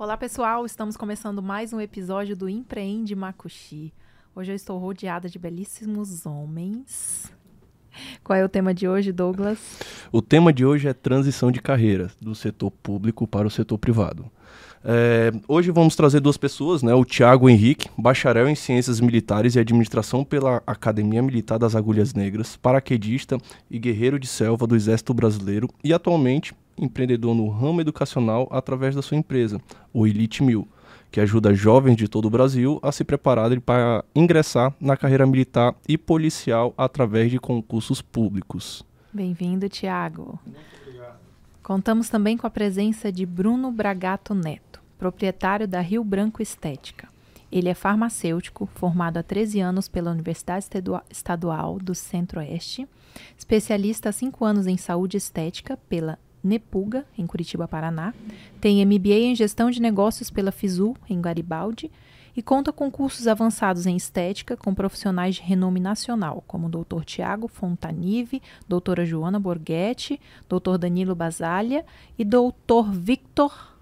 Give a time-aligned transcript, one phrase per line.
[0.00, 3.92] Olá pessoal, estamos começando mais um episódio do Empreende Macuxi.
[4.32, 7.32] Hoje eu estou rodeada de belíssimos homens.
[8.22, 9.58] Qual é o tema de hoje, Douglas?
[10.12, 14.30] O tema de hoje é transição de carreira do setor público para o setor privado.
[14.84, 16.94] É, hoje vamos trazer duas pessoas, né?
[16.94, 22.56] O Tiago Henrique, bacharel em Ciências Militares e Administração pela Academia Militar das Agulhas Negras,
[22.56, 23.36] paraquedista
[23.68, 29.02] e guerreiro de selva do Exército Brasileiro e atualmente empreendedor no ramo educacional através da
[29.02, 29.60] sua empresa,
[29.92, 30.66] o Elite Mil,
[31.10, 35.74] que ajuda jovens de todo o Brasil a se prepararem para ingressar na carreira militar
[35.88, 38.84] e policial através de concursos públicos.
[39.12, 40.38] Bem-vindo, Tiago.
[41.62, 47.08] Contamos também com a presença de Bruno Bragato Neto, proprietário da Rio Branco Estética.
[47.50, 50.66] Ele é farmacêutico, formado há 13 anos pela Universidade
[51.10, 52.86] Estadual do Centro-Oeste,
[53.36, 58.14] especialista há 5 anos em saúde estética pela Nepuga, em Curitiba, Paraná.
[58.60, 61.90] Tem MBA em Gestão de Negócios pela FISU, em Garibaldi.
[62.36, 67.02] E conta com cursos avançados em estética com profissionais de renome nacional, como o Dr.
[67.04, 70.78] Tiago Fontanive, doutora Joana Borghetti, Dr.
[70.78, 71.84] Danilo Basalha
[72.16, 72.92] e Dr.
[72.92, 73.76] Victor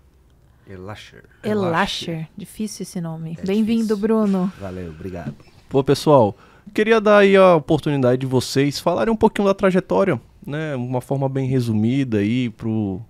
[0.69, 1.25] Elacher.
[1.45, 2.29] Elacher.
[2.37, 3.37] Difícil esse nome.
[3.41, 4.53] É Bem-vindo, Bruno.
[4.59, 5.35] Valeu, obrigado.
[5.69, 6.37] Pô, pessoal,
[6.75, 11.29] queria dar aí a oportunidade de vocês falarem um pouquinho da trajetória né, uma forma
[11.29, 12.55] bem resumida aí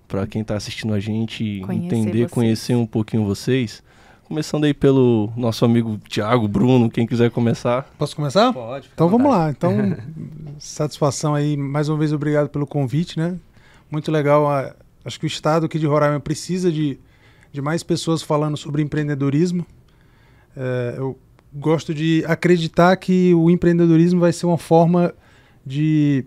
[0.09, 2.31] para quem está assistindo a gente conhecer entender, vocês.
[2.31, 3.83] conhecer um pouquinho vocês.
[4.25, 7.89] Começando aí pelo nosso amigo Tiago, Bruno, quem quiser começar.
[7.97, 8.53] Posso começar?
[8.53, 8.91] Pode.
[8.93, 9.51] Então vamos lá.
[9.51, 9.97] Então,
[10.59, 13.37] satisfação aí, mais uma vez obrigado pelo convite, né?
[13.89, 14.47] Muito legal.
[15.05, 16.99] Acho que o estado aqui de Roraima precisa de,
[17.53, 19.65] de mais pessoas falando sobre empreendedorismo.
[20.57, 21.17] É, eu
[21.57, 25.15] gosto de acreditar que o empreendedorismo vai ser uma forma
[25.65, 26.25] de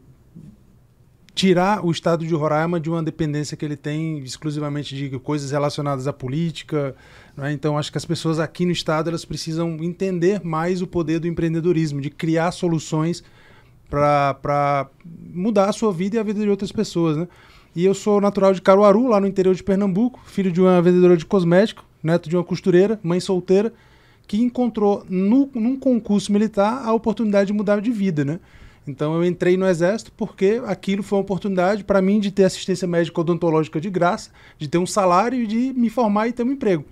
[1.36, 6.08] tirar o estado de Roraima de uma dependência que ele tem exclusivamente de coisas relacionadas
[6.08, 6.96] à política.
[7.38, 7.54] Né?
[7.54, 11.28] Então, acho que as pessoas aqui no estado elas precisam entender mais o poder do
[11.28, 13.24] empreendedorismo, de criar soluções
[13.90, 14.90] para
[15.34, 17.16] mudar a sua vida e a vida de outras pessoas.
[17.16, 17.28] Né?
[17.76, 21.16] E eu sou natural de Caruaru, lá no interior de Pernambuco, filho de uma vendedora
[21.16, 23.72] de cosmético, neto de uma costureira, mãe solteira,
[24.30, 28.40] que encontrou no, num concurso militar a oportunidade de mudar de vida, né?
[28.88, 32.88] Então eu entrei no exército porque aquilo foi uma oportunidade para mim de ter assistência
[32.88, 36.52] médica odontológica de graça, de ter um salário e de me formar e ter um
[36.52, 36.86] emprego.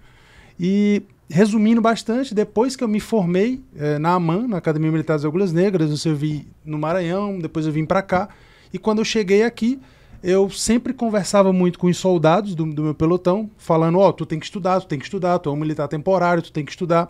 [0.59, 5.25] E resumindo bastante, depois que eu me formei é, na AMAN, na Academia Militar das
[5.25, 8.29] Agulhas Negras, eu servi no Maranhão, depois eu vim para cá.
[8.73, 9.79] E quando eu cheguei aqui,
[10.23, 14.25] eu sempre conversava muito com os soldados do, do meu pelotão, falando: Ó, oh, tu
[14.25, 16.71] tem que estudar, tu tem que estudar, tu é um militar temporário, tu tem que
[16.71, 17.09] estudar.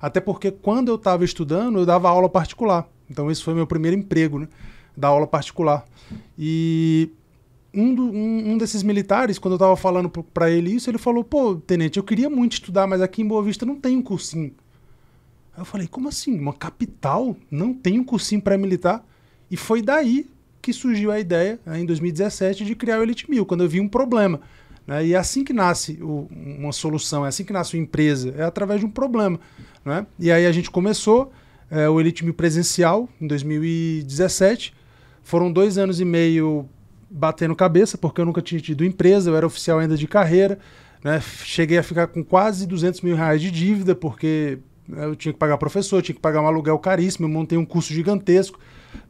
[0.00, 2.88] Até porque quando eu estava estudando, eu dava aula particular.
[3.10, 4.48] Então esse foi meu primeiro emprego, né?
[4.96, 5.84] Da aula particular.
[6.38, 7.10] E
[7.72, 11.24] um, do, um, um desses militares, quando eu estava falando para ele isso, ele falou:
[11.24, 14.52] pô, tenente, eu queria muito estudar, mas aqui em Boa Vista não tem um cursinho.
[15.54, 16.38] Aí eu falei: como assim?
[16.38, 19.04] Uma capital não tem um cursinho pré-militar?
[19.50, 20.28] E foi daí
[20.64, 23.80] que surgiu a ideia, né, em 2017, de criar o Elite Mil, quando eu vi
[23.80, 24.40] um problema.
[24.86, 25.08] Né?
[25.08, 28.42] E é assim que nasce o, uma solução, é assim que nasce uma empresa, é
[28.42, 29.38] através de um problema.
[29.84, 30.06] Né?
[30.18, 31.30] E aí a gente começou
[31.70, 34.74] é, o Elite Mil presencial em 2017.
[35.22, 36.66] Foram dois anos e meio
[37.10, 40.58] batendo cabeça, porque eu nunca tinha tido empresa, eu era oficial ainda de carreira.
[41.02, 41.20] Né?
[41.20, 44.58] Cheguei a ficar com quase 200 mil reais de dívida, porque
[44.88, 47.66] né, eu tinha que pagar professor, tinha que pagar um aluguel caríssimo, eu montei um
[47.66, 48.58] curso gigantesco.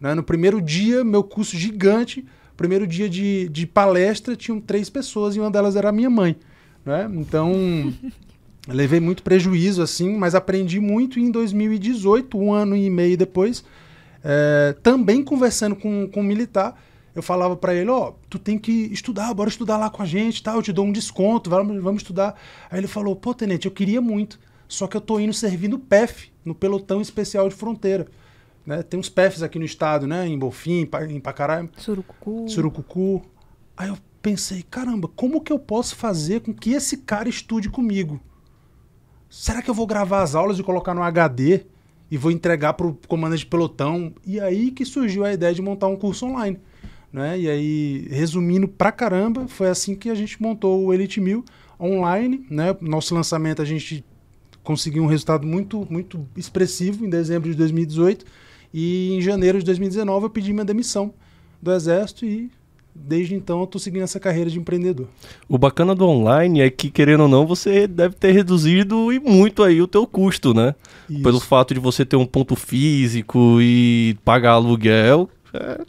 [0.00, 0.14] Né?
[0.14, 2.24] No primeiro dia, meu curso gigante,
[2.56, 6.36] primeiro dia de, de palestra, tinham três pessoas e uma delas era a minha mãe.
[6.84, 7.10] Né?
[7.14, 7.52] Então,
[8.68, 13.64] levei muito prejuízo, assim, mas aprendi muito em 2018, um ano e meio depois,
[14.22, 16.80] é, também conversando com, com um militar,
[17.14, 20.06] eu falava para ele, ó, oh, tu tem que estudar, bora estudar lá com a
[20.06, 20.54] gente, tá?
[20.54, 22.34] Eu te dou um desconto, vamos, vamos estudar.
[22.68, 26.32] Aí ele falou, pô, tenente, eu queria muito, só que eu tô indo servindo PEF,
[26.44, 28.08] no Pelotão Especial de Fronteira.
[28.66, 28.82] Né?
[28.82, 30.26] Tem uns PEFs aqui no estado, né?
[30.26, 31.70] Em Bofim, em Pacaraima.
[31.76, 32.48] Surucucu.
[32.48, 33.22] Surucucu.
[33.76, 38.20] Aí eu pensei, caramba, como que eu posso fazer com que esse cara estude comigo?
[39.34, 41.62] será que eu vou gravar as aulas e colocar no HD
[42.08, 44.12] e vou entregar para o comandante de pelotão?
[44.24, 46.58] E aí que surgiu a ideia de montar um curso online.
[47.12, 47.40] Né?
[47.40, 51.44] E aí, resumindo pra caramba, foi assim que a gente montou o Elite Mil
[51.80, 52.46] online.
[52.48, 52.76] Né?
[52.80, 54.04] Nosso lançamento a gente
[54.62, 58.24] conseguiu um resultado muito, muito expressivo em dezembro de 2018.
[58.76, 61.14] E em janeiro de 2019 eu pedi minha demissão
[61.62, 62.50] do Exército e
[62.92, 65.06] desde então eu tô seguindo essa carreira de empreendedor.
[65.48, 69.62] O bacana do online é que, querendo ou não, você deve ter reduzido e muito
[69.62, 70.74] aí o teu custo, né?
[71.08, 71.22] Isso.
[71.22, 75.30] Pelo fato de você ter um ponto físico e pagar aluguel.
[75.52, 75.80] É...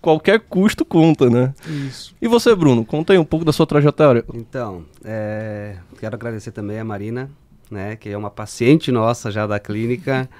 [0.00, 1.52] qualquer custo conta, né?
[1.88, 2.14] Isso.
[2.22, 4.24] E você, Bruno, conta aí um pouco da sua trajetória.
[4.32, 7.28] Então, é, quero agradecer também a Marina,
[7.68, 10.30] né, que é uma paciente nossa já da clínica,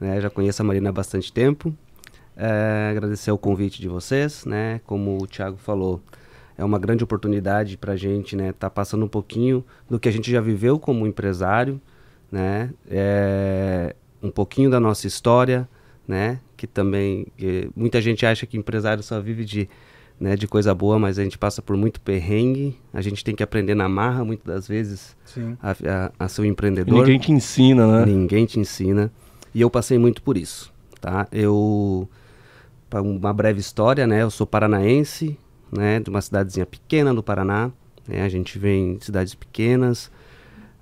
[0.00, 1.74] né, já conheço a Marina há bastante tempo.
[2.36, 6.00] É, agradecer o convite de vocês, né, como o Thiago falou,
[6.56, 10.12] é uma grande oportunidade para a gente, né, tá passando um pouquinho do que a
[10.12, 11.80] gente já viveu como empresário,
[12.30, 15.68] né, é, um pouquinho da nossa história,
[16.06, 19.68] né, que também que muita gente acha que empresário só vive de
[20.20, 23.42] né, de coisa boa, mas a gente passa por muito perrengue, a gente tem que
[23.42, 25.16] aprender na marra muitas das vezes
[25.62, 26.92] a, a, a, ser um empreendedor.
[26.92, 28.06] E ninguém te ensina, né?
[28.06, 29.12] Ninguém te ensina.
[29.54, 31.26] E eu passei muito por isso, tá?
[31.32, 32.08] Eu,
[32.92, 34.22] uma breve história, né?
[34.22, 35.38] Eu sou paranaense,
[35.72, 36.00] né?
[36.00, 37.70] De uma cidadezinha pequena do Paraná.
[38.06, 40.10] Né, a gente vem de cidades pequenas.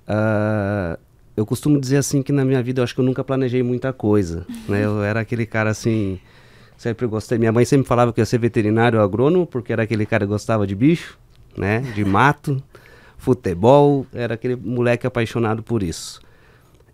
[0.07, 0.97] Uh,
[1.35, 3.91] eu costumo dizer assim que na minha vida eu acho que eu nunca planejei muita
[3.91, 4.85] coisa, né?
[4.85, 6.19] Eu era aquele cara assim
[6.77, 7.39] Sempre gostei.
[7.39, 10.67] Minha mãe sempre falava que ia ser veterinário agrônomo, porque era aquele cara que gostava
[10.67, 11.17] de bicho,
[11.57, 11.79] né?
[11.79, 12.61] De mato,
[13.17, 14.05] futebol.
[14.13, 16.21] Era aquele moleque apaixonado por isso.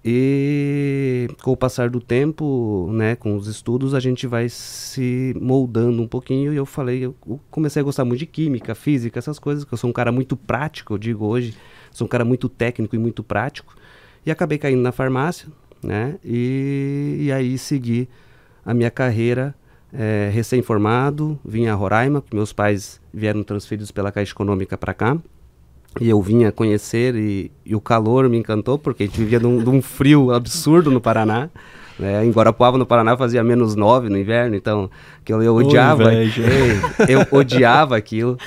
[0.06, 6.02] E com o passar do tempo, né, com os estudos, a gente vai se moldando
[6.02, 6.52] um pouquinho.
[6.54, 7.16] E eu falei, eu
[7.50, 10.36] comecei a gostar muito de química, física, essas coisas, que eu sou um cara muito
[10.36, 11.56] prático, eu digo hoje,
[11.92, 13.76] sou um cara muito técnico e muito prático.
[14.26, 15.48] E acabei caindo na farmácia,
[15.82, 18.10] né, e, e aí segui
[18.66, 19.56] a minha carreira
[19.94, 25.18] é, recém-formado, vim a Roraima, meus pais vieram transferidos pela Caixa Econômica para cá.
[26.02, 29.62] E eu vinha conhecer e, e, o calor me encantou, porque a gente vivia num,
[29.62, 31.50] num frio absurdo no Paraná.
[32.00, 32.26] Né?
[32.26, 34.90] Em Guarapuava, no Paraná, fazia menos 9 no inverno, então
[35.28, 36.12] eu, eu odiava.
[37.08, 38.38] eu odiava aquilo.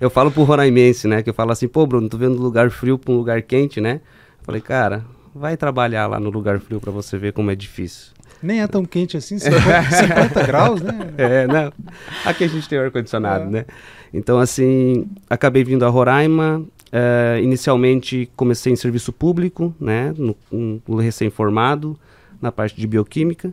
[0.00, 1.22] Eu falo pro Roraimense, né?
[1.22, 4.00] Que eu falo assim, pô, Bruno, tô vendo lugar frio para um lugar quente, né?
[4.42, 5.04] falei, cara,
[5.34, 8.12] vai trabalhar lá no lugar frio para você ver como é difícil.
[8.42, 11.14] Nem é tão quente assim, 50, 50 graus, né?
[11.16, 11.72] É, não.
[12.26, 13.50] Aqui a gente tem ar-condicionado, é.
[13.50, 13.64] né?
[14.12, 16.62] Então, assim, acabei vindo a Roraima.
[16.94, 20.14] Uh, inicialmente comecei em serviço público, né?
[20.16, 20.36] No,
[20.96, 21.98] recém-formado,
[22.40, 23.52] na parte de bioquímica.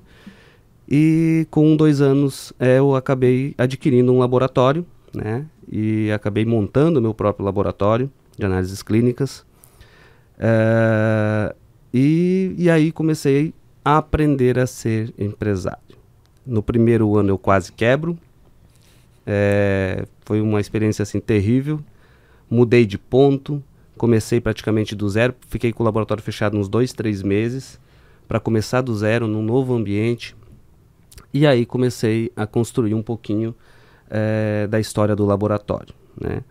[0.88, 5.46] E com dois anos é, eu acabei adquirindo um laboratório, né?
[5.72, 9.40] E acabei montando meu próprio laboratório de análises clínicas.
[10.38, 11.56] Uh,
[11.92, 15.80] e, e aí comecei aprender a ser empresário.
[16.46, 18.16] No primeiro ano eu quase quebro.
[19.26, 21.80] É, foi uma experiência assim terrível.
[22.52, 23.64] Mudei de ponto,
[23.98, 27.80] comecei praticamente do zero, fiquei com o laboratório fechado uns dois, três meses
[28.28, 30.36] para começar do zero num novo ambiente.
[31.34, 33.56] E aí comecei a construir um pouquinho
[34.10, 36.44] é, da história do laboratório, né?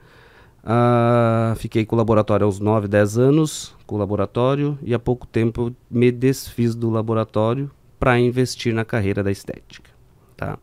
[0.62, 5.26] Ah, fiquei com o laboratório aos 9, 10 anos, com o laboratório, e há pouco
[5.26, 9.90] tempo me desfiz do laboratório para investir na carreira da estética.
[10.36, 10.58] Tá?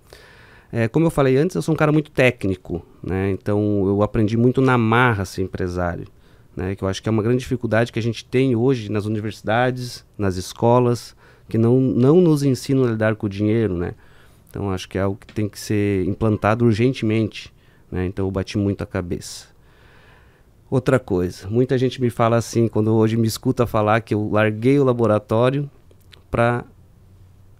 [0.71, 3.31] É, como eu falei antes, eu sou um cara muito técnico, né?
[3.31, 6.05] então eu aprendi muito na marra ser empresário,
[6.55, 6.75] né?
[6.75, 10.05] que eu acho que é uma grande dificuldade que a gente tem hoje nas universidades,
[10.17, 11.15] nas escolas,
[11.47, 13.77] que não, não nos ensinam a lidar com o dinheiro.
[13.77, 13.93] Né?
[14.49, 17.53] Então acho que é algo que tem que ser implantado urgentemente.
[17.91, 18.05] Né?
[18.05, 19.47] Então eu bati muito a cabeça.
[20.69, 24.77] Outra coisa, muita gente me fala assim, quando hoje me escuta falar que eu larguei
[24.77, 25.69] o laboratório
[26.29, 26.67] para uh,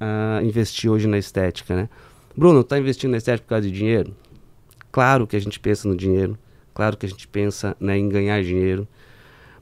[0.02, 1.90] ah, investir hoje na estética, né?
[2.38, 4.16] Bruno, tá investindo na estética por causa de dinheiro?
[4.92, 6.38] Claro que a gente pensa no dinheiro,
[6.72, 8.88] claro que a gente pensa né, em ganhar dinheiro,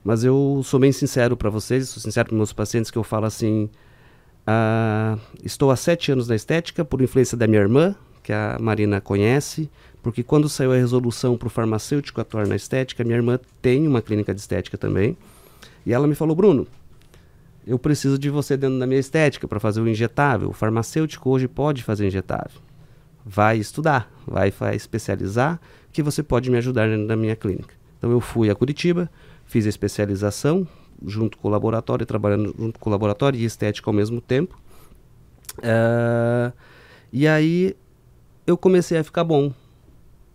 [0.04, 3.24] mas eu sou bem sincero para vocês, sou sincero para meus pacientes que eu falo
[3.24, 3.70] assim,
[4.46, 9.00] uh, estou há sete anos na estética por influência da minha irmã, que a Marina
[9.00, 9.70] conhece,
[10.02, 14.02] porque quando saiu a resolução para o farmacêutico atuar na estética, minha irmã tem uma
[14.02, 15.16] clínica de estética também,
[15.86, 16.66] e ela me falou, Bruno,
[17.66, 20.50] eu preciso de você dentro da minha estética para fazer o injetável.
[20.50, 22.65] O farmacêutico hoje pode fazer injetável.
[23.28, 25.60] Vai estudar, vai, vai especializar,
[25.92, 27.74] que você pode me ajudar da minha clínica.
[27.98, 29.10] Então eu fui a Curitiba,
[29.44, 30.66] fiz a especialização
[31.04, 34.56] junto com o laboratório, trabalhando junto com o laboratório e estética ao mesmo tempo.
[35.58, 36.52] Uh,
[37.12, 37.76] e aí
[38.46, 39.52] eu comecei a ficar bom.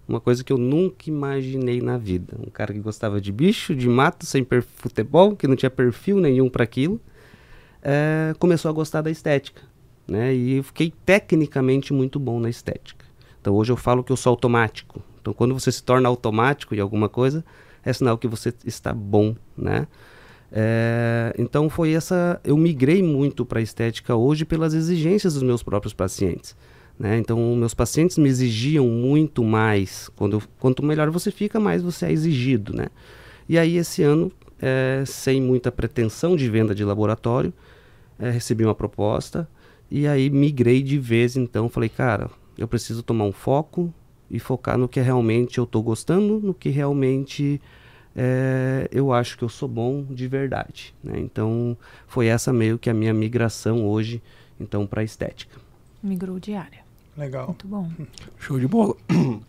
[0.07, 2.35] Uma coisa que eu nunca imaginei na vida.
[2.37, 4.45] Um cara que gostava de bicho, de mato, sem
[4.75, 6.99] futebol, que não tinha perfil nenhum para aquilo,
[7.81, 9.61] é, começou a gostar da estética.
[10.07, 10.33] Né?
[10.33, 13.05] E eu fiquei tecnicamente muito bom na estética.
[13.39, 15.01] Então hoje eu falo que eu sou automático.
[15.21, 17.43] Então quando você se torna automático em alguma coisa,
[17.83, 19.87] é sinal que você está bom, né?
[20.51, 22.39] É, então foi essa.
[22.43, 26.55] Eu migrei muito para a estética hoje pelas exigências dos meus próprios pacientes.
[26.99, 27.17] Né?
[27.17, 30.09] Então, meus pacientes me exigiam muito mais.
[30.15, 32.75] Quando eu, quanto melhor você fica, mais você é exigido.
[32.75, 32.87] Né?
[33.49, 34.31] E aí, esse ano,
[34.61, 37.51] é, sem muita pretensão de venda de laboratório,
[38.19, 39.47] é, recebi uma proposta
[39.91, 41.35] e aí migrei de vez.
[41.35, 43.93] Então, falei, cara, eu preciso tomar um foco,
[44.31, 47.61] e focar no que realmente eu estou gostando, no que realmente
[48.15, 50.95] é, eu acho que eu sou bom de verdade.
[51.03, 51.19] Né?
[51.19, 54.23] Então foi essa meio que a minha migração hoje,
[54.57, 55.59] então para estética.
[56.01, 56.79] Migrou de área.
[57.17, 57.47] Legal.
[57.47, 57.91] Muito bom.
[58.39, 58.95] Show de bola.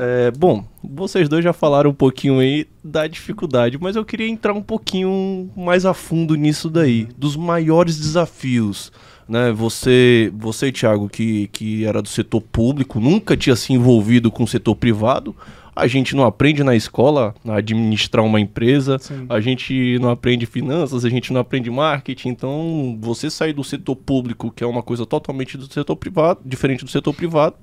[0.00, 4.52] É, bom, vocês dois já falaram um pouquinho aí da dificuldade, mas eu queria entrar
[4.52, 8.92] um pouquinho mais a fundo nisso daí, dos maiores desafios.
[9.28, 9.52] Né?
[9.52, 14.48] Você, você Thiago, que, que era do setor público, nunca tinha se envolvido com o
[14.48, 15.36] setor privado.
[15.76, 19.26] A gente não aprende na escola a administrar uma empresa, Sim.
[19.28, 22.30] a gente não aprende finanças, a gente não aprende marketing.
[22.30, 26.84] Então, você sair do setor público, que é uma coisa totalmente do setor privado, diferente
[26.84, 27.54] do setor privado,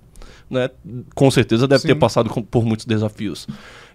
[0.50, 0.70] né?
[1.14, 1.88] Com certeza deve Sim.
[1.90, 3.48] ter passado por muitos desafios.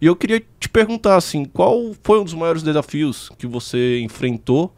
[0.03, 4.75] E eu queria te perguntar assim, qual foi um dos maiores desafios que você enfrentou,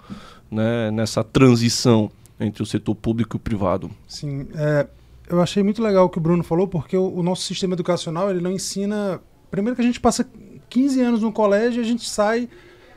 [0.50, 2.10] né, nessa transição
[2.44, 3.90] entre o setor público e o privado?
[4.06, 4.86] Sim, é,
[5.28, 8.30] eu achei muito legal o que o Bruno falou, porque o, o nosso sistema educacional
[8.30, 9.20] ele não ensina.
[9.50, 10.26] Primeiro que a gente passa
[10.68, 12.48] 15 anos no colégio e a gente sai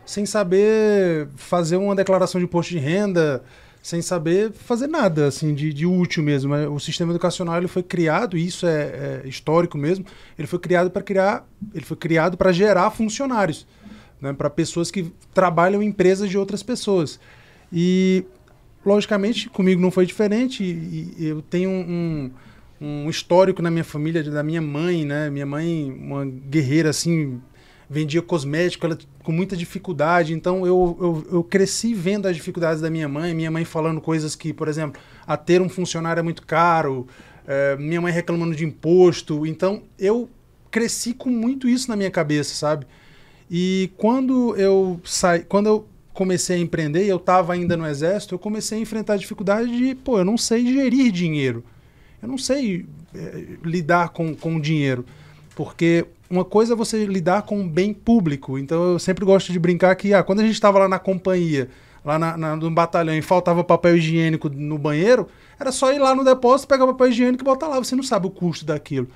[0.05, 3.43] sem saber fazer uma declaração de imposto de renda,
[3.81, 6.53] sem saber fazer nada assim de, de útil mesmo.
[6.73, 10.05] O sistema educacional ele foi criado, e isso é, é histórico mesmo.
[10.37, 13.67] Ele foi criado para criar, ele foi criado para gerar funcionários,
[14.21, 17.19] né, para pessoas que trabalham em empresas de outras pessoas.
[17.71, 18.25] E
[18.85, 20.63] logicamente, comigo não foi diferente.
[20.63, 22.31] E, e eu tenho um,
[22.79, 25.29] um histórico na minha família, da minha mãe, né?
[25.29, 27.41] Minha mãe, uma guerreira assim,
[27.89, 30.33] vendia cosmético, ela com muita dificuldade.
[30.33, 34.35] Então eu, eu, eu cresci vendo as dificuldades da minha mãe, minha mãe falando coisas
[34.35, 37.07] que, por exemplo, a ter um funcionário é muito caro,
[37.47, 39.45] eh, minha mãe reclamando de imposto.
[39.45, 40.29] Então eu
[40.69, 42.85] cresci com muito isso na minha cabeça, sabe?
[43.49, 48.33] E quando eu saí, quando eu comecei a empreender, e eu estava ainda no exército,
[48.35, 51.63] eu comecei a enfrentar a dificuldade de, pô, eu não sei gerir dinheiro.
[52.21, 55.05] Eu não sei eh, lidar com, com dinheiro.
[55.55, 58.57] Porque uma coisa é você lidar com um bem público.
[58.57, 61.69] Então eu sempre gosto de brincar que, ah, quando a gente estava lá na companhia,
[62.03, 65.27] lá na, na- no batalhão, e faltava papel higiênico no banheiro,
[65.59, 67.77] era só ir lá no depósito, pegar papel higiênico e botar lá.
[67.77, 69.07] Você não sabe o custo daquilo.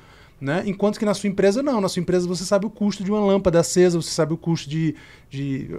[0.41, 0.63] Né?
[0.65, 1.81] Enquanto que na sua empresa, não.
[1.81, 4.69] Na sua empresa você sabe o custo de uma lâmpada acesa, você sabe o custo
[4.69, 4.95] de.
[5.29, 5.69] de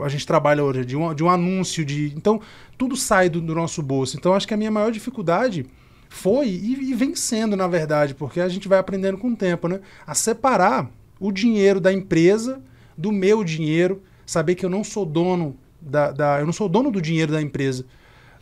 [0.00, 2.12] a gente trabalha hoje, de um, de um anúncio, de.
[2.16, 2.40] Então,
[2.78, 4.16] tudo sai do, do nosso bolso.
[4.16, 5.66] Então, acho que a minha maior dificuldade
[6.08, 9.68] foi e, e vem sendo, na verdade, porque a gente vai aprendendo com o tempo,
[9.68, 9.80] né?
[10.06, 12.62] A separar o dinheiro da empresa
[12.96, 16.90] do meu dinheiro, saber que eu não sou dono da, da eu não sou dono
[16.90, 17.84] do dinheiro da empresa.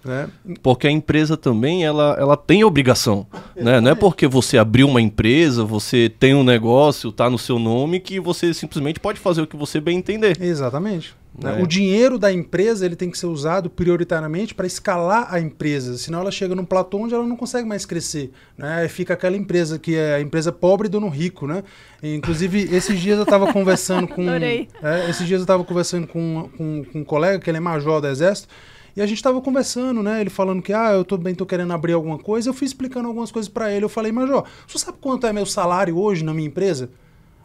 [0.04, 0.28] Né?
[0.62, 3.80] Porque a empresa também, ela, ela tem obrigação, né?
[3.80, 8.00] Não é porque você abriu uma empresa, você tem um negócio, tá no seu nome,
[8.00, 10.37] que você simplesmente pode fazer o que você bem entender.
[10.38, 11.14] Exatamente.
[11.42, 11.58] né?
[11.58, 11.62] É.
[11.62, 16.20] O dinheiro da empresa ele tem que ser usado prioritariamente para escalar a empresa, senão
[16.20, 18.30] ela chega num platô onde ela não consegue mais crescer.
[18.58, 18.82] Né?
[18.82, 21.46] Aí Fica aquela empresa que é a empresa pobre dono rico.
[21.46, 21.64] Né?
[22.02, 24.28] E, inclusive, esses dias eu estava conversando com.
[24.28, 28.02] É, esses dias eu estava conversando com, com, com um colega, que ele é major
[28.02, 28.49] do Exército,
[28.96, 30.20] e a gente estava conversando, né?
[30.20, 32.48] Ele falando que, ah, eu também tô querendo abrir alguma coisa.
[32.48, 33.84] Eu fui explicando algumas coisas para ele.
[33.84, 36.90] Eu falei, Major, você sabe quanto é meu salário hoje na minha empresa?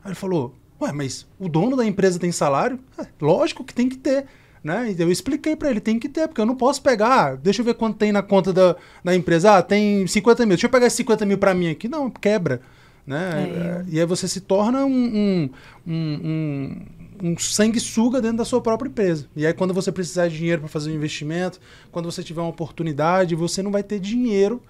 [0.04, 2.80] Aí ele falou, ué, mas o dono da empresa tem salário?
[2.98, 4.26] É, lógico que tem que ter.
[4.64, 4.94] Né?
[4.98, 7.66] Eu expliquei para ele, tem que ter, porque eu não posso pegar, ah, deixa eu
[7.66, 9.58] ver quanto tem na conta da, da empresa.
[9.58, 11.88] Ah, tem 50 mil, deixa eu pegar esses 50 mil para mim aqui.
[11.88, 12.62] Não, quebra.
[13.08, 13.50] Né?
[13.50, 15.50] É, E aí você se torna um, um,
[15.88, 16.86] um, um,
[17.22, 19.28] um sanguessuga dentro da sua própria empresa.
[19.36, 21.60] E aí quando você precisar de dinheiro para fazer um investimento,
[21.92, 24.62] quando você tiver uma oportunidade, você não vai ter dinheiro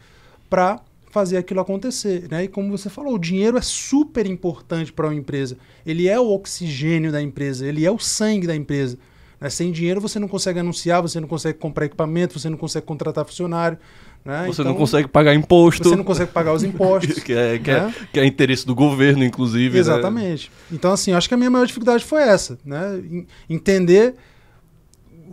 [0.50, 2.44] para fazer aquilo acontecer, né?
[2.44, 5.58] E como você falou, o dinheiro é super importante para uma empresa.
[5.86, 8.98] Ele é o oxigênio da empresa, ele é o sangue da empresa.
[9.42, 9.50] né?
[9.50, 13.26] Sem dinheiro você não consegue anunciar, você não consegue comprar equipamento, você não consegue contratar
[13.26, 13.78] funcionário.
[14.26, 14.46] Né?
[14.48, 15.88] Você Então, não consegue pagar imposto.
[15.90, 17.20] Você não consegue pagar os impostos.
[17.24, 17.96] que, é, que, é, né?
[18.14, 19.74] que é interesse do governo, inclusive.
[19.74, 19.80] né?
[19.80, 20.52] Exatamente.
[20.72, 23.00] Então, assim, acho que a minha maior dificuldade foi essa, né?
[23.00, 24.16] En- Entender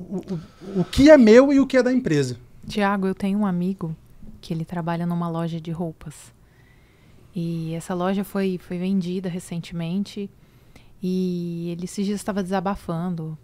[0.09, 0.17] o,
[0.77, 2.37] o, o que é meu e o que é da empresa.
[2.67, 3.95] Tiago, eu tenho um amigo
[4.41, 6.15] que ele trabalha numa loja de roupas.
[7.35, 10.31] E essa loja foi, foi vendida recentemente.
[11.03, 13.37] E ele esses dias estava desabafando né,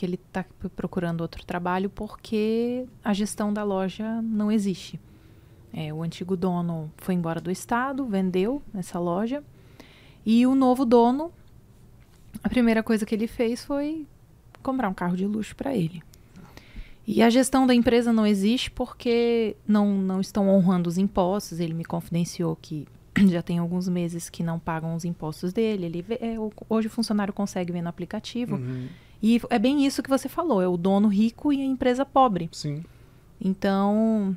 [0.00, 0.42] que ele está
[0.74, 4.98] procurando outro trabalho porque a gestão da loja não existe.
[5.74, 9.44] É, o antigo dono foi embora do estado, vendeu essa loja.
[10.24, 11.30] E o novo dono,
[12.42, 14.06] a primeira coisa que ele fez foi
[14.62, 16.02] comprar um carro de luxo para ele.
[17.06, 21.60] E a gestão da empresa não existe porque não, não estão honrando os impostos.
[21.60, 22.88] Ele me confidenciou que
[23.28, 25.84] já tem alguns meses que não pagam os impostos dele.
[25.84, 26.36] Ele vê- é,
[26.70, 28.56] hoje o funcionário consegue ver no aplicativo.
[28.56, 28.88] Uhum.
[29.22, 32.48] E é bem isso que você falou: é o dono rico e a empresa pobre.
[32.52, 32.84] Sim.
[33.40, 34.36] Então,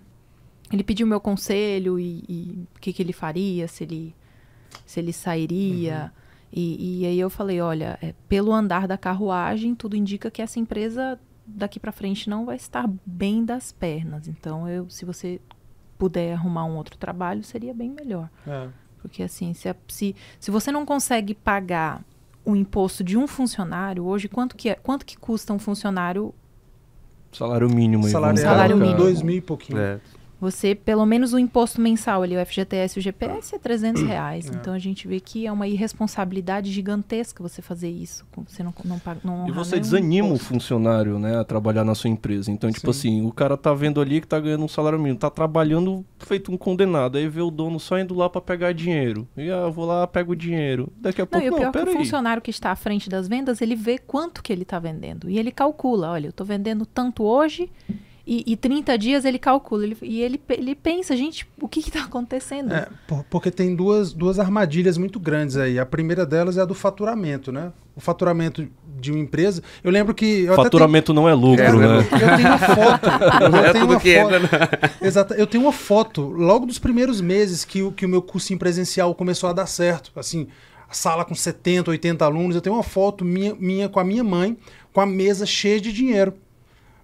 [0.72, 4.16] ele pediu meu conselho e o que, que ele faria, se ele
[4.86, 6.12] se ele sairia.
[6.16, 6.24] Uhum.
[6.56, 10.60] E, e, aí eu falei, olha, é, pelo andar da carruagem, tudo indica que essa
[10.60, 14.28] empresa daqui para frente não vai estar bem das pernas.
[14.28, 15.42] Então, eu, se você
[15.98, 18.30] puder arrumar um outro trabalho, seria bem melhor.
[18.46, 18.70] É.
[19.02, 22.04] Porque assim, se, se, se você não consegue pagar
[22.46, 26.34] o imposto de um funcionário, hoje quanto que, é, quanto que custa um funcionário?
[27.32, 28.08] Salário mínimo.
[28.08, 28.98] Salário, salário mínimo.
[28.98, 29.80] Dois mil e pouquinho.
[29.80, 30.00] É.
[30.44, 34.50] Você, pelo menos o imposto mensal ali, o FGTS e o GPS é 300 reais.
[34.50, 34.54] É.
[34.54, 38.26] Então a gente vê que é uma irresponsabilidade gigantesca você fazer isso.
[38.46, 40.44] Você não, não, não E você desanima imposto.
[40.44, 42.52] o funcionário, né, a trabalhar na sua empresa.
[42.52, 43.00] Então, tipo Sim.
[43.14, 46.06] tipo assim, o cara tá vendo ali que tá ganhando um salário mínimo, tá trabalhando
[46.20, 47.18] feito um condenado.
[47.18, 49.26] Aí vê o dono só indo lá para pegar dinheiro.
[49.38, 50.92] E ah, eu vou lá, pego o dinheiro.
[50.98, 52.76] Daqui a pouco, não, e o pior não, é que o funcionário que está à
[52.76, 55.30] frente das vendas, ele vê quanto que ele tá vendendo.
[55.30, 57.70] E ele calcula, olha, eu tô vendendo tanto hoje
[58.26, 59.84] e, e 30 dias ele calcula.
[59.84, 62.74] Ele, e ele, ele pensa, gente, o que está acontecendo?
[62.74, 62.88] É,
[63.30, 65.78] porque tem duas, duas armadilhas muito grandes aí.
[65.78, 67.74] A primeira delas é a do faturamento, né?
[67.96, 68.66] O faturamento
[68.98, 69.62] de uma empresa.
[69.84, 70.46] Eu lembro que.
[70.46, 71.22] Eu faturamento tenho...
[71.22, 71.98] não é lucro, é, né?
[72.00, 73.10] Eu tenho uma foto.
[73.44, 74.08] Eu é tenho uma foto.
[74.08, 74.50] Entra, né?
[75.02, 75.34] Exato.
[75.34, 79.14] Eu tenho uma foto logo dos primeiros meses que, que o meu curso em presencial
[79.14, 80.12] começou a dar certo.
[80.16, 80.48] Assim,
[80.90, 82.56] a sala com 70, 80 alunos.
[82.56, 84.58] Eu tenho uma foto minha, minha com a minha mãe,
[84.94, 86.34] com a mesa cheia de dinheiro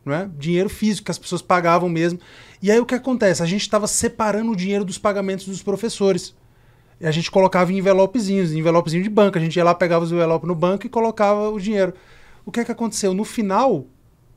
[0.10, 0.30] não é?
[0.38, 2.20] Dinheiro físico que as pessoas pagavam mesmo.
[2.62, 3.42] E aí o que acontece?
[3.42, 6.36] A gente estava separando o dinheiro dos pagamentos dos professores.
[7.00, 9.38] E a gente colocava em envelopezinhos, envelopezinho de banco.
[9.38, 11.94] A gente ia lá, pegava os envelopes no banco e colocava o dinheiro.
[12.46, 13.14] O que é que aconteceu?
[13.14, 13.86] No final,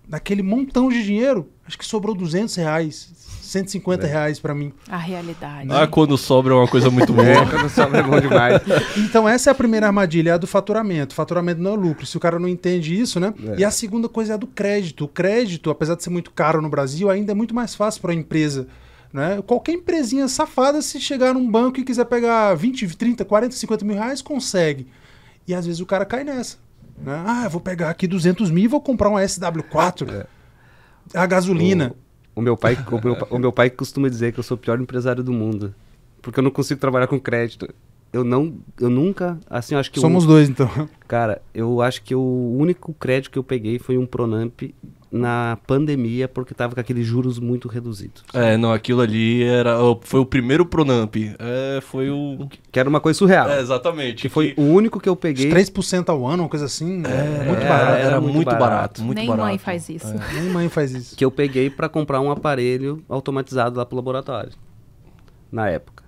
[0.06, 3.10] daquele montão de dinheiro, acho que sobrou 200 reais,
[3.52, 4.10] 150 é.
[4.10, 4.72] reais para mim.
[4.88, 5.68] A realidade.
[5.70, 7.26] Ah, quando sobra é uma coisa muito boa.
[7.28, 8.60] é, quando sobra é bom demais.
[8.96, 11.14] Então essa é a primeira armadilha, é a do faturamento.
[11.14, 12.06] Faturamento não é lucro.
[12.06, 13.32] Se o cara não entende isso, né?
[13.46, 13.60] É.
[13.60, 15.04] E a segunda coisa é a do crédito.
[15.04, 18.12] O crédito, apesar de ser muito caro no Brasil, ainda é muito mais fácil para
[18.12, 18.66] a empresa.
[19.12, 19.42] Né?
[19.46, 23.96] Qualquer empresinha safada, se chegar num banco e quiser pegar 20, 30, 40, 50 mil
[23.96, 24.86] reais, consegue.
[25.46, 26.56] E às vezes o cara cai nessa.
[26.98, 27.22] Né?
[27.26, 30.10] Ah, eu vou pegar aqui 200 mil e vou comprar um SW4.
[30.10, 30.26] É.
[31.14, 31.94] A gasolina.
[31.94, 34.80] O meu pai, o meu, o meu pai costuma dizer que eu sou o pior
[34.80, 35.74] empresário do mundo.
[36.22, 37.68] Porque eu não consigo trabalhar com crédito.
[38.12, 40.70] Eu não, eu nunca, assim, eu acho que Somos eu, dois então.
[41.08, 44.62] Cara, eu acho que o único crédito que eu peguei foi um Pronamp
[45.12, 48.24] na pandemia porque tava com aqueles juros muito reduzidos.
[48.32, 51.14] É, não, aquilo ali era foi o primeiro Pronamp.
[51.38, 53.50] É, foi o que era uma coisa surreal.
[53.50, 54.22] É, exatamente.
[54.22, 55.50] Que foi o único que eu peguei.
[55.50, 57.92] 3% ao ano, uma coisa assim, é, muito barato.
[57.92, 59.46] Era, era muito, muito barato, barato, muito Nem barato.
[59.48, 60.06] mãe faz isso.
[60.06, 60.32] É.
[60.40, 61.14] Nem mãe faz isso.
[61.14, 64.52] Que eu peguei para comprar um aparelho automatizado lá pro laboratório.
[65.50, 66.02] Na época.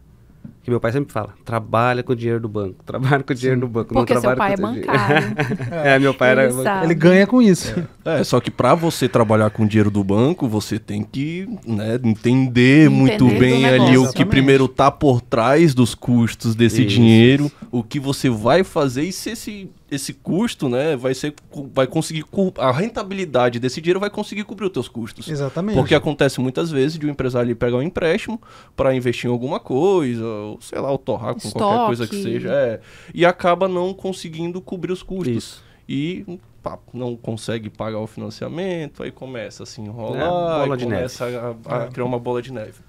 [0.65, 3.61] Que meu pai sempre fala, trabalha com o dinheiro do banco, trabalha com o dinheiro
[3.61, 5.37] do banco, Porque não trabalha pai com é bancário.
[5.85, 6.87] é, meu pai ele era sabe.
[6.87, 7.79] Ele ganha com isso.
[8.03, 11.47] É, é só que para você trabalhar com o dinheiro do banco, você tem que
[11.67, 16.81] né, entender, entender, muito bem ali o que primeiro tá por trás dos custos desse
[16.81, 16.89] isso.
[16.89, 21.35] dinheiro, o que você vai fazer e se esse esse custo, né, vai ser
[21.73, 22.25] vai conseguir
[22.59, 25.29] a rentabilidade desse dinheiro vai conseguir cobrir os teus custos.
[25.29, 25.77] Exatamente.
[25.77, 28.41] Porque acontece muitas vezes de um empresário ali pegar um empréstimo
[28.77, 32.53] para investir em alguma coisa, ou sei lá, ou torrar com qualquer coisa que seja,
[32.53, 32.81] é,
[33.13, 35.37] e acaba não conseguindo cobrir os custos.
[35.37, 35.65] Isso.
[35.89, 41.77] E pá, não consegue pagar o financiamento, aí começa a se enrolar, é, começa a,
[41.77, 41.89] a é.
[41.89, 42.81] criar uma bola de neve.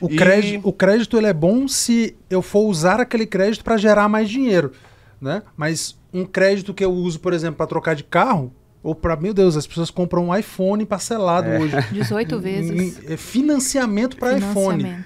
[0.00, 0.16] O, e...
[0.16, 4.28] crédito, o crédito ele é bom se eu for usar aquele crédito para gerar mais
[4.28, 4.72] dinheiro,
[5.20, 5.42] né?
[5.56, 9.32] Mas um crédito que eu uso, por exemplo, para trocar de carro, ou para, meu
[9.32, 11.58] Deus, as pessoas compram um iPhone parcelado é.
[11.58, 11.76] hoje.
[11.92, 13.00] 18 vezes.
[13.08, 15.04] É financiamento para iPhone.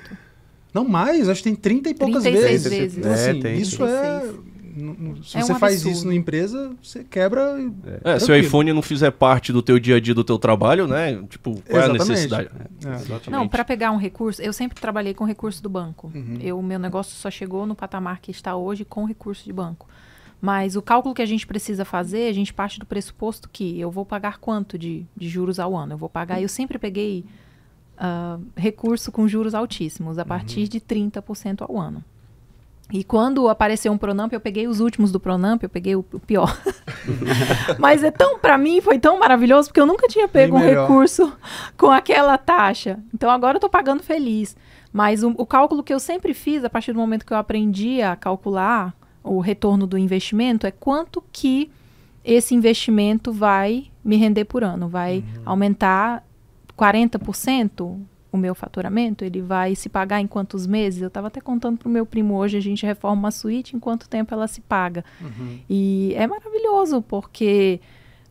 [0.76, 2.68] Não mais, acho que tem 30 e poucas vezes.
[2.68, 2.98] vezes.
[2.98, 4.22] Então, assim, é, isso é.
[5.24, 7.58] Se é você um faz isso na empresa, você quebra.
[8.04, 10.38] É, é se o iPhone não fizer parte do teu dia a dia do teu
[10.38, 11.14] trabalho, né?
[11.30, 12.00] Tipo, qual Exatamente.
[12.00, 12.50] é a necessidade?
[12.84, 13.30] É.
[13.30, 16.12] Não, para pegar um recurso, eu sempre trabalhei com recurso do banco.
[16.14, 16.36] Uhum.
[16.42, 19.88] Eu, meu negócio só chegou no patamar que está hoje com recurso de banco.
[20.42, 23.90] Mas o cálculo que a gente precisa fazer, a gente parte do pressuposto que eu
[23.90, 25.94] vou pagar quanto de, de juros ao ano?
[25.94, 26.42] Eu vou pagar.
[26.42, 27.24] Eu sempre peguei
[27.96, 30.28] uh, recurso com juros altíssimos, a uhum.
[30.28, 32.04] partir de 30% ao ano.
[32.92, 36.20] E quando apareceu um Pronamp, eu peguei os últimos do Pronamp, eu peguei o, o
[36.20, 36.56] pior.
[37.80, 41.32] Mas é tão, para mim, foi tão maravilhoso, porque eu nunca tinha pego um recurso
[41.76, 43.00] com aquela taxa.
[43.12, 44.56] Então agora eu tô pagando feliz.
[44.92, 48.00] Mas o, o, cálculo que eu sempre fiz, a partir do momento que eu aprendi
[48.02, 51.70] a calcular o retorno do investimento é quanto que
[52.24, 54.88] esse investimento vai me render por ano.
[54.88, 55.42] Vai uhum.
[55.44, 56.24] aumentar
[56.78, 57.98] 40%
[58.32, 59.24] o meu faturamento?
[59.24, 61.00] Ele vai se pagar em quantos meses?
[61.00, 63.78] Eu estava até contando para o meu primo hoje, a gente reforma uma suíte, em
[63.80, 65.04] quanto tempo ela se paga.
[65.20, 65.58] Uhum.
[65.70, 67.80] E é maravilhoso, porque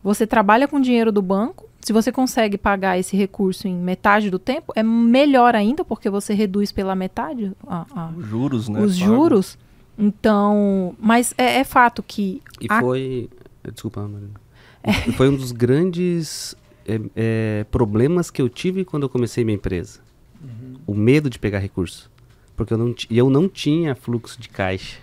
[0.02, 4.38] você trabalha com dinheiro do banco, se você consegue pagar esse recurso em metade do
[4.38, 8.80] tempo, é melhor ainda, porque você reduz pela metade a, a, os juros, né?
[8.80, 9.58] Os juros.
[9.98, 12.42] Então, mas é, é fato que.
[12.60, 13.30] E a- foi.
[13.72, 14.30] Desculpa, Marina.
[15.08, 16.54] E Foi um dos grandes
[16.86, 20.00] é, é, problemas que eu tive quando eu comecei minha empresa.
[20.86, 22.10] O medo de pegar recurso.
[22.54, 24.98] Porque eu não, eu não tinha fluxo de caixa.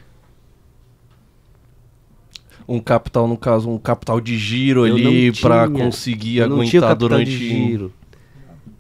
[2.67, 7.25] Um capital, no caso, um capital de giro Eu ali para conseguir eu aguentar durante.
[7.25, 7.93] de giro.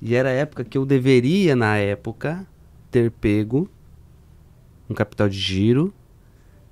[0.01, 2.47] E era a época que eu deveria, na época,
[2.89, 3.69] ter pego
[4.89, 5.93] um capital de giro,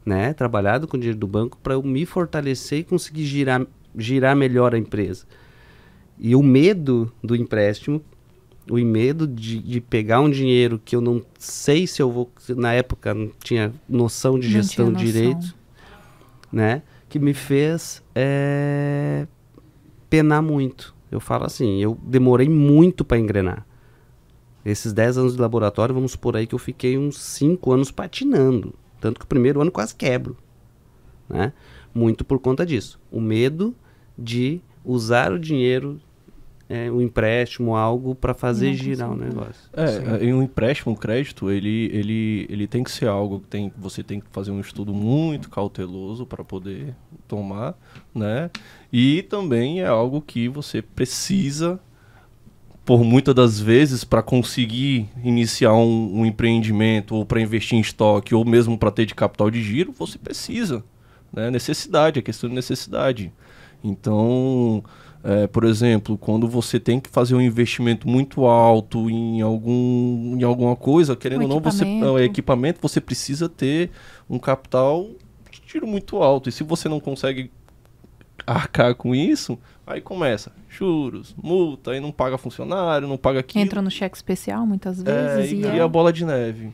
[0.05, 0.33] né?
[0.33, 3.65] Trabalhado com o dinheiro do banco para eu me fortalecer e conseguir girar,
[3.97, 5.25] girar melhor a empresa.
[6.23, 7.99] E o medo do empréstimo,
[8.69, 12.31] o medo de, de pegar um dinheiro que eu não sei se eu vou.
[12.49, 15.55] Na época não tinha noção de Não gestão de direito,
[16.51, 16.84] né?
[17.10, 19.25] Que me fez eh,
[20.12, 20.93] penar muito.
[21.12, 23.65] Eu falo assim, eu demorei muito para engrenar.
[24.63, 28.75] Esses 10 anos de laboratório, vamos supor aí que eu fiquei uns 5 anos patinando.
[28.99, 30.38] Tanto que o primeiro ano quase quebro.
[31.27, 31.51] Né?
[31.93, 32.99] Muito por conta disso.
[33.12, 33.75] O medo
[34.15, 35.99] de usar o dinheiro,
[36.71, 39.69] é, o empréstimo, algo para fazer Não girar o negócio.
[39.73, 43.73] É, em um empréstimo, um crédito, ele, ele, ele tem que ser algo que tem,
[43.77, 46.95] você tem que fazer um estudo muito cauteloso para poder
[47.27, 47.77] tomar,
[48.15, 48.49] né?
[48.91, 51.77] E também é algo que você precisa,
[52.86, 58.34] por muitas das vezes, para conseguir iniciar um, um empreendimento ou para investir em estoque
[58.34, 60.86] ou mesmo para ter de capital de giro, você precisa,
[61.34, 61.51] né?
[61.51, 63.29] Necessidade, é questão de necessidade.
[63.84, 64.81] Então,
[65.23, 70.43] é, por exemplo, quando você tem que fazer um investimento muito alto em, algum, em
[70.43, 72.17] alguma coisa, querendo Um ou não, você, equipamento.
[72.17, 73.91] é, equipamento, você precisa ter
[74.29, 75.07] um capital
[75.51, 76.49] de tiro muito alto.
[76.49, 77.51] E se você não consegue
[78.45, 83.63] arcar com isso, aí começa juros, multa, aí não paga funcionário, não paga aquilo.
[83.63, 85.51] Entra no cheque especial muitas é, vezes.
[85.51, 86.71] e e cria é a bola de neve.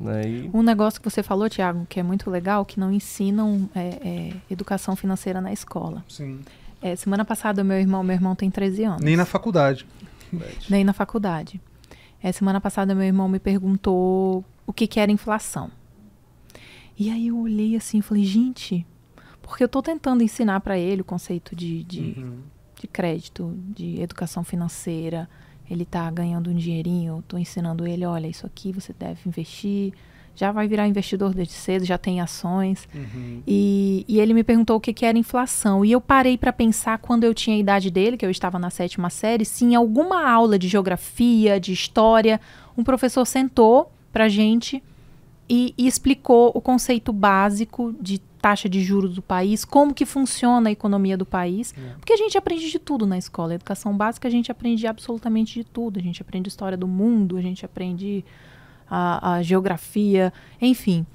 [0.00, 0.22] Né?
[0.26, 3.80] E- Um negócio que você falou, Tiago, que é muito legal, que não ensinam é,
[3.80, 6.02] é, educação financeira na escola.
[6.08, 6.40] Sim.
[6.84, 9.00] É, semana passada, meu irmão, meu irmão tem 13 anos.
[9.00, 9.86] Nem na faculdade.
[10.68, 11.58] Nem na faculdade.
[12.22, 15.70] É, semana passada, meu irmão me perguntou o que, que era inflação.
[16.98, 18.86] E aí eu olhei assim e falei, gente,
[19.40, 22.40] porque eu estou tentando ensinar para ele o conceito de, de, Uhum.
[22.78, 25.26] de crédito, de educação financeira.
[25.70, 29.94] Ele está ganhando um dinheirinho, estou ensinando ele, olha, isso aqui você deve investir.
[30.36, 32.88] Já vai virar investidor desde cedo, já tem ações.
[32.94, 33.42] Uhum.
[33.46, 35.84] E, e ele me perguntou o que, que era inflação.
[35.84, 38.70] E eu parei para pensar, quando eu tinha a idade dele, que eu estava na
[38.70, 42.40] sétima série, se em alguma aula de geografia, de história,
[42.76, 44.82] um professor sentou para gente
[45.48, 50.68] e, e explicou o conceito básico de taxa de juros do país, como que funciona
[50.68, 51.74] a economia do país.
[51.98, 53.52] Porque a gente aprende de tudo na escola.
[53.52, 55.98] A educação básica a gente aprende absolutamente de tudo.
[55.98, 58.22] A gente aprende história do mundo, a gente aprende
[58.88, 61.06] a, a geografia, enfim.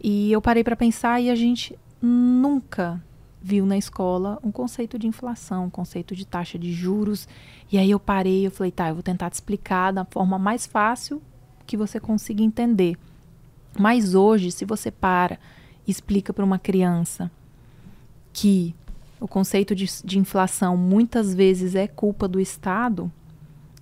[0.00, 3.02] E eu parei para pensar e a gente nunca
[3.40, 7.28] viu na escola um conceito de inflação, um conceito de taxa de juros.
[7.70, 10.66] E aí eu parei, eu falei, tá, eu vou tentar te explicar da forma mais
[10.66, 11.22] fácil
[11.66, 12.96] que você consiga entender.
[13.78, 15.38] Mas hoje, se você para
[15.86, 17.30] e explica para uma criança
[18.32, 18.74] que
[19.20, 23.10] o conceito de, de inflação muitas vezes é culpa do Estado,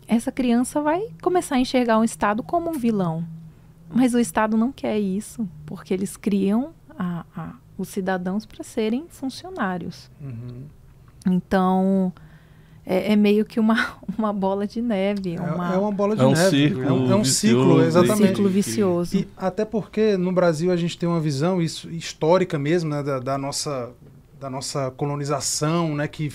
[0.06, 3.24] essa criança vai começar a enxergar o Estado como um vilão.
[3.96, 9.06] Mas o Estado não quer isso, porque eles criam a- a- os cidadãos para serem
[9.08, 10.10] funcionários.
[10.20, 10.64] Uhum.
[11.26, 12.12] Então,
[12.84, 13.74] é, é meio que uma,
[14.16, 15.34] uma bola de neve.
[15.36, 16.50] É, uma, é uma bola de É um neve.
[16.50, 17.82] círculo é um, é um ciclo, vicioso.
[17.86, 18.28] exatamente.
[18.28, 19.16] ciclo vicioso.
[19.16, 23.18] E até porque no Brasil a gente tem uma visão isso, histórica mesmo, né, da,
[23.18, 23.90] da nossa
[24.38, 26.30] da nossa colonização, né, que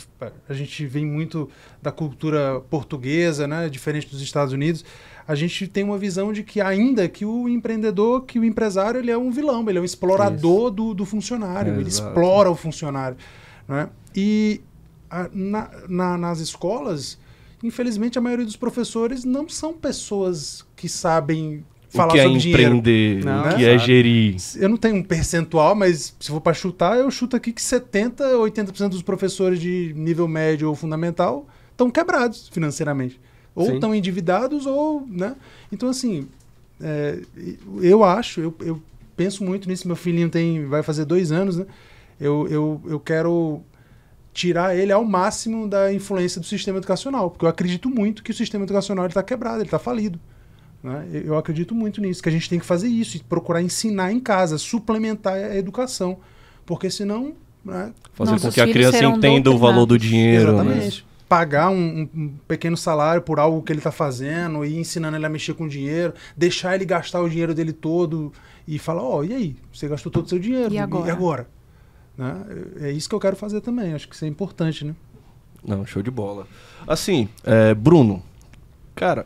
[0.50, 1.47] a gente vem muito
[1.84, 4.84] da cultura portuguesa, né, diferente dos Estados Unidos.
[5.32, 9.10] A gente tem uma visão de que ainda que o empreendedor, que o empresário, ele
[9.12, 12.10] é um vilão, ele é um explorador do, do funcionário, É, ele exato.
[12.10, 13.15] explora o funcionário,
[13.67, 13.89] né?
[14.15, 14.62] E
[15.10, 17.17] a- na- na- nas escolas,
[17.63, 23.24] infelizmente, a maioria dos professores não são pessoas que sabem falar o que é empreender,
[23.24, 24.36] Não, o que é gerir.
[24.58, 28.24] Eu não tenho um percentual, mas se for para chutar, eu chuto aqui que 70,
[28.38, 33.20] 80% dos professores de nível médio ou fundamental estão quebrados financeiramente.
[33.54, 33.74] Ou Sim.
[33.76, 35.06] estão endividados, ou.
[35.08, 35.36] Né?
[35.72, 36.28] Então, assim,
[36.80, 37.20] é,
[37.82, 38.82] eu acho, eu, eu
[39.16, 39.88] penso muito nisso.
[39.88, 41.66] Meu filhinho tem, vai fazer dois anos, né?
[42.20, 43.62] Eu, eu, eu quero
[44.34, 48.34] tirar ele ao máximo da influência do sistema educacional, porque eu acredito muito que o
[48.34, 50.20] sistema educacional está quebrado, ele está falido.
[50.84, 51.08] Né?
[51.14, 54.12] Eu eu acredito muito nisso, que a gente tem que fazer isso, e procurar ensinar
[54.12, 56.18] em casa, suplementar a educação,
[56.66, 57.34] porque senão.
[57.64, 57.94] Né?
[58.14, 60.64] Fazer Nossos com que a criança entenda o valor do dinheiro.
[60.64, 60.92] né?
[61.32, 65.30] Pagar um, um, pequeno salário por algo que ele está fazendo e ensinando ele a
[65.30, 68.34] mexer com dinheiro, deixar ele gastar o dinheiro dele todo
[68.67, 69.56] e falar, ó, oh, e aí?
[69.72, 70.74] Você gastou todo o seu dinheiro.
[70.74, 71.08] E agora?
[71.08, 71.50] E agora?
[72.17, 72.46] Né?
[72.82, 73.94] É isso que eu quero fazer também.
[73.94, 74.94] Acho que isso é importante, né?
[75.63, 76.46] Não, show de bola.
[76.86, 78.22] Assim, é, Bruno,
[78.94, 79.26] cara,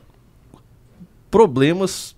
[1.32, 2.16] problemas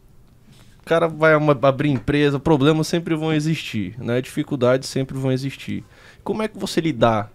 [0.87, 4.21] cara vai abrir empresa, problemas sempre vão existir, né?
[4.21, 5.83] Dificuldades sempre vão existir.
[6.23, 7.31] Como é que você lidar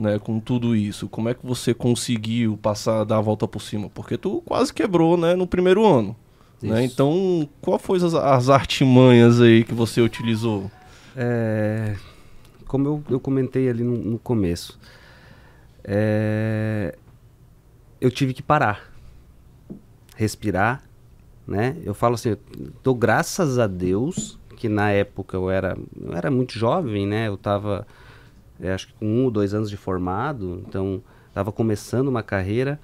[0.00, 1.08] né, com tudo isso?
[1.08, 3.90] Como é que você conseguiu passar, dar a volta por cima?
[3.90, 6.16] Porque tu quase quebrou, né, no primeiro ano.
[6.62, 6.84] Né?
[6.84, 10.70] Então, qual foram as, as, artimanhas aí que você utilizou?
[11.16, 11.96] É,
[12.66, 14.78] como eu, eu comentei ali no, no começo,
[15.82, 16.94] é,
[18.00, 18.92] eu tive que parar,
[20.16, 20.82] respirar,
[21.46, 21.76] né?
[21.82, 22.36] Eu falo assim,
[22.82, 27.28] dou graças a Deus que na época eu era, eu era muito jovem, né?
[27.28, 27.86] Eu estava,
[28.62, 32.80] é, acho que com um ou dois anos de formado, então estava começando uma carreira.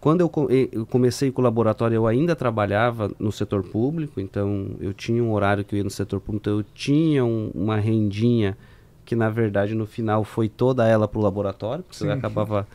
[0.00, 0.30] Quando eu,
[0.70, 5.32] eu, comecei com o laboratório, eu ainda trabalhava no setor público, então eu tinha um
[5.32, 8.56] horário que eu ia no setor público, então eu tinha um, uma rendinha
[9.04, 12.06] que na verdade no final foi toda ela para o laboratório, porque Sim.
[12.06, 12.66] eu acabava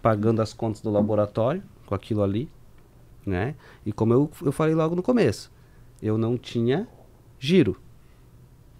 [0.00, 2.48] pagando as contas do laboratório com aquilo ali
[3.24, 3.54] né?
[3.86, 5.50] E como eu, eu falei logo no começo,
[6.02, 6.86] eu não tinha
[7.38, 7.80] giro.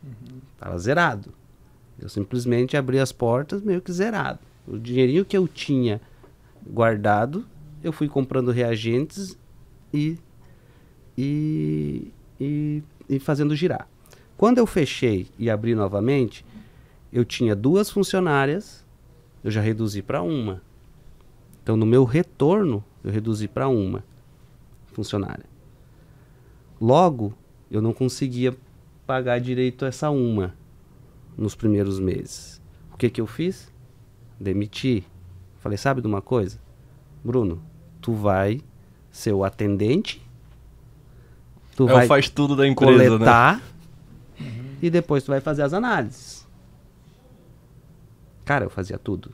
[0.02, 0.40] Uhum.
[0.58, 1.32] Tava zerado.
[2.02, 4.40] Eu simplesmente abri as portas meio que zerado.
[4.66, 6.00] O dinheirinho que eu tinha
[6.66, 7.46] guardado,
[7.82, 9.38] eu fui comprando reagentes
[9.94, 10.18] e,
[11.16, 13.88] e, e, e fazendo girar.
[14.36, 16.44] Quando eu fechei e abri novamente,
[17.12, 18.84] eu tinha duas funcionárias,
[19.44, 20.60] eu já reduzi para uma.
[21.62, 24.02] Então, no meu retorno, eu reduzi para uma
[24.88, 25.44] funcionária.
[26.80, 27.32] Logo,
[27.70, 28.56] eu não conseguia
[29.06, 30.54] pagar direito essa uma
[31.36, 32.60] nos primeiros meses.
[32.92, 33.72] O que que eu fiz?
[34.38, 35.04] Demiti.
[35.58, 36.58] Falei, sabe de uma coisa?
[37.24, 37.62] Bruno,
[38.00, 38.60] tu vai
[39.10, 40.20] ser o atendente,
[41.76, 43.08] tu é vai faz tudo da empresa, né?
[43.08, 44.76] coletar né?
[44.82, 46.46] e depois tu vai fazer as análises.
[48.44, 49.30] Cara, eu fazia tudo.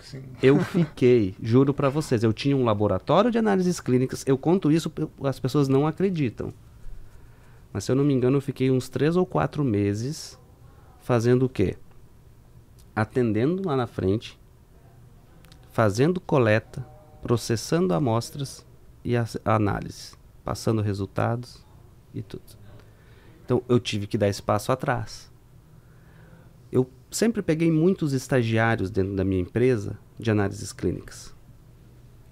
[0.00, 0.22] Sim.
[0.42, 4.22] Eu fiquei, juro para vocês, eu tinha um laboratório de análises clínicas.
[4.26, 4.92] Eu conto isso,
[5.24, 6.52] as pessoas não acreditam.
[7.72, 10.38] Mas se eu não me engano, eu fiquei uns três ou quatro meses
[11.06, 11.76] fazendo o quê?
[12.96, 14.36] Atendendo lá na frente,
[15.70, 16.84] fazendo coleta,
[17.22, 18.66] processando amostras
[19.04, 21.64] e a, a análise, passando resultados
[22.12, 22.42] e tudo.
[23.44, 25.30] Então eu tive que dar esse passo atrás.
[26.72, 31.32] Eu sempre peguei muitos estagiários dentro da minha empresa de análises clínicas.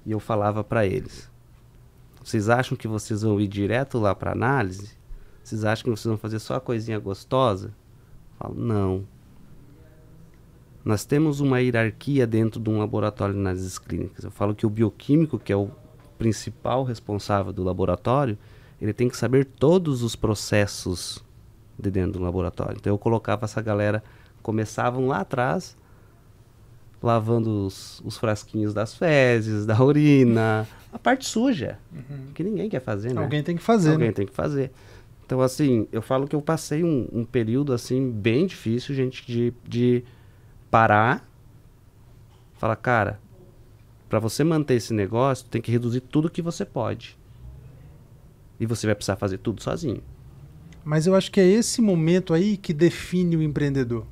[0.05, 1.31] E eu falava para eles:
[2.25, 4.99] vocês acham que vocês vão ir direto lá para análise?
[5.45, 7.73] Vocês acham que vocês vão fazer só a coisinha gostosa?
[8.39, 9.05] Falo: não.
[10.85, 14.25] Nós temos uma hierarquia dentro de um laboratório de análises clínicas.
[14.25, 15.71] Eu falo que o bioquímico, que é o
[16.19, 18.37] principal responsável do laboratório,
[18.81, 21.25] ele tem que saber todos os processos
[21.79, 22.77] de dentro do laboratório.
[22.79, 24.03] Então eu colocava essa galera
[24.43, 25.75] começavam lá atrás,
[27.03, 32.27] lavando os, os frasquinhos das fezes, da urina, a parte suja, uhum.
[32.35, 33.23] que ninguém quer fazer, né?
[33.23, 33.93] Alguém tem que fazer.
[33.93, 34.13] Alguém né?
[34.13, 34.71] tem que fazer.
[35.25, 39.55] Então, assim, eu falo que eu passei um, um período, assim, bem difícil, gente, de,
[39.67, 40.05] de
[40.71, 41.27] parar,
[42.55, 43.21] falar, cara,
[44.09, 47.19] para você manter esse negócio, tem que reduzir tudo que você pode.
[48.61, 50.03] E você vai precisar fazer tudo sozinho.
[50.85, 54.07] Mas eu acho que é esse momento aí que define o empreendedor.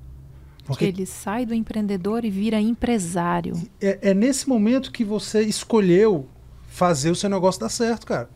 [0.64, 3.54] Porque ele sai do empreendedor e vira empresário.
[3.80, 6.26] É, é, nesse momento que você escolheu
[6.68, 8.30] fazer o seu negócio dar certo, cara.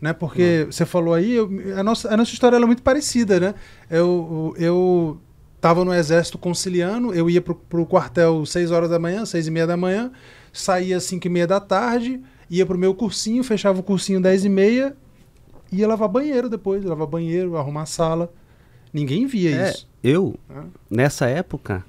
[0.00, 0.12] Né?
[0.12, 3.54] Porque você falou aí, eu, a, nossa, a nossa história é muito parecida, né?
[3.90, 5.20] Eu, eu
[5.60, 9.50] tava no exército conciliando, eu ia pro, pro quartel 6 horas da manhã, 6 e
[9.50, 10.10] meia da manhã,
[10.52, 14.46] saía às 5 e meia da tarde, ia pro meu cursinho, fechava o cursinho 10
[14.46, 14.96] e meia,
[15.70, 18.32] ia lavar banheiro depois, lavar banheiro, arrumar sala.
[18.92, 19.88] Ninguém via é, isso.
[20.02, 20.34] Eu,
[20.90, 21.84] nessa época,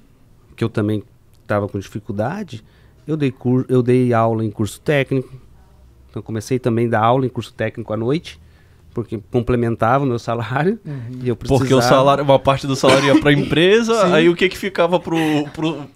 [0.54, 1.02] que eu também
[1.40, 2.62] estava com dificuldade,
[3.06, 3.34] eu dei,
[3.68, 5.34] eu dei aula em curso técnico.
[6.12, 8.38] Então comecei também a dar aula em curso técnico à noite,
[8.92, 10.78] porque complementava o meu salário.
[10.84, 11.20] Uhum.
[11.22, 11.58] E eu precisava...
[11.58, 14.58] Porque o salário, uma parte do salário ia para a empresa, aí o que que
[14.58, 15.16] ficava pro,
[15.54, 15.86] pro,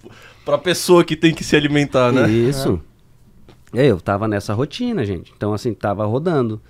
[0.43, 2.31] pra pessoa que tem que se alimentar, né?
[2.31, 2.81] Isso.
[3.75, 3.85] É.
[3.85, 5.35] Eu tava nessa rotina, gente.
[5.37, 6.63] Então, assim, tava rodando.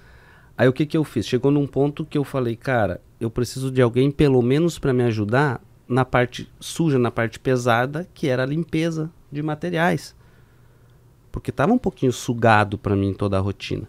[0.59, 1.25] Aí o que que eu fiz?
[1.25, 5.05] Chegou num ponto que eu falei, cara, eu preciso de alguém pelo menos para me
[5.05, 10.16] ajudar na parte suja, na parte pesada, que era a limpeza de materiais.
[11.37, 13.87] Porque estava um pouquinho sugado para mim toda a rotina.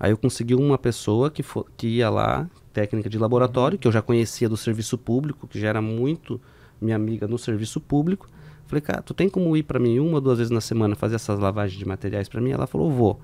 [0.00, 1.44] Aí eu consegui uma pessoa que,
[1.76, 5.68] que ia lá, técnica de laboratório, que eu já conhecia do serviço público, que já
[5.68, 6.40] era muito
[6.80, 8.28] minha amiga no serviço público,
[8.72, 11.16] Falei, cara, tu tem como ir para mim uma ou duas vezes na semana fazer
[11.16, 12.52] essas lavagens de materiais para mim?
[12.52, 13.20] Ela falou, vou.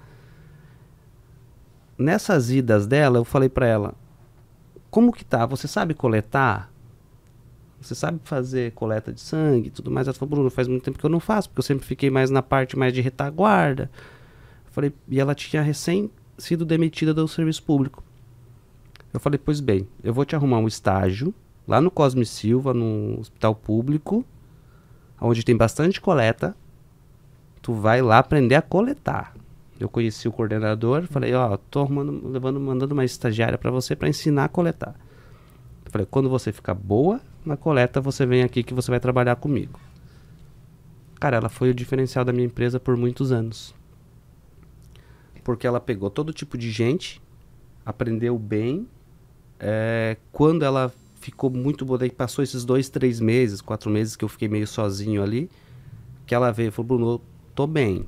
[1.97, 3.95] Nessas idas dela, eu falei para ela,
[4.91, 5.47] como que tá?
[5.47, 6.71] Você sabe coletar?
[7.81, 10.09] Você sabe fazer coleta de sangue e tudo mais?
[10.09, 12.29] Ela falou, Bruno, faz muito tempo que eu não faço, porque eu sempre fiquei mais
[12.31, 13.91] na parte mais de retaguarda.
[14.67, 18.03] Eu falei, e ela tinha recém sido demitida do serviço público.
[19.13, 21.33] Eu falei, pois bem, eu vou te arrumar um estágio
[21.67, 24.25] lá no Cosme Silva, no hospital público,
[25.21, 26.57] onde tem bastante coleta.
[27.63, 29.35] Tu vai lá aprender a coletar.
[29.79, 33.95] Eu conheci o coordenador, falei, ó, oh, tô arrumando, levando, mandando uma estagiária para você
[33.95, 34.95] para ensinar a coletar.
[35.85, 39.37] Eu falei, quando você ficar boa na coleta, você vem aqui que você vai trabalhar
[39.37, 39.81] comigo.
[41.19, 43.75] Cara, ela foi o diferencial da minha empresa por muitos anos.
[45.43, 47.21] Porque ela pegou todo tipo de gente,
[47.85, 48.87] aprendeu bem.
[49.59, 54.25] É, quando ela ficou muito boa, daí passou esses dois, três meses, quatro meses que
[54.25, 55.51] eu fiquei meio sozinho ali,
[56.27, 57.21] que ela veio e falou, Bruno,
[57.55, 58.07] tô bem,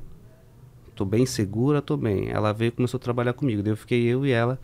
[0.95, 2.29] tô bem segura, tô bem.
[2.29, 3.63] Ela veio e começou a trabalhar comigo.
[3.63, 4.61] Daí eu fiquei eu e ela,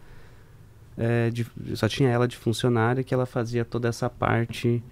[0.96, 4.82] é, de, só tinha ela de funcionária que ela fazia toda essa parte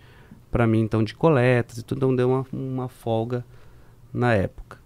[0.51, 3.45] para mim, então, de coletas e tudo, então deu uma, uma folga
[4.13, 4.79] na época.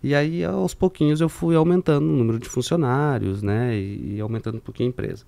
[0.00, 4.58] E aí, aos pouquinhos, eu fui aumentando o número de funcionários, né, e, e aumentando
[4.58, 5.24] um pouquinho a empresa.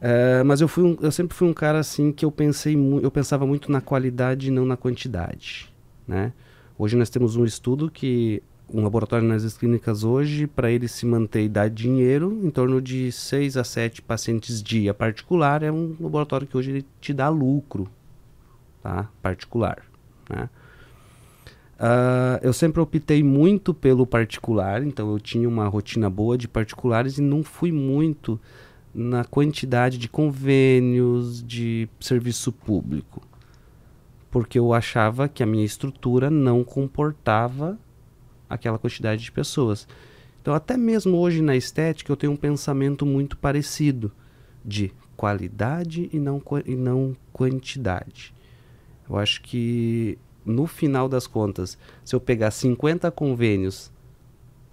[0.00, 3.10] É, mas eu, fui um, eu sempre fui um cara assim que eu pensei eu
[3.10, 5.72] pensava muito na qualidade e não na quantidade,
[6.08, 6.32] né?
[6.76, 11.44] Hoje nós temos um estudo que um laboratório nas clínicas hoje, para ele se manter
[11.44, 16.46] e dar dinheiro, em torno de 6 a 7 pacientes dia particular, é um laboratório
[16.46, 17.88] que hoje ele te dá lucro,
[18.82, 19.08] tá?
[19.20, 19.82] Particular,
[20.28, 20.48] né?
[21.82, 27.18] Uh, eu sempre optei muito pelo particular, então eu tinha uma rotina boa de particulares
[27.18, 28.40] e não fui muito
[28.94, 33.20] na quantidade de convênios de serviço público,
[34.30, 37.76] porque eu achava que a minha estrutura não comportava
[38.52, 39.86] aquela quantidade de pessoas.
[40.40, 44.10] Então, até mesmo hoje na estética, eu tenho um pensamento muito parecido
[44.64, 48.34] de qualidade e não, e não quantidade.
[49.08, 53.92] Eu acho que, no final das contas, se eu pegar 50 convênios,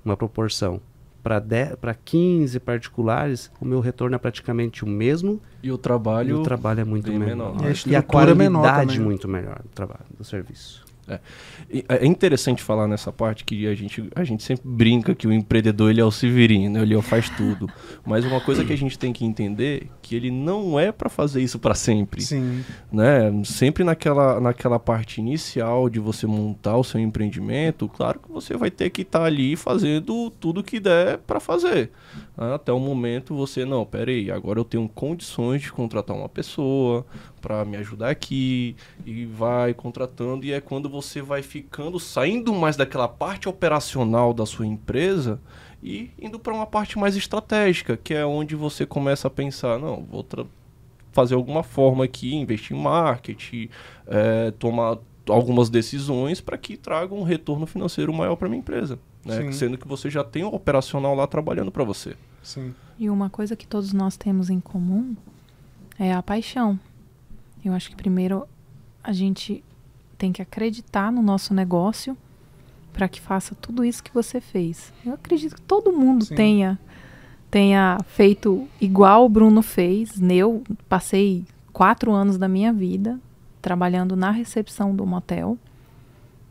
[0.04, 0.82] uma proporção,
[1.22, 5.39] para 15 particulares, o meu retorno é praticamente o mesmo.
[5.62, 7.54] E o trabalho, e o trabalho é muito menor.
[7.54, 7.58] menor.
[7.62, 10.88] E a, e a qualidade é muito melhor do trabalho, do serviço.
[11.10, 11.19] É.
[11.89, 15.89] é interessante falar nessa parte que a gente, a gente sempre brinca que o empreendedor
[15.89, 16.82] ele é o Severino, né?
[16.82, 17.67] ele faz tudo.
[18.06, 21.41] Mas uma coisa que a gente tem que entender que ele não é para fazer
[21.41, 22.22] isso para sempre.
[22.22, 22.63] Sim.
[22.91, 23.32] Né?
[23.43, 28.69] Sempre naquela, naquela parte inicial de você montar o seu empreendimento, claro que você vai
[28.69, 31.91] ter que estar tá ali fazendo tudo que der para fazer.
[32.38, 32.54] Né?
[32.54, 37.06] Até o momento você, não, peraí, agora eu tenho condições de contratar uma pessoa,
[37.39, 38.75] para me ajudar aqui
[39.06, 44.45] e vai contratando e é quando você vai ficando saindo mais daquela parte operacional da
[44.45, 45.39] sua empresa
[45.82, 50.04] e indo para uma parte mais estratégica, que é onde você começa a pensar, não,
[50.04, 50.25] vou
[51.12, 53.69] fazer alguma forma aqui, investir em marketing,
[54.08, 54.97] é, tomar
[55.28, 59.52] algumas decisões para que traga um retorno financeiro maior para minha empresa, né?
[59.52, 62.15] sendo que você já tem um operacional lá trabalhando para você.
[62.43, 62.73] Sim.
[62.97, 65.15] E uma coisa que todos nós temos em comum
[65.97, 66.80] é a paixão.
[67.63, 68.48] Eu acho que primeiro
[69.04, 69.63] a gente
[70.17, 72.17] tem que acreditar no nosso negócio
[72.91, 74.93] para que faça tudo isso que você fez.
[75.06, 76.36] Eu acredito que todo mundo Sim.
[76.36, 76.80] tenha
[77.50, 80.22] tenha feito igual o Bruno fez.
[80.22, 83.19] Eu passei quatro anos da minha vida
[83.62, 85.58] trabalhando na recepção do motel,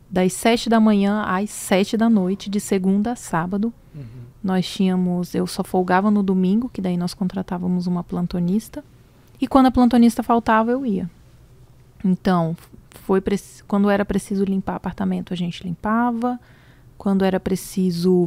[0.09, 3.73] das sete da manhã às sete da noite, de segunda a sábado.
[3.95, 4.03] Uhum.
[4.43, 8.83] Nós tínhamos, eu só folgava no domingo, que daí nós contratávamos uma plantonista.
[9.41, 11.09] E quando a plantonista faltava, eu ia.
[12.03, 12.55] Então,
[13.03, 13.21] foi
[13.67, 16.39] quando era preciso limpar apartamento, a gente limpava.
[16.97, 18.25] Quando era preciso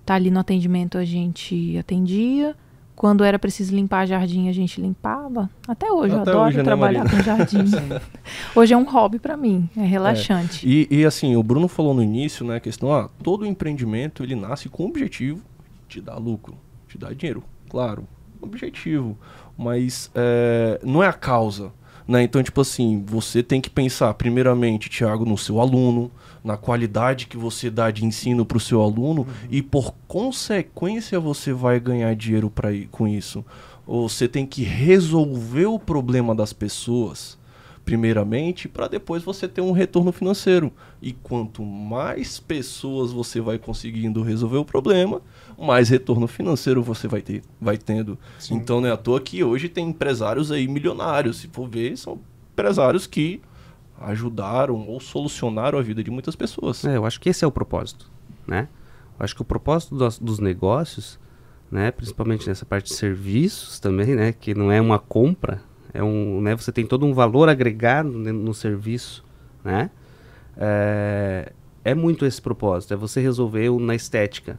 [0.00, 2.54] estar tá ali no atendimento, a gente atendia.
[2.94, 5.48] Quando era preciso limpar jardim, a gente limpava.
[5.66, 7.64] Até hoje, Até eu adoro hoje, né, trabalhar né, com jardim.
[8.54, 10.66] hoje é um hobby para mim, é relaxante.
[10.66, 10.70] É.
[10.70, 14.34] E, e, assim, o Bruno falou no início, né, a questão, ah, todo empreendimento ele
[14.34, 15.40] nasce com o objetivo
[15.88, 18.06] de dar lucro, de dar dinheiro, claro,
[18.38, 19.16] objetivo
[19.60, 21.70] mas é, não é a causa.
[22.08, 22.22] Né?
[22.22, 26.10] Então, tipo assim, você tem que pensar, primeiramente, Tiago, no seu aluno,
[26.42, 29.48] na qualidade que você dá de ensino para o seu aluno, uhum.
[29.50, 33.44] e por consequência você vai ganhar dinheiro pra, com isso.
[33.86, 37.38] Você tem que resolver o problema das pessoas
[37.84, 40.72] primeiramente, para depois você ter um retorno financeiro.
[41.02, 45.20] E quanto mais pessoas você vai conseguindo resolver o problema,
[45.60, 48.18] mais retorno financeiro você vai ter, vai tendo.
[48.38, 48.54] Sim.
[48.54, 52.18] Então não é à toa que hoje tem empresários aí milionários, se for ver, são
[52.52, 53.40] empresários que
[54.00, 56.84] ajudaram ou solucionaram a vida de muitas pessoas.
[56.84, 58.10] É, eu acho que esse é o propósito,
[58.46, 58.68] né?
[59.18, 61.20] Eu acho que o propósito dos, dos negócios,
[61.70, 66.40] né, principalmente nessa parte de serviços também, né, que não é uma compra, é um,
[66.40, 69.22] né, você tem todo um valor agregado no, no serviço,
[69.62, 69.90] né?
[70.56, 71.52] É,
[71.84, 74.58] é muito esse propósito, é você resolver na estética,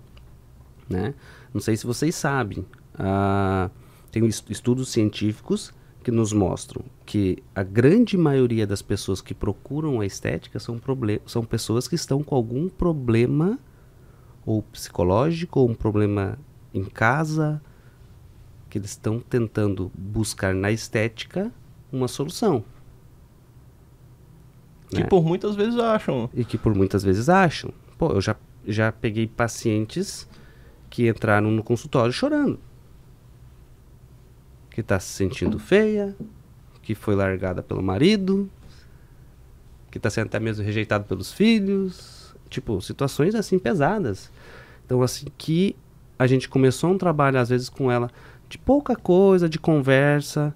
[0.91, 1.13] né?
[1.53, 2.65] Não sei se vocês sabem,
[2.95, 3.69] ah,
[4.11, 5.73] tem estudos científicos
[6.03, 10.79] que nos mostram que a grande maioria das pessoas que procuram a estética são,
[11.25, 13.59] são pessoas que estão com algum problema
[14.45, 16.39] ou psicológico ou um problema
[16.73, 17.61] em casa
[18.69, 21.51] que eles estão tentando buscar na estética
[21.91, 22.63] uma solução.
[24.89, 25.07] Que né?
[25.07, 26.29] por muitas vezes acham.
[26.33, 27.73] E que por muitas vezes acham.
[27.97, 28.35] Pô, eu já,
[28.65, 30.27] já peguei pacientes
[30.91, 32.59] que entraram no consultório chorando
[34.71, 36.15] que está se sentindo feia,
[36.81, 38.49] que foi largada pelo marido,
[39.91, 44.31] que está sendo até mesmo rejeitada pelos filhos, tipo, situações assim pesadas.
[44.85, 45.75] Então, assim, que
[46.17, 48.09] a gente começou um trabalho, às vezes, com ela
[48.47, 50.55] de pouca coisa, de conversa,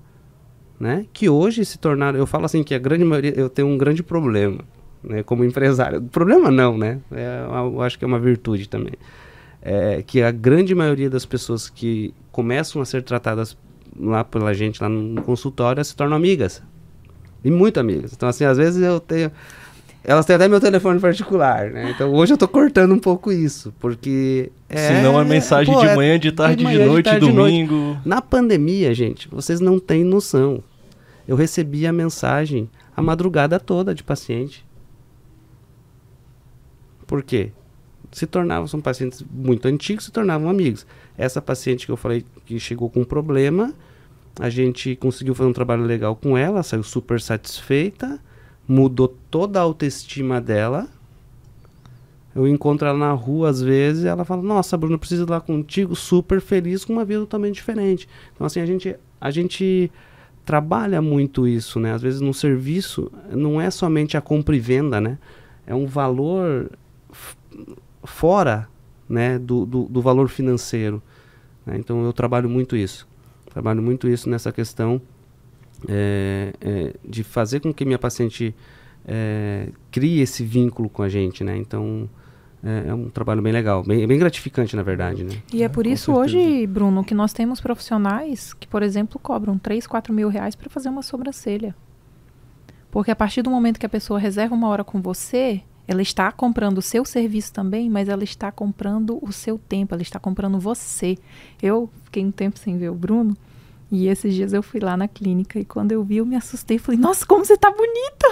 [0.80, 1.06] né?
[1.14, 4.02] Que hoje se tornaram, eu falo assim que a grande maioria, eu tenho um grande
[4.02, 4.64] problema,
[5.04, 5.24] né?
[5.24, 6.02] Como empresário.
[6.02, 7.02] Problema não, né?
[7.12, 8.94] É, eu acho que é uma virtude também.
[9.68, 13.58] É, que a grande maioria das pessoas que começam a ser tratadas
[14.00, 16.62] lá pela gente, lá no consultório, se tornam amigas.
[17.44, 18.14] E muito amigas.
[18.14, 19.32] Então, assim, às vezes eu tenho.
[20.04, 21.90] Elas têm até meu telefone particular, né?
[21.90, 24.52] Então hoje eu tô cortando um pouco isso, porque.
[24.70, 27.12] É, Senão é mensagem pô, de é manhã, de tarde, de, manhã, de noite, de
[27.12, 27.74] tarde, domingo.
[27.74, 28.02] De noite.
[28.06, 30.64] Na pandemia, gente, vocês não têm noção.
[31.28, 34.64] Eu recebi a mensagem a madrugada toda de paciente.
[37.08, 37.52] Por quê?
[38.16, 40.88] Se tornavam, são pacientes muito antigos, se tornavam amigos.
[41.18, 43.74] Essa paciente que eu falei que chegou com um problema,
[44.40, 48.18] a gente conseguiu fazer um trabalho legal com ela, saiu super satisfeita,
[48.66, 50.88] mudou toda a autoestima dela.
[52.34, 55.42] Eu encontro ela na rua às vezes e ela fala: Nossa, Bruno, preciso ir lá
[55.42, 58.08] contigo, super feliz, com uma vida totalmente diferente.
[58.34, 59.92] Então, assim, a gente, a gente
[60.46, 61.92] trabalha muito isso, né?
[61.92, 65.18] Às vezes no serviço não é somente a compra e venda, né?
[65.68, 66.72] É um valor
[68.06, 68.68] fora
[69.08, 71.02] né, do, do, do valor financeiro.
[71.66, 71.78] Né?
[71.78, 73.08] Então eu trabalho muito isso.
[73.52, 75.02] Trabalho muito isso nessa questão
[75.88, 78.54] é, é, de fazer com que minha paciente
[79.08, 81.44] é, crie esse vínculo com a gente.
[81.44, 81.58] Né?
[81.58, 82.10] Então
[82.64, 85.24] é, é um trabalho bem legal, bem, bem gratificante, na verdade.
[85.24, 85.36] Né?
[85.54, 89.86] E é por isso hoje, Bruno, que nós temos profissionais que, por exemplo, cobram 3,
[89.86, 91.76] 4 mil reais para fazer uma sobrancelha.
[92.90, 96.32] Porque a partir do momento que a pessoa reserva uma hora com você, ela está
[96.32, 100.60] comprando o seu serviço também, mas ela está comprando o seu tempo, ela está comprando
[100.60, 101.18] você.
[101.62, 103.36] Eu fiquei um tempo sem ver o Bruno.
[103.92, 106.80] E esses dias eu fui lá na clínica e quando eu vi, eu me assustei.
[106.80, 108.26] Falei, nossa, como você está bonito!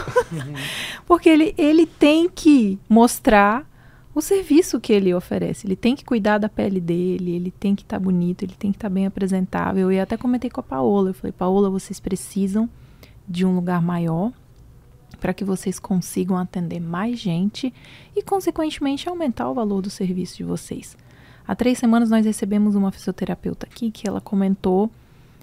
[1.06, 3.70] Porque ele, ele tem que mostrar
[4.16, 5.68] o serviço que ele oferece.
[5.68, 8.72] Ele tem que cuidar da pele dele, ele tem que estar tá bonito, ele tem
[8.72, 9.92] que estar tá bem apresentável.
[9.92, 11.12] E até comentei com a Paola.
[11.12, 12.68] Eu falei, Paola, vocês precisam
[13.28, 14.34] de um lugar maior
[15.18, 17.74] para que vocês consigam atender mais gente
[18.16, 20.98] e, consequentemente, aumentar o valor do serviço de vocês.
[21.48, 24.90] Há três semanas nós recebemos uma fisioterapeuta aqui que ela comentou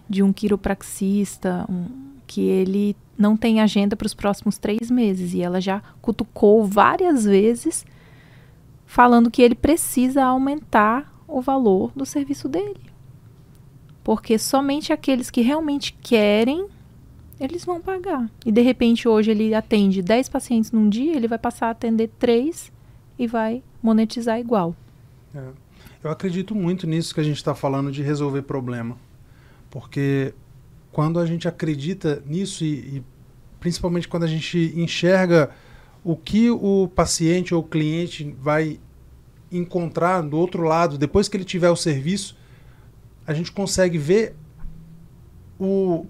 [0.09, 1.87] de um quiropraxista um,
[2.27, 7.25] que ele não tem agenda para os próximos três meses e ela já cutucou várias
[7.25, 7.85] vezes
[8.87, 12.81] falando que ele precisa aumentar o valor do serviço dele.
[14.03, 16.67] Porque somente aqueles que realmente querem
[17.41, 18.31] eles vão pagar.
[18.45, 22.11] E de repente hoje ele atende 10 pacientes num dia, ele vai passar a atender
[22.19, 22.71] 3
[23.19, 24.77] e vai monetizar igual.
[25.35, 25.49] É.
[26.05, 28.97] Eu acredito muito nisso que a gente está falando de resolver problema.
[29.71, 30.35] Porque
[30.93, 33.03] quando a gente acredita nisso e, e
[33.59, 35.51] principalmente quando a gente enxerga
[36.03, 38.81] o que o paciente ou o cliente vai
[39.53, 42.37] encontrar do outro lado, depois que ele tiver o serviço,
[43.27, 44.35] a gente consegue ver
[45.59, 46.07] o,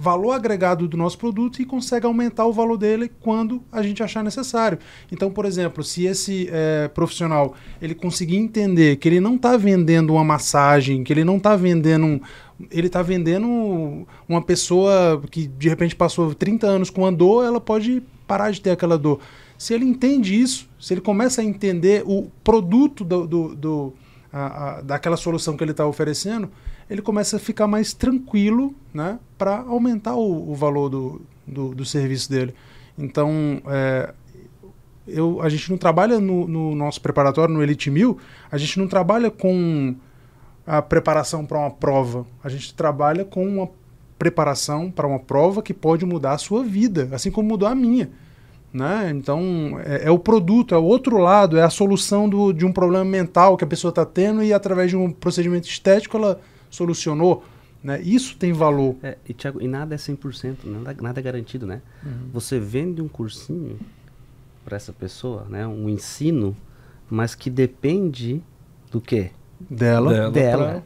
[0.00, 4.24] valor agregado do nosso produto e consegue aumentar o valor dele quando a gente achar
[4.24, 4.78] necessário.
[5.12, 10.14] Então, por exemplo, se esse é, profissional ele conseguir entender que ele não está vendendo
[10.14, 12.20] uma massagem, que ele não está vendendo um,
[12.70, 17.60] ele está vendendo uma pessoa que de repente passou 30 anos com uma dor, ela
[17.60, 19.20] pode parar de ter aquela dor.
[19.58, 23.92] Se ele entende isso, se ele começa a entender o produto do, do, do
[24.32, 26.50] a, a, daquela solução que ele está oferecendo,
[26.90, 31.84] ele começa a ficar mais tranquilo né, para aumentar o, o valor do, do, do,
[31.84, 32.52] serviço dele.
[32.98, 34.12] Então, é,
[35.06, 38.18] eu, a gente não trabalha no, no, nosso preparatório, no Elite 1000,
[38.50, 39.94] a gente não trabalha com
[40.66, 43.70] a preparação para uma prova, a gente trabalha com uma
[44.18, 48.10] preparação para uma prova que pode mudar a sua vida, assim como mudou a minha.
[48.72, 49.10] Né?
[49.14, 52.72] Então, é, é, o produto, é o outro lado, é a solução do, de um
[52.72, 56.40] problema mental que a pessoa está tendo e através de um procedimento estético ela
[56.70, 57.44] solucionou.
[57.82, 58.00] Né?
[58.02, 58.96] Isso tem valor.
[59.02, 61.82] É, e, Thiago, e nada é 100%, nada, nada é garantido, né?
[62.04, 62.30] Uhum.
[62.32, 63.78] Você vende um cursinho
[64.64, 65.66] para essa pessoa, né?
[65.66, 66.56] um ensino,
[67.08, 68.42] mas que depende
[68.90, 69.30] do quê?
[69.68, 70.12] Dela.
[70.12, 70.30] Dela.
[70.30, 70.84] dela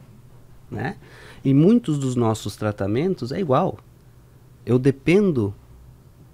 [0.71, 0.97] né?
[1.45, 3.79] E muitos dos nossos tratamentos é igual.
[4.65, 5.55] Eu dependo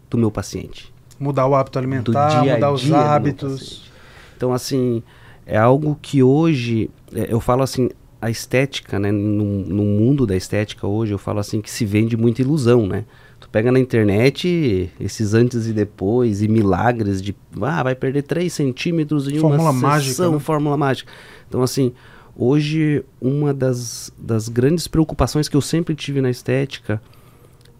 [0.08, 0.92] do meu paciente.
[1.18, 3.90] Mudar o hábito alimentar, mudar os hábitos.
[4.36, 5.02] Então, assim,
[5.44, 7.90] é algo que hoje, é, eu falo assim,
[8.20, 12.16] a estética, né, no, no, mundo da estética hoje, eu falo assim que se vende
[12.16, 13.04] muita ilusão, né?
[13.38, 18.52] Tu pega na internet esses antes e depois e milagres de, ah, vai perder 3
[18.52, 20.38] centímetros em fórmula uma mágica, sessão, né?
[20.38, 21.10] fórmula mágica.
[21.48, 21.92] Então, assim,
[22.36, 27.00] hoje uma das, das grandes preocupações que eu sempre tive na estética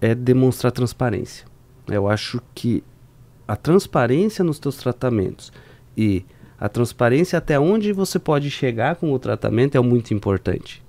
[0.01, 1.45] é demonstrar transparência.
[1.87, 2.83] Eu acho que
[3.47, 5.53] a transparência nos teus tratamentos
[5.95, 6.25] e
[6.61, 10.83] a transparência até onde você pode chegar com o tratamento é muito importante.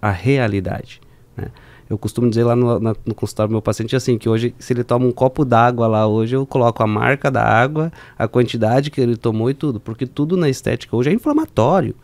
[0.00, 1.02] A realidade.
[1.36, 1.48] Né?
[1.88, 4.72] Eu costumo dizer lá no, na, no consultório do meu paciente assim, que hoje, se
[4.72, 8.90] ele toma um copo d'água lá hoje, eu coloco a marca da água, a quantidade
[8.90, 9.78] que ele tomou e tudo.
[9.78, 11.94] Porque tudo na estética hoje é inflamatório.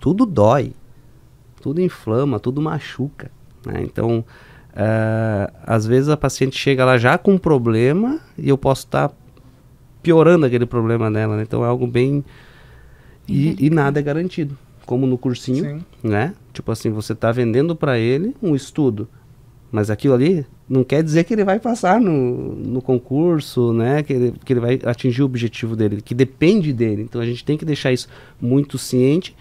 [0.00, 0.72] Tudo dói.
[1.62, 3.30] Tudo inflama, tudo machuca.
[3.64, 3.82] Né?
[3.82, 4.24] Então,
[4.72, 9.08] uh, às vezes a paciente chega lá já com um problema e eu posso estar
[9.08, 9.14] tá
[10.02, 11.36] piorando aquele problema dela.
[11.36, 11.44] Né?
[11.44, 12.24] Então é algo bem
[13.28, 13.56] e, uhum.
[13.58, 14.56] e nada é garantido.
[14.86, 15.82] Como no cursinho, Sim.
[16.02, 16.34] né?
[16.52, 19.08] Tipo assim, você está vendendo para ele um estudo,
[19.72, 24.02] mas aquilo ali não quer dizer que ele vai passar no, no concurso, né?
[24.02, 27.02] Que ele, que ele vai atingir o objetivo dele, que depende dele.
[27.02, 28.08] Então a gente tem que deixar isso
[28.40, 29.34] muito ciente.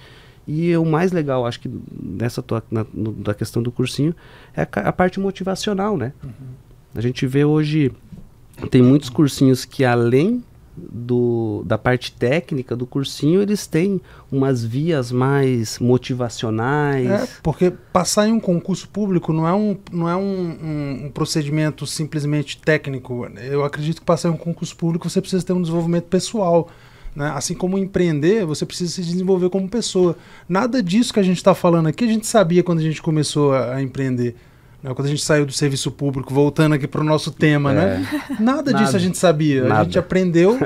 [0.48, 1.70] E o mais legal, acho que
[2.02, 4.14] nessa tua, na, no, da questão do cursinho,
[4.56, 6.14] é a, a parte motivacional, né?
[6.24, 6.32] Uhum.
[6.96, 7.92] A gente vê hoje,
[8.70, 10.44] tem muitos cursinhos que além
[10.76, 14.02] do, da parte técnica do cursinho, eles têm
[14.32, 17.10] umas vias mais motivacionais.
[17.10, 21.86] É, porque passar em um concurso público não é um, não é um, um, procedimento
[21.86, 23.28] simplesmente técnico.
[23.42, 26.70] Eu acredito que passar em um concurso público você precisa ter um desenvolvimento pessoal.
[27.16, 27.32] Né?
[27.36, 30.18] Assim como empreender, você precisa se desenvolver como pessoa.
[30.50, 33.54] Nada disso que a gente está falando aqui a gente sabia quando a gente começou
[33.54, 34.36] a, a empreender.
[34.84, 34.94] Né?
[34.94, 37.84] Quando a gente saiu do serviço público, voltando aqui para o nosso tema, né?
[37.84, 37.98] é.
[38.00, 38.26] né?
[38.40, 39.64] Nada, Nada, disso a gente sabia.
[39.64, 39.82] Nada.
[39.82, 40.60] A gente aprendeu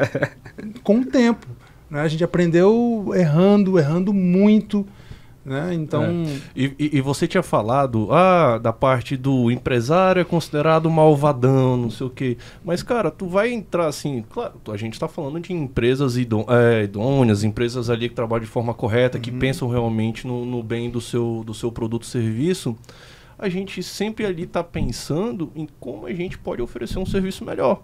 [0.84, 1.46] com o tempo.
[1.90, 2.02] Né?
[2.02, 4.86] A gente aprendeu errando, errando muito.
[5.46, 5.74] Né?
[5.76, 6.04] Então.
[6.04, 6.40] É.
[6.54, 12.06] E, e, você tinha falado ah, da parte do empresário é considerado malvadão, não sei
[12.06, 12.38] o quê.
[12.66, 14.26] Mas, cara, tu vai entrar assim.
[14.30, 18.52] Claro, a gente está falando de empresas idô é, idôneas, empresas ali que trabalham de
[18.52, 19.22] forma correta, uhum.
[19.22, 22.76] que pensam realmente no, no bem do seu, do seu produto ou serviço
[23.38, 27.84] a gente sempre ali está pensando em como a gente pode oferecer um serviço melhor.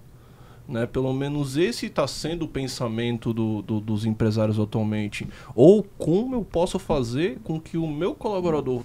[0.67, 0.85] Né?
[0.85, 5.27] Pelo menos esse está sendo o pensamento do, do, dos empresários atualmente.
[5.53, 8.81] Ou como eu posso fazer com que o meu colaborador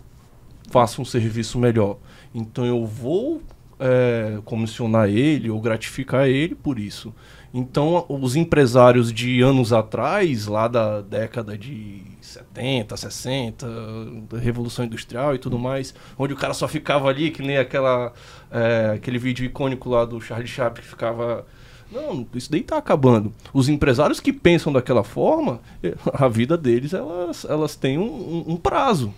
[0.71, 1.97] faça um serviço melhor.
[2.35, 3.41] Então eu vou
[3.79, 7.15] é, comissionar ele ou gratificar ele por isso.
[7.53, 13.67] Então, os empresários de anos atrás, lá da década de 70, 60,
[14.29, 18.13] da Revolução Industrial e tudo mais, onde o cara só ficava ali, que nem aquela,
[18.51, 21.47] é, aquele vídeo icônico lá do Charlie Chaplin que ficava.
[21.91, 23.33] Não, isso daí tá acabando.
[23.53, 28.53] Os empresários que pensam daquela forma, eh, a vida deles, elas, elas têm um, um,
[28.53, 29.15] um prazo.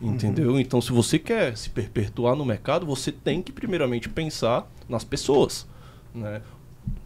[0.00, 0.52] Entendeu?
[0.52, 0.60] Uhum.
[0.60, 5.66] Então, se você quer se perpetuar no mercado, você tem que primeiramente pensar nas pessoas.
[6.14, 6.40] Né?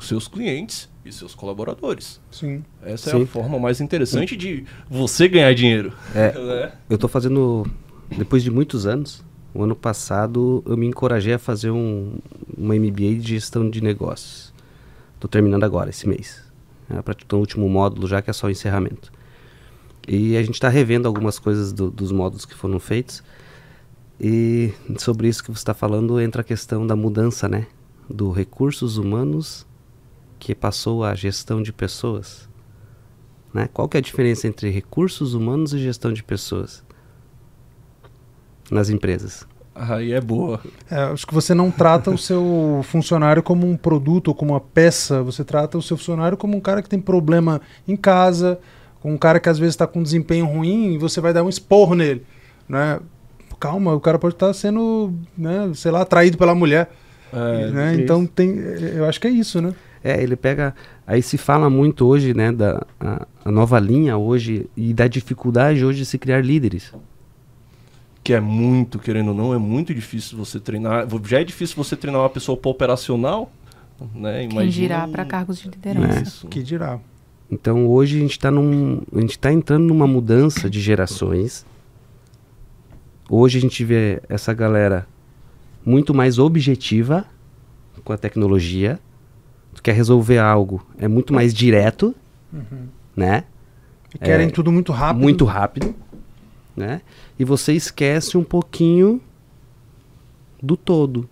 [0.01, 2.21] Seus clientes e seus colaboradores.
[2.31, 2.65] Sim.
[2.83, 3.21] Essa Sim.
[3.21, 5.93] é a forma mais interessante de você ganhar dinheiro.
[6.15, 6.73] É, né?
[6.89, 7.67] Eu estou fazendo,
[8.17, 9.25] depois de muitos anos,
[9.55, 12.19] o ano passado eu me encorajei a fazer um,
[12.57, 14.53] uma MBA de gestão de negócios.
[15.15, 16.43] Estou terminando agora, esse mês.
[16.91, 19.13] É, para o último módulo já, que é só o encerramento.
[20.07, 23.23] E a gente está revendo algumas coisas do, dos módulos que foram feitos.
[24.21, 27.67] E sobre isso que você está falando entra a questão da mudança, né?
[28.09, 29.67] Do recursos humanos
[30.43, 32.49] que passou à gestão de pessoas.
[33.55, 33.69] Né?
[33.73, 36.83] Qual que é a diferença entre recursos humanos e gestão de pessoas
[38.69, 39.47] nas empresas?
[39.73, 40.61] Aí é boa.
[40.91, 44.61] É, acho que você não trata o seu funcionário como um produto ou como uma
[44.61, 48.59] peça, você trata o seu funcionário como um cara que tem problema em casa,
[49.01, 51.49] com um cara que às vezes está com desempenho ruim e você vai dar um
[51.49, 52.27] esporro nele.
[52.69, 52.99] Né?
[53.61, 56.91] Calma, o cara pode estar tá sendo, né, sei lá, atraído pela mulher.
[57.33, 57.95] É, né?
[57.95, 59.73] Então tem, eu acho que é isso, né?
[60.03, 60.75] É, ele pega.
[61.07, 65.85] Aí se fala muito hoje, né, da a, a nova linha hoje e da dificuldade
[65.85, 66.93] hoje de se criar líderes
[68.25, 71.07] que é muito, querendo ou não, é muito difícil você treinar.
[71.25, 73.51] Já é difícil você treinar uma pessoa para operacional,
[74.15, 74.47] Né?
[74.49, 76.23] Quem dirá para cargos de liderança.
[76.23, 76.49] Isso.
[76.49, 77.01] Que dirá.
[77.51, 81.67] Então hoje a gente está num, a gente tá entrando numa mudança de gerações.
[83.29, 85.07] Hoje a gente vê essa galera
[85.85, 87.27] muito mais objetiva
[88.05, 88.99] com a tecnologia.
[89.83, 92.15] Tu quer resolver algo, é muito mais direto,
[92.53, 92.87] Uhum.
[93.17, 93.43] né?
[94.15, 95.21] E querem É, tudo muito rápido.
[95.21, 95.93] Muito rápido,
[96.77, 97.01] né?
[97.37, 99.21] E você esquece um pouquinho
[100.63, 101.29] do todo,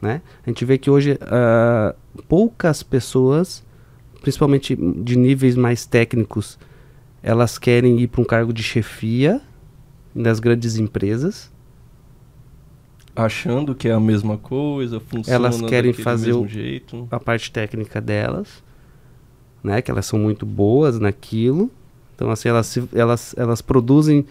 [0.00, 0.22] né?
[0.46, 1.92] A gente vê que hoje ah,
[2.28, 3.64] poucas pessoas,
[4.20, 6.56] principalmente de níveis mais técnicos,
[7.20, 9.40] elas querem ir para um cargo de chefia
[10.14, 11.50] nas grandes empresas.
[13.18, 17.08] Achando que é a mesma coisa, funciona Elas querem fazer o- jeito.
[17.10, 18.62] a parte técnica delas,
[19.62, 19.82] né?
[19.82, 21.70] Que elas são muito boas naquilo.
[22.14, 24.24] Então, assim, elas, elas, elas produzem,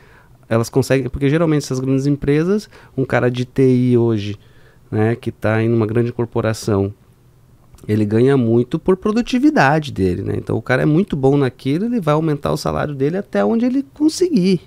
[0.49, 4.37] elas conseguem, porque geralmente essas grandes empresas, um cara de TI hoje,
[4.89, 5.15] né?
[5.15, 6.93] Que está em uma grande corporação,
[7.87, 10.35] ele ganha muito por produtividade dele, né?
[10.37, 13.65] Então, o cara é muito bom naquilo, ele vai aumentar o salário dele até onde
[13.65, 14.61] ele conseguir.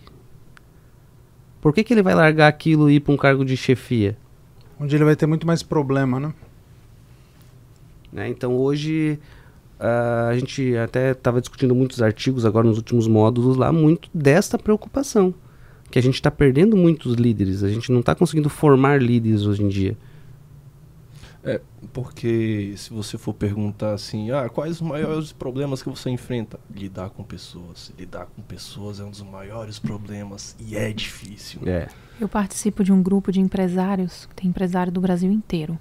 [1.60, 4.16] Por que, que ele vai largar aquilo e ir para um cargo de chefia?
[4.78, 6.32] Onde ele vai ter muito mais problema, né?
[8.12, 8.28] né?
[8.28, 9.18] Então hoje
[9.78, 14.58] ah, a gente até estava discutindo muitos artigos agora nos últimos módulos lá, muito desta
[14.58, 15.34] preocupação.
[15.90, 19.62] Que a gente está perdendo muitos líderes, a gente não está conseguindo formar líderes hoje
[19.62, 19.96] em dia.
[21.92, 26.60] Porque se você for perguntar assim, ah, quais os maiores problemas que você enfrenta?
[26.70, 27.92] Lidar com pessoas.
[27.98, 31.62] Lidar com pessoas é um dos maiores problemas e é difícil.
[31.66, 31.88] É.
[32.20, 35.78] Eu participo de um grupo de empresários, tem empresário do Brasil inteiro.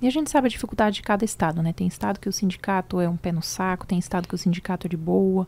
[0.00, 1.72] E a gente sabe a dificuldade de cada estado, né?
[1.72, 4.86] Tem estado que o sindicato é um pé no saco, tem estado que o sindicato
[4.86, 5.46] é de boa.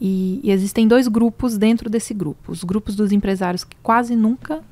[0.00, 4.62] E, e existem dois grupos dentro desse grupo: os grupos dos empresários que quase nunca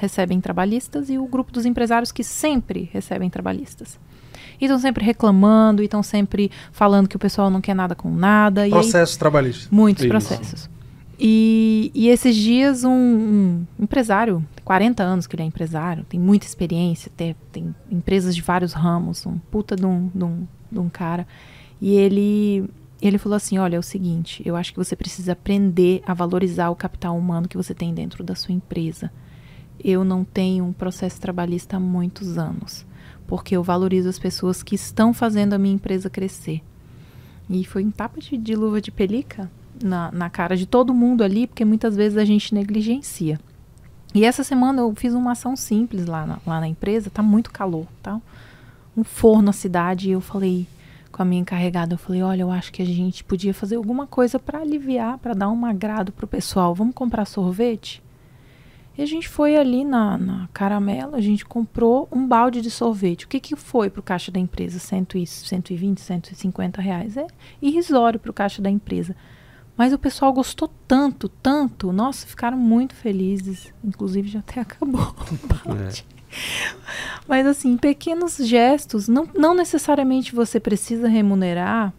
[0.00, 3.98] recebem trabalhistas e o grupo dos empresários que sempre recebem trabalhistas.
[4.58, 8.10] E estão sempre reclamando, e estão sempre falando que o pessoal não quer nada com
[8.10, 8.66] nada.
[8.68, 9.68] Processos trabalhistas.
[9.70, 10.08] Muitos Isso.
[10.08, 10.70] processos.
[11.18, 16.46] E, e esses dias, um, um empresário, 40 anos que ele é empresário, tem muita
[16.46, 20.88] experiência, tem, tem empresas de vários ramos, um puta de um, de um, de um
[20.88, 21.26] cara.
[21.78, 22.64] E ele,
[23.02, 26.70] ele falou assim: Olha, é o seguinte, eu acho que você precisa aprender a valorizar
[26.70, 29.10] o capital humano que você tem dentro da sua empresa.
[29.82, 32.84] Eu não tenho um processo trabalhista há muitos anos,
[33.26, 36.62] porque eu valorizo as pessoas que estão fazendo a minha empresa crescer.
[37.48, 39.50] E foi um tapa de, de luva de pelica
[39.82, 43.40] na, na cara de todo mundo ali, porque muitas vezes a gente negligencia.
[44.14, 47.50] E essa semana eu fiz uma ação simples lá na, lá na empresa, tá muito
[47.50, 48.20] calor, tá?
[48.96, 50.66] Um forno na cidade, e eu falei
[51.10, 54.06] com a minha encarregada, eu falei, olha, eu acho que a gente podia fazer alguma
[54.06, 56.74] coisa para aliviar, para dar um agrado pro pessoal.
[56.74, 58.02] Vamos comprar sorvete?
[58.98, 63.24] E a gente foi ali na, na Caramelo, a gente comprou um balde de sorvete.
[63.24, 64.78] O que, que foi para o caixa da empresa?
[64.78, 67.16] 100, e- 120, 150 reais.
[67.16, 67.26] É
[67.62, 69.14] irrisório para o caixa da empresa.
[69.76, 71.92] Mas o pessoal gostou tanto, tanto.
[71.92, 73.72] Nossa, ficaram muito felizes.
[73.82, 75.00] Inclusive já até acabou
[75.32, 76.04] o balde.
[77.26, 81.92] Mas assim, pequenos gestos, não, não necessariamente você precisa remunerar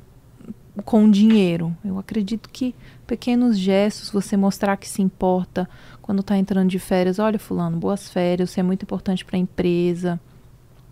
[0.86, 1.76] com dinheiro.
[1.84, 2.74] Eu acredito que
[3.06, 5.70] pequenos gestos, você mostrar que se importa
[6.02, 9.40] quando está entrando de férias, olha fulano, boas férias, você é muito importante para a
[9.40, 10.20] empresa.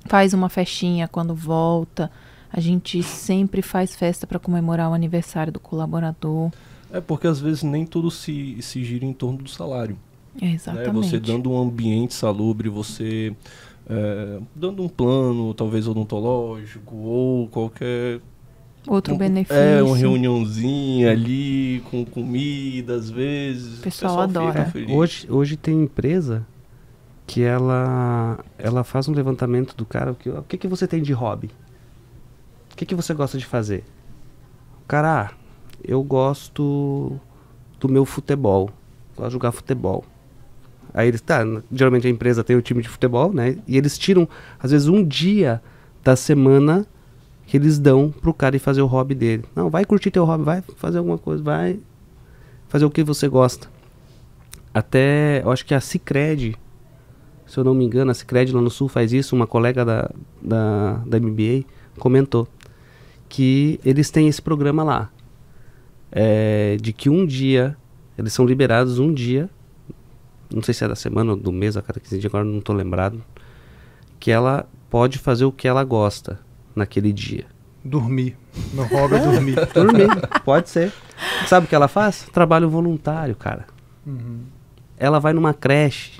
[0.05, 2.11] Faz uma festinha quando volta.
[2.51, 6.51] A gente sempre faz festa para comemorar o aniversário do colaborador.
[6.91, 9.97] É porque às vezes nem tudo se, se gira em torno do salário.
[10.41, 10.53] É, né?
[10.53, 11.09] exatamente.
[11.09, 13.35] Você dando um ambiente salubre, você
[13.89, 18.19] é, dando um plano, talvez odontológico, ou qualquer.
[18.89, 19.55] Outro um- benefício.
[19.55, 23.79] É, uma reuniãozinha ali, com comida, às vezes.
[23.79, 24.51] O pessoal adora.
[24.51, 24.89] fica feliz.
[24.89, 26.45] Hoje, hoje tem empresa
[27.27, 30.11] que ela, ela faz um levantamento do cara.
[30.11, 31.51] O que, o que, que você tem de hobby?
[32.73, 33.83] O que, que você gosta de fazer?
[34.83, 35.31] O cara, ah,
[35.83, 37.19] eu gosto
[37.79, 38.71] do meu futebol.
[39.15, 40.03] Gosto de jogar futebol.
[40.91, 43.57] Aí eles, tá, geralmente a empresa tem o time de futebol, né?
[43.67, 44.27] E eles tiram,
[44.59, 45.61] às vezes, um dia
[46.03, 46.87] da semana
[47.49, 49.43] que eles dão pro cara ir fazer o hobby dele.
[49.55, 51.79] Não, vai curtir teu hobby, vai fazer alguma coisa, vai
[52.67, 53.67] fazer o que você gosta.
[54.71, 56.55] Até, eu acho que a Cicred,
[57.47, 60.11] se eu não me engano, a Cicred lá no Sul faz isso, uma colega da,
[60.39, 61.65] da, da MBA
[61.97, 62.47] comentou
[63.27, 65.09] que eles têm esse programa lá.
[66.11, 67.75] É, de que um dia,
[68.15, 69.49] eles são liberados um dia,
[70.53, 72.59] não sei se é da semana ou do mês, a cada 15 dias, agora não
[72.59, 73.23] estou lembrado,
[74.19, 76.47] que ela pode fazer o que ela gosta
[76.79, 77.45] naquele dia.
[77.85, 78.35] Dormir.
[78.73, 79.55] Meu hobby é dormir.
[79.73, 80.09] Dormir,
[80.43, 80.91] pode ser.
[81.47, 82.23] Sabe o que ela faz?
[82.33, 83.65] Trabalho voluntário, cara.
[84.05, 84.41] Uhum.
[84.97, 86.19] Ela vai numa creche.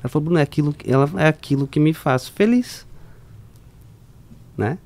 [0.00, 2.86] Ela falou, Bruno, é aquilo, que- ela, é aquilo que me faz feliz.
[4.56, 4.76] né?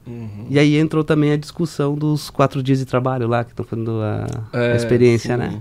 [0.49, 4.01] E aí entrou também a discussão dos quatro dias de trabalho lá, que estão fazendo
[4.01, 5.41] a, a É, experiência, sim.
[5.43, 5.61] né?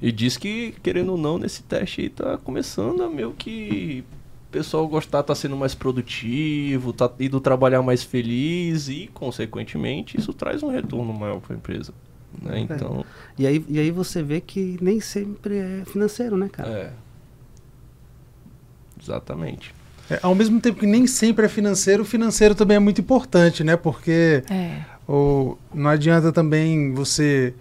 [0.00, 4.04] E diz que, querendo ou não, nesse teste aí tá começando a meio que
[4.52, 10.62] pessoal gostar, tá sendo mais produtivo, tá indo trabalhar mais feliz e, consequentemente, isso traz
[10.62, 11.92] um retorno maior para a empresa.
[12.40, 12.60] Né?
[12.60, 13.04] Então,
[13.38, 16.68] E aí, e aí você vê que nem sempre é financeiro, né, cara?
[16.68, 16.92] é.
[19.02, 19.74] Exatamente.
[20.10, 23.64] É, ao mesmo tempo que nem sempre é financeiro, o financeiro também é muito importante,
[23.64, 23.76] né?
[23.76, 24.82] Porque É.
[25.08, 27.54] o, não adianta também você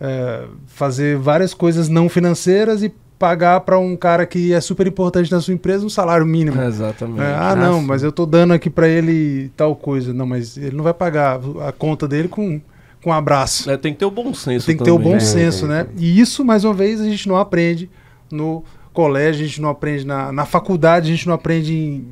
[0.00, 5.30] é, fazer várias coisas não financeiras e pagar para um cara que é super importante
[5.30, 6.58] na sua empresa um salário mínimo.
[6.62, 7.20] Exatamente.
[7.20, 10.14] É, ah, não, mas eu tô dando aqui para ele tal coisa.
[10.14, 12.58] Não, mas ele não vai pagar a conta dele com,
[13.02, 13.70] com um abraço.
[13.70, 15.20] É, tem que ter o bom senso Tem que ter o também, bom né?
[15.20, 15.86] senso, né?
[15.98, 17.90] E isso, mais uma vez, a gente não aprende
[18.32, 22.06] no colégio, a gente não aprende na, na faculdade, a gente não aprende em,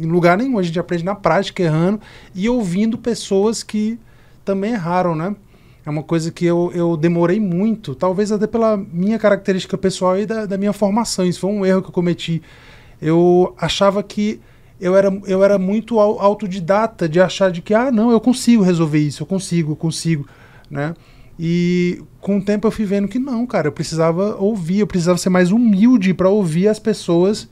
[0.00, 2.00] em lugar nenhum, a gente aprende na prática, errando
[2.36, 3.98] e ouvindo pessoas que
[4.44, 5.34] também erraram, né?
[5.88, 10.26] É uma coisa que eu, eu demorei muito, talvez até pela minha característica pessoal e
[10.26, 11.24] da, da minha formação.
[11.24, 12.42] Isso foi um erro que eu cometi.
[13.00, 14.38] Eu achava que
[14.78, 18.62] eu era, eu era muito au- autodidata de achar de que, ah, não, eu consigo
[18.62, 20.28] resolver isso, eu consigo, eu consigo,
[20.70, 20.94] né?
[21.38, 25.16] E com o tempo eu fui vendo que não, cara, eu precisava ouvir, eu precisava
[25.16, 27.48] ser mais humilde para ouvir as pessoas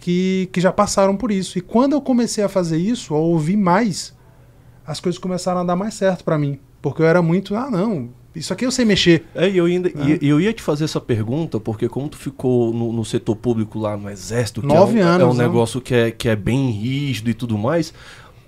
[0.00, 1.56] que, que já passaram por isso.
[1.56, 4.12] E quando eu comecei a fazer isso, a ouvir mais,
[4.84, 6.58] as coisas começaram a dar mais certo para mim.
[6.90, 9.24] Porque eu era muito, ah, não, isso aqui eu sei mexer.
[9.34, 10.18] É, e eu, ainda, É.
[10.22, 13.96] eu ia te fazer essa pergunta, porque como tu ficou no, no setor público lá
[13.96, 15.44] no Exército, que Nove é um, é anos, um né?
[15.44, 17.92] negócio que é, que é bem rígido e tudo mais,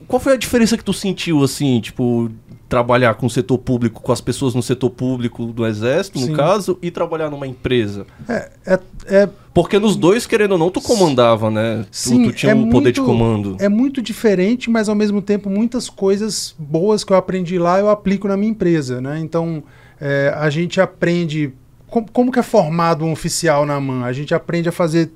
[0.07, 2.31] qual foi a diferença que tu sentiu, assim, tipo,
[2.71, 6.33] trabalhar com o setor público, com as pessoas no setor público do Exército, no Sim.
[6.35, 8.07] caso, e trabalhar numa empresa?
[8.29, 11.85] É, é, é, Porque nos dois, querendo ou não, tu comandava, né?
[11.91, 13.57] Tu- Sim, tu, tinha é um poder de muito- comando.
[13.59, 17.91] é muito diferente, mas ao mesmo tempo muitas coisas boas que eu aprendi lá eu
[17.91, 19.19] aplico na minha empresa, né?
[19.19, 19.63] Então
[20.01, 21.53] é, a gente aprende
[21.89, 24.05] com- como que é formado um oficial na MAN.
[24.05, 25.11] A gente aprende a fazer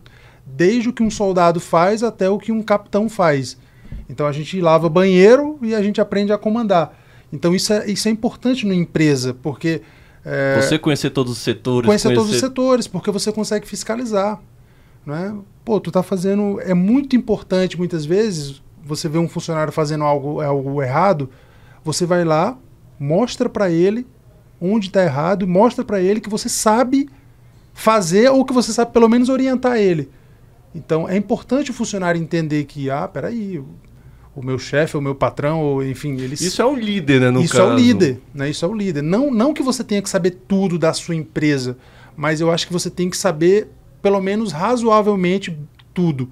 [0.45, 3.57] desde o que um soldado faz até o que um capitão faz.
[4.11, 7.04] Então a gente lava banheiro e a gente aprende a comandar.
[7.35, 9.83] Então isso é, isso é importante numa empresa, porque
[10.25, 14.41] é, Você conhecer todos os setores, conhecer todos os setores, porque você consegue fiscalizar.
[15.05, 15.37] Né?
[15.65, 16.61] Pô, tu tá fazendo.
[16.61, 21.29] É muito importante, muitas vezes, você vê um funcionário fazendo algo, algo errado,
[21.83, 22.57] você vai lá,
[22.99, 24.07] mostra para ele
[24.61, 27.11] onde tá errado, mostra para ele que você sabe
[27.75, 30.09] fazer ou que você sabe pelo menos orientar ele.
[30.73, 33.63] Então é importante o funcionário entender que, ah, peraí,
[34.37, 37.31] o, o meu chefe, o meu patrão, ou enfim, eles Isso é um líder, né,
[37.31, 37.71] no isso caso.
[37.71, 38.51] é o líder, né?
[38.51, 39.03] Isso é o líder.
[39.03, 41.77] Não, não que você tenha que saber tudo da sua empresa,
[42.17, 43.69] mas eu acho que você tem que saber,
[44.03, 45.57] pelo menos razoavelmente,
[45.93, 46.29] tudo.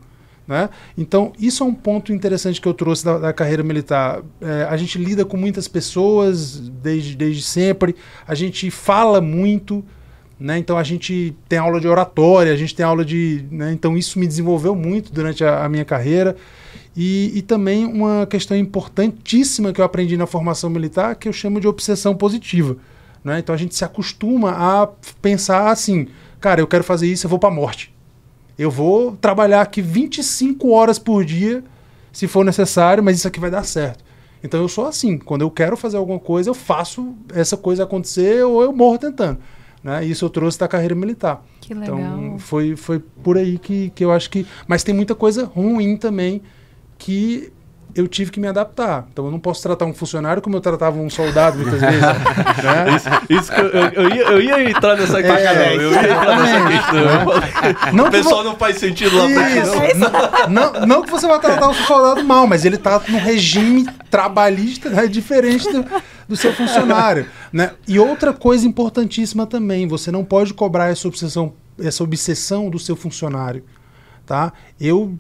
[0.47, 0.69] Né?
[0.99, 4.23] Então, isso é um ponto interessante que eu trouxe da, da carreira militar.
[4.41, 7.95] É, a gente lida com muitas pessoas desde, desde sempre,
[8.27, 9.85] a gente fala muito,
[10.39, 10.59] né?
[10.59, 13.45] então a gente tem aula de oratória, a gente tem aula de.
[13.51, 13.73] Né?
[13.73, 16.37] Então, isso me desenvolveu muito durante a, a minha carreira.
[16.97, 21.61] E, e também uma questão importantíssima que eu aprendi na formação militar, que eu chamo
[21.61, 22.77] de obsessão positiva.
[23.25, 23.39] Né?
[23.39, 24.89] Então a gente se acostuma a
[25.21, 26.09] pensar assim,
[26.41, 27.95] cara, eu quero fazer isso, eu vou para a morte.
[28.59, 31.65] Eu vou trabalhar aqui 25 horas por dia,
[32.13, 34.05] se for necessário, mas isso aqui vai dar certo.
[34.45, 38.45] Então eu sou assim, quando eu quero fazer alguma coisa, eu faço essa coisa acontecer
[38.45, 39.39] ou eu morro tentando.
[39.83, 40.05] Né?
[40.05, 41.43] Isso eu trouxe da carreira militar.
[41.61, 41.99] Que legal.
[41.99, 44.47] Então foi, foi por aí que, que eu acho que.
[44.67, 46.43] Mas tem muita coisa ruim também
[47.03, 47.53] que
[47.95, 49.07] eu tive que me adaptar.
[49.13, 52.01] Então eu não posso tratar um funcionário como eu tratava um soldado muitas vezes.
[52.01, 52.97] né?
[53.29, 55.37] Isso, isso eu, eu, ia, eu ia entrar nessa questão.
[55.37, 57.93] É, eu ia entrar nessa questão.
[57.93, 59.99] Não o pessoal não faz sentido lá pra Isso.
[59.99, 60.73] não.
[60.73, 64.89] Não, não que você vai tratar seu soldado mal, mas ele está no regime trabalhista
[64.89, 65.85] né, diferente do,
[66.29, 67.27] do seu funcionário.
[67.53, 67.73] Né?
[67.87, 72.97] E outra coisa importantíssima também, você não pode cobrar essa obsessão, essa obsessão do seu
[72.97, 73.65] funcionário.
[74.25, 74.53] Tá?
[74.81, 75.19] Eu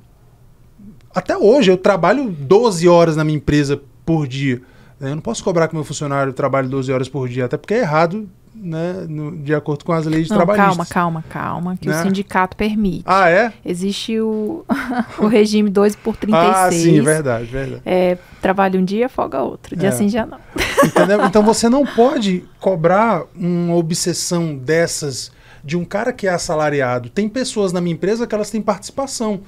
[1.14, 4.60] até hoje eu trabalho 12 horas na minha empresa por dia.
[5.00, 5.10] né?
[5.10, 7.80] Eu não posso cobrar que meu funcionário trabalhe 12 horas por dia, até porque é
[7.80, 10.88] errado, né, no- de acordo com as leis Não, trabalhistas.
[10.88, 11.98] calma, calma, calma, que Né?
[11.98, 13.02] o sindicato permite.
[13.06, 13.52] Ah, é?
[13.64, 14.64] Existe o,
[15.18, 16.56] o regime 2 por 36.
[16.56, 17.82] Ah, sim, verdade, verdade.
[17.84, 19.74] É, trabalha um dia, folga outro.
[19.74, 19.92] Dia É.
[19.92, 20.38] sim, dia não.
[20.84, 21.22] Entendeu?
[21.26, 25.32] Então você não pode cobrar uma obsessão dessas
[25.64, 27.08] de um cara que é assalariado.
[27.08, 29.40] Tem pessoas na minha empresa que elas têm participação.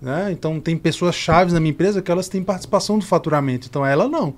[0.00, 0.30] Né?
[0.30, 3.66] Então tem pessoas chaves na minha empresa que elas têm participação do faturamento.
[3.68, 4.34] Então ela não.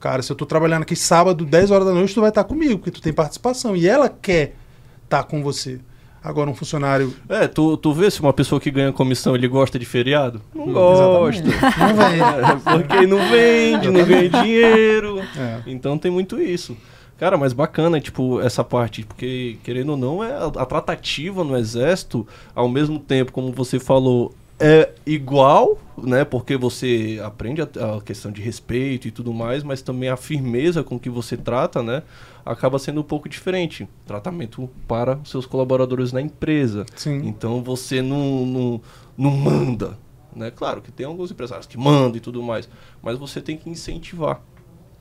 [0.00, 2.78] Cara, se eu estou trabalhando aqui sábado, 10 horas da noite, tu vai estar comigo,
[2.78, 3.76] porque tu tem participação.
[3.76, 4.56] E ela quer
[5.04, 5.78] estar com você.
[6.24, 7.14] Agora, um funcionário.
[7.28, 10.40] É, tu, tu vê se uma pessoa que ganha comissão ele gosta de feriado?
[10.54, 11.42] Não hum, gosta.
[11.42, 11.52] Não.
[12.72, 15.18] É, porque não vende, não ganha dinheiro.
[15.36, 15.62] É.
[15.66, 16.76] Então tem muito isso.
[17.18, 21.56] Cara, mas bacana, tipo, essa parte, porque, querendo ou não, é a, a tratativa no
[21.56, 26.24] exército, ao mesmo tempo, como você falou, é igual, né?
[26.24, 30.84] Porque você aprende a, a, questão de respeito e tudo mais, mas também a firmeza
[30.84, 32.02] com que você trata, né?
[32.44, 33.88] Acaba sendo um pouco diferente.
[34.06, 36.86] Tratamento para os seus colaboradores na empresa.
[36.96, 37.26] Sim.
[37.26, 38.80] Então você não, não,
[39.16, 39.98] não manda,
[40.34, 40.50] né?
[40.50, 42.68] Claro que tem alguns empresários que mandam e tudo mais,
[43.02, 44.40] mas você tem que incentivar,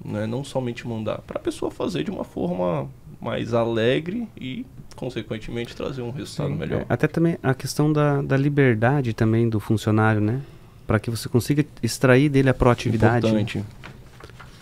[0.03, 0.25] né?
[0.25, 2.89] Não somente mandar, para a pessoa fazer de uma forma
[3.21, 4.65] mais alegre e
[4.95, 6.81] consequentemente trazer um resultado Sim, melhor.
[6.81, 10.41] É, até também a questão da, da liberdade também do funcionário, né?
[10.87, 13.27] Para que você consiga extrair dele a proatividade.
[13.27, 13.63] Importante.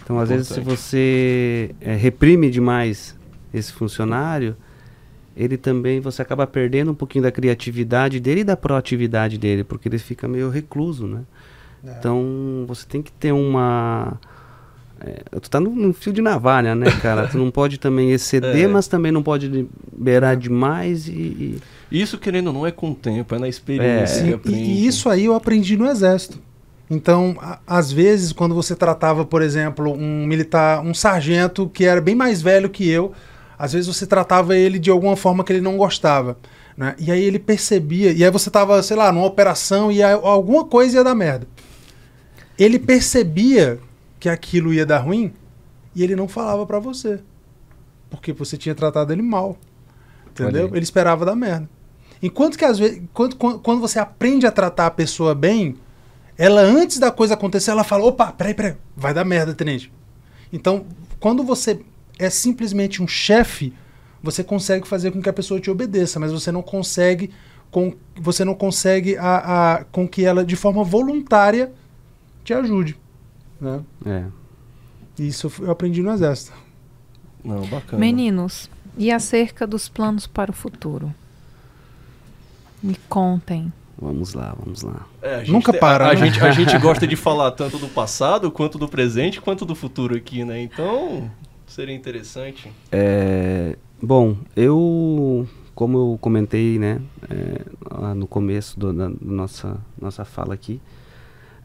[0.03, 0.37] Então, às Importante.
[0.37, 3.15] vezes, se você é, reprime demais
[3.53, 4.55] esse funcionário,
[5.35, 9.87] ele também, você acaba perdendo um pouquinho da criatividade dele e da proatividade dele, porque
[9.87, 11.21] ele fica meio recluso, né?
[11.83, 11.95] É.
[11.97, 14.19] Então, você tem que ter uma
[15.01, 17.27] é, tu tá num, fio de navalha, né, cara?
[17.27, 18.67] tu não pode também exceder, é.
[18.67, 21.59] mas também não pode liberar demais e, e...
[21.91, 24.21] Isso, querendo ou não, é com o tempo, é na experiência.
[24.45, 24.49] É.
[24.49, 26.39] E, e, isso aí eu aprendi no exército.
[26.89, 32.01] Então, a, às vezes, quando você tratava, por exemplo, um militar, um sargento que era
[32.01, 33.13] bem mais velho que eu,
[33.57, 36.37] às vezes você tratava ele de alguma forma que ele não gostava.
[36.77, 36.95] Né?
[36.99, 40.97] E aí ele percebia, e aí você tava, sei lá, numa operação e alguma coisa
[40.97, 41.47] ia dar merda.
[42.57, 43.79] Ele percebia
[44.19, 45.33] que aquilo ia dar ruim
[45.95, 47.19] e ele não falava para você.
[48.09, 49.57] Porque você tinha tratado ele mal.
[50.31, 50.67] Entendeu?
[50.67, 51.69] Ele esperava dar merda.
[52.21, 55.77] Enquanto que às vezes, quando, quando você aprende a tratar a pessoa bem,
[56.37, 59.91] ela antes da coisa acontecer, ela fala: opa, peraí, peraí, vai dar merda, tenente.
[60.51, 60.85] Então,
[61.19, 61.79] quando você
[62.17, 63.73] é simplesmente um chefe,
[64.21, 67.31] você consegue fazer com que a pessoa te obedeça, mas você não consegue
[67.71, 71.71] com você não consegue a, a, com que ela de forma voluntária
[72.43, 72.97] te ajude.
[73.59, 73.83] Né?
[74.05, 74.25] É.
[75.17, 76.53] Isso eu aprendi no exército.
[77.43, 77.99] Não, bacana.
[77.99, 81.13] Meninos, e acerca dos planos para o futuro?
[82.81, 83.71] Me contem.
[84.01, 85.05] Vamos lá, vamos lá.
[85.21, 86.05] É, Nunca para.
[86.05, 86.25] A, a, né?
[86.25, 90.15] gente, a gente gosta de falar tanto do passado, quanto do presente, quanto do futuro
[90.15, 90.61] aqui, né?
[90.61, 91.29] Então,
[91.67, 92.71] seria interessante.
[92.91, 95.45] É, bom, eu,
[95.75, 100.81] como eu comentei, né, é, no começo do, da nossa, nossa fala aqui,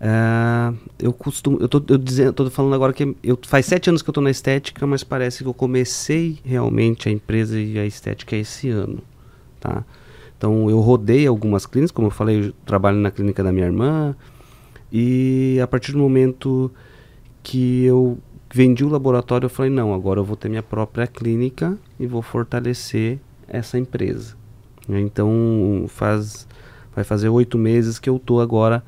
[0.04, 4.02] Uh, eu costumo, eu tô, eu dizendo, tô falando agora que eu, faz sete anos
[4.02, 7.86] que eu estou na estética, mas parece que eu comecei realmente a empresa e a
[7.86, 8.98] estética esse ano,
[9.58, 9.82] tá?
[10.36, 14.14] Então eu rodei algumas clínicas, como eu falei, eu trabalho na clínica da minha irmã
[14.92, 16.70] e a partir do momento
[17.42, 18.18] que eu
[18.52, 22.20] vendi o laboratório, eu falei não, agora eu vou ter minha própria clínica e vou
[22.20, 24.36] fortalecer essa empresa.
[24.86, 26.46] Então faz
[26.94, 28.84] vai fazer oito meses que eu estou agora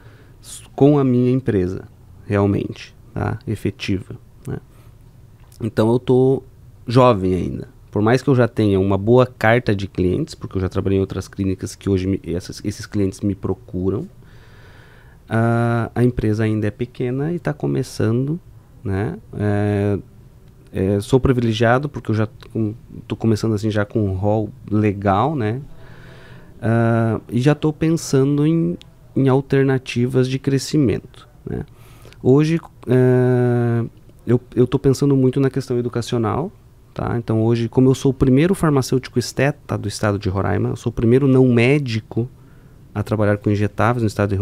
[0.75, 1.85] com a minha empresa,
[2.27, 3.39] realmente, tá?
[3.47, 4.17] efetiva.
[4.47, 4.59] Né?
[5.61, 6.45] Então eu estou
[6.87, 7.69] jovem ainda.
[7.91, 10.99] Por mais que eu já tenha uma boa carta de clientes, porque eu já trabalhei
[10.99, 14.07] em outras clínicas que hoje me, essas, esses clientes me procuram,
[15.29, 18.39] a, a empresa ainda é pequena e está começando.
[18.85, 19.19] Né?
[19.35, 19.99] É,
[20.73, 22.29] é, sou privilegiado porque eu já
[22.99, 25.61] estou começando assim já com um rol legal, né?
[26.57, 28.77] Uh, e já estou pensando em
[29.17, 31.27] em alternativas de crescimento.
[31.49, 31.65] Né?
[32.23, 33.85] Hoje, é,
[34.27, 36.53] eu estou pensando muito na questão educacional.
[36.93, 37.17] Tá?
[37.19, 40.91] Então, hoje, como eu sou o primeiro farmacêutico esteta do estado de Roraima, eu sou
[40.91, 42.29] o primeiro não médico
[42.95, 44.35] a trabalhar com injetáveis no estado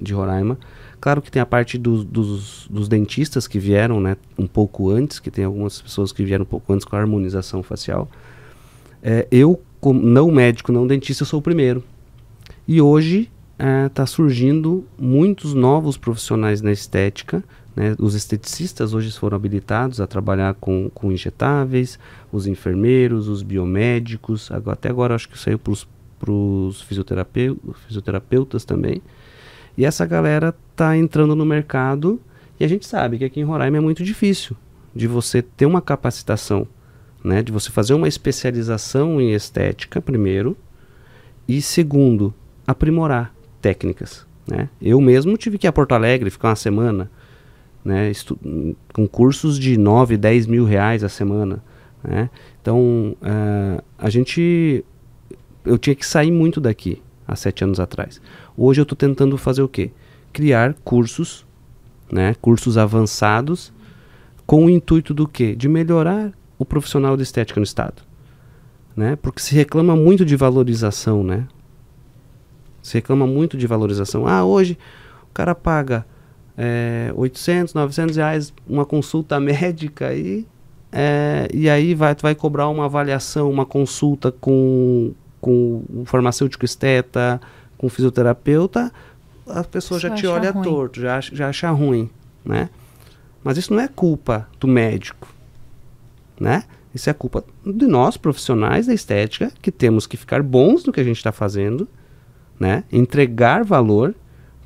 [0.00, 0.58] de, Roraima.
[0.98, 5.20] Claro que tem a parte do, dos, dos, dentistas que vieram né, um pouco antes,
[5.20, 8.08] que tem algumas pessoas que vieram um pouco antes com a harmonização facial.
[9.02, 11.84] É, eu, como não médico, não dentista, eu sou o primeiro.
[12.66, 17.44] E hoje está é, surgindo muitos novos profissionais na estética.
[17.76, 17.94] Né?
[17.98, 21.98] Os esteticistas hoje foram habilitados a trabalhar com, com injetáveis,
[22.30, 25.72] os enfermeiros, os biomédicos, até agora acho que saiu para
[26.32, 29.02] os fisioterapeu fisioterapeutas também.
[29.76, 32.20] E essa galera está entrando no mercado
[32.60, 34.56] e a gente sabe que aqui em Roraima é muito difícil
[34.94, 36.66] de você ter uma capacitação,
[37.24, 37.42] né?
[37.42, 40.56] de você fazer uma especialização em estética, primeiro,
[41.48, 42.34] e segundo,
[42.66, 44.26] aprimorar técnicas.
[44.46, 44.68] Né?
[44.80, 47.10] Eu mesmo tive que ir a Porto Alegre ficar uma semana,
[47.84, 48.12] né,
[48.92, 51.62] com cursos de 9, 10 mil reais a semana.
[52.02, 52.28] Né?
[52.60, 54.84] Então, uh, a gente.
[55.64, 58.20] Eu tinha que sair muito daqui há sete anos atrás.
[58.56, 59.92] Hoje eu estou tentando fazer o quê?
[60.32, 61.46] Criar cursos,
[62.10, 63.72] né, cursos avançados,
[64.44, 65.54] com o intuito do quê?
[65.54, 68.02] De melhorar o profissional de estética no estado.
[68.96, 69.16] né?
[69.16, 71.46] Porque se reclama muito de valorização, né?
[72.82, 74.26] Se reclama muito de valorização.
[74.26, 74.76] Ah, hoje
[75.30, 76.04] o cara paga
[76.56, 80.46] é, 800, 900 reais uma consulta médica e,
[80.90, 86.64] é, e aí vai, tu vai cobrar uma avaliação, uma consulta com, com um farmacêutico
[86.64, 87.40] esteta,
[87.78, 88.92] com um fisioterapeuta,
[89.46, 90.62] a pessoa já te olha ruim.
[90.62, 92.08] torto, já, já acha ruim,
[92.44, 92.70] né?
[93.42, 95.28] Mas isso não é culpa do médico,
[96.38, 96.64] né?
[96.94, 101.00] Isso é culpa de nós, profissionais da estética, que temos que ficar bons no que
[101.00, 101.88] a gente está fazendo,
[102.62, 102.84] né?
[102.92, 104.14] Entregar valor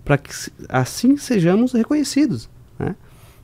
[0.04, 0.30] para que
[0.68, 2.46] assim sejamos reconhecidos,
[2.78, 2.94] né?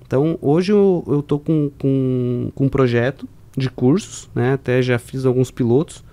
[0.06, 3.26] Então, hoje eu estou com, com, com, um projeto
[3.56, 4.52] de cursos, né?
[4.52, 6.04] Até já fiz alguns pilotos uh,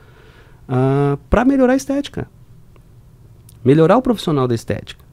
[0.70, 2.30] ah, para melhorar a estética.
[3.64, 5.04] Melhorar o profissional da estética.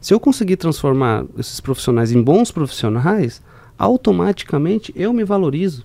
[0.00, 3.42] Se eu conseguir transformar esses profissionais em bons profissionais,
[3.76, 5.84] automaticamente eu me valorizo.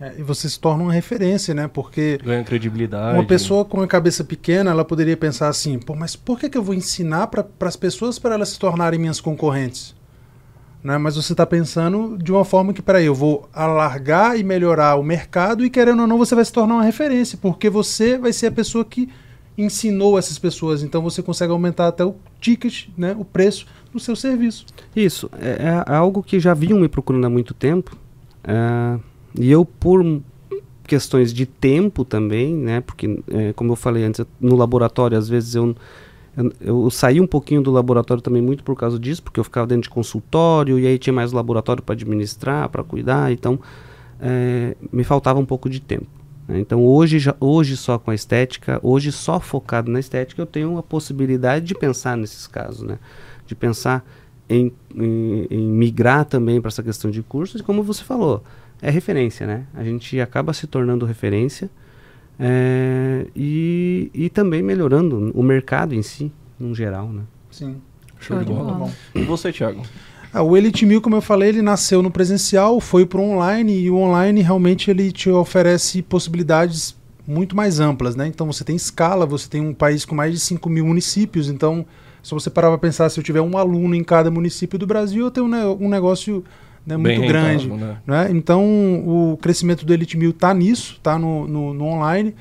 [0.00, 1.68] É, e você se torna uma referência, né?
[1.68, 2.18] Porque.
[2.24, 3.18] Ganha credibilidade.
[3.18, 6.56] Uma pessoa com uma cabeça pequena, ela poderia pensar assim: pô, mas por que, que
[6.56, 9.94] eu vou ensinar para as pessoas para elas se tornarem minhas concorrentes?
[10.82, 10.96] Né?
[10.96, 15.02] Mas você está pensando de uma forma que, peraí, eu vou alargar e melhorar o
[15.02, 18.46] mercado e, querendo ou não, você vai se tornar uma referência, porque você vai ser
[18.46, 19.06] a pessoa que
[19.58, 20.82] ensinou essas pessoas.
[20.82, 24.64] Então você consegue aumentar até o ticket, né, o preço do seu serviço.
[24.96, 27.94] Isso, é, é algo que já vinham me procurando há muito tempo.
[28.42, 30.04] É e eu, por
[30.90, 32.80] questões de tempo também, né?
[32.80, 35.74] Porque, é, como eu falei antes, no laboratório, às vezes eu,
[36.36, 39.68] eu, eu, saí um pouquinho do laboratório também muito por causa disso, porque eu ficava
[39.68, 43.60] dentro de consultório e aí tinha mais laboratório para administrar, para cuidar, então
[44.20, 46.06] é, me faltava um pouco de tempo.
[46.48, 46.58] Né?
[46.58, 50.76] Então hoje, já, hoje só com a estética, hoje só focado na estética, eu tenho
[50.76, 52.98] a possibilidade de pensar nesses casos, né?
[53.46, 54.04] De pensar
[54.48, 58.42] em, em, em migrar também para essa questão de cursos, e como você falou,
[58.82, 59.64] é referência, né?
[59.74, 61.70] A gente acaba se tornando referência
[62.38, 67.22] é, e, e também melhorando o mercado em si, no geral, né?
[67.50, 67.76] Sim.
[68.18, 68.90] Show, de bola.
[69.14, 69.82] E você, Thiago?
[70.32, 73.80] Ah, o Elite Mil, como eu falei, ele nasceu no presencial, foi para o online
[73.80, 78.26] e o online realmente ele te oferece possibilidades muito mais amplas, né?
[78.26, 81.84] Então você tem escala, você tem um país com mais de 5 mil municípios, então
[82.22, 85.24] se você parar para pensar, se eu tiver um aluno em cada município do Brasil,
[85.24, 86.44] eu tenho um, um negócio
[86.86, 87.68] né, muito grande.
[87.68, 87.96] Né?
[88.06, 88.28] Né?
[88.30, 88.64] Então,
[89.06, 92.34] o crescimento do Elite Mil está nisso, está no, no, no, online.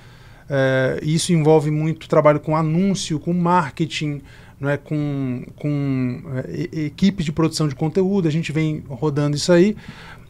[0.50, 4.22] É, isso envolve muito trabalho com anúncio, com marketing,
[4.60, 8.28] né, com, com é, equipe de produção de conteúdo.
[8.28, 9.76] A gente vem rodando isso aí.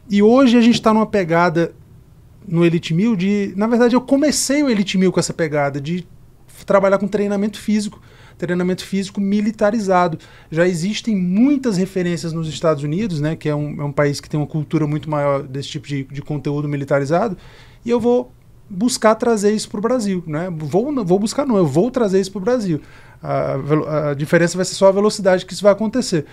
[0.08, 1.72] E hoje a gente está numa pegada
[2.46, 3.52] no Elite Mil de.
[3.56, 6.06] Na verdade, eu comecei o Elite Mil com essa pegada de
[6.66, 8.00] trabalhar com treinamento físico
[8.40, 10.18] treinamento físico militarizado.
[10.50, 14.28] Já existem muitas referências nos Estados Unidos, né, que é um, é um país que
[14.28, 17.36] tem uma cultura muito maior desse tipo de, de conteúdo militarizado,
[17.84, 18.32] e eu vou
[18.68, 20.22] buscar trazer isso para o Brasil.
[20.26, 20.48] Né?
[20.50, 22.80] Vou, vou buscar, não, eu vou trazer isso para o Brasil.
[23.22, 26.24] A, a, diferença vai ser só a velocidade que isso vai acontecer.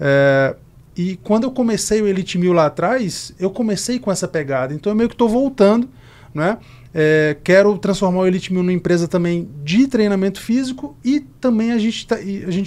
[0.00, 0.56] É,
[0.96, 4.74] e quando eu comecei o Elite Mil lá atrás, eu comecei com essa pegada.
[4.74, 5.88] Então eu meio que estou voltando,
[6.34, 6.58] né?
[6.94, 11.78] É, quero transformar o Elite Mil numa empresa também de treinamento físico e também a
[11.78, 12.16] gente está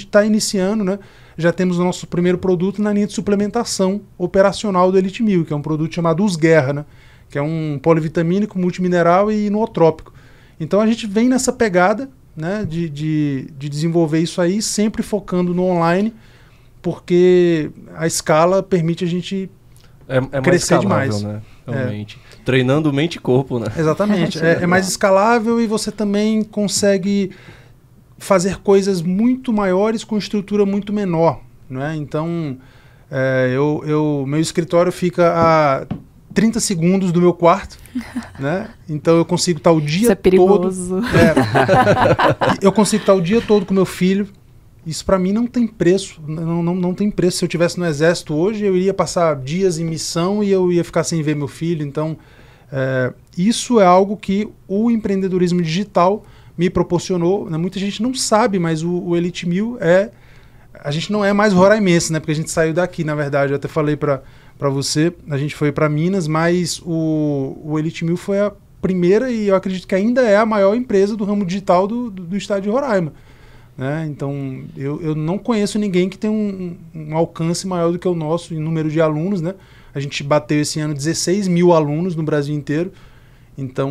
[0.10, 0.98] tá iniciando, né?
[1.38, 5.54] Já temos o nosso primeiro produto na linha de suplementação operacional do Elite Mil, que
[5.54, 6.86] é um produto chamado Us Guerra, né?
[7.30, 10.14] Que é um polivitamínico, multimineral e nootrópico.
[10.60, 15.54] Então a gente vem nessa pegada né, de, de, de desenvolver isso aí, sempre focando
[15.54, 16.14] no online,
[16.82, 19.50] porque a escala permite a gente
[20.08, 21.22] é, é crescer demais.
[21.22, 21.42] Né?
[21.68, 22.20] Realmente.
[22.22, 22.25] É.
[22.46, 23.68] Treinando mente e corpo, né?
[23.76, 24.38] Exatamente.
[24.46, 27.32] é, é, mais escalável e você também consegue
[28.18, 31.42] fazer coisas muito maiores com estrutura muito menor.
[31.70, 31.96] Né?
[31.96, 32.58] Então,
[33.12, 35.88] é, eu, eu, meu escritório fica a
[36.34, 37.78] 30 segundos do meu quarto,
[38.40, 38.70] né?
[38.88, 41.02] Então eu consigo estar o dia Isso é perigoso.
[41.02, 41.08] todo.
[41.08, 44.28] É, eu consigo estar o dia todo com meu filho,
[44.86, 47.38] isso para mim não tem preço, não, não, não tem preço.
[47.38, 50.84] Se eu tivesse no exército hoje, eu iria passar dias em missão e eu ia
[50.84, 51.84] ficar sem ver meu filho.
[51.84, 52.16] Então,
[52.72, 56.26] é, isso é algo que o empreendedorismo digital
[56.58, 57.50] me proporcionou.
[57.50, 57.58] Né?
[57.58, 60.12] Muita gente não sabe, mas o, o Elite Mil é.
[60.84, 62.20] A gente não é mais roraimense, né?
[62.20, 63.54] Porque a gente saiu daqui, na verdade.
[63.54, 64.22] Eu até falei para
[64.70, 68.52] você, a gente foi para Minas, mas o, o Elite Mil foi a
[68.82, 72.24] primeira e eu acredito que ainda é a maior empresa do ramo digital do, do,
[72.24, 73.14] do estado de Roraima.
[73.78, 74.08] Né?
[74.10, 78.16] Então, eu, eu não conheço ninguém que tenha um, um, alcance maior do que o
[78.16, 79.42] nosso em número de alunos.
[79.42, 79.56] Né?
[79.96, 82.92] A gente bateu esse ano 16 mil alunos no Brasil inteiro.
[83.58, 83.90] Então,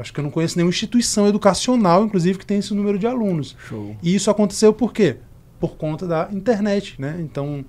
[0.00, 3.54] acho que eu não conheço nenhuma instituição educacional, inclusive, que tenha esse número de alunos.
[3.68, 3.94] Show.
[4.02, 5.16] E isso aconteceu por quê?
[5.60, 6.94] Por conta da internet.
[6.98, 7.16] Né?
[7.20, 7.64] Então,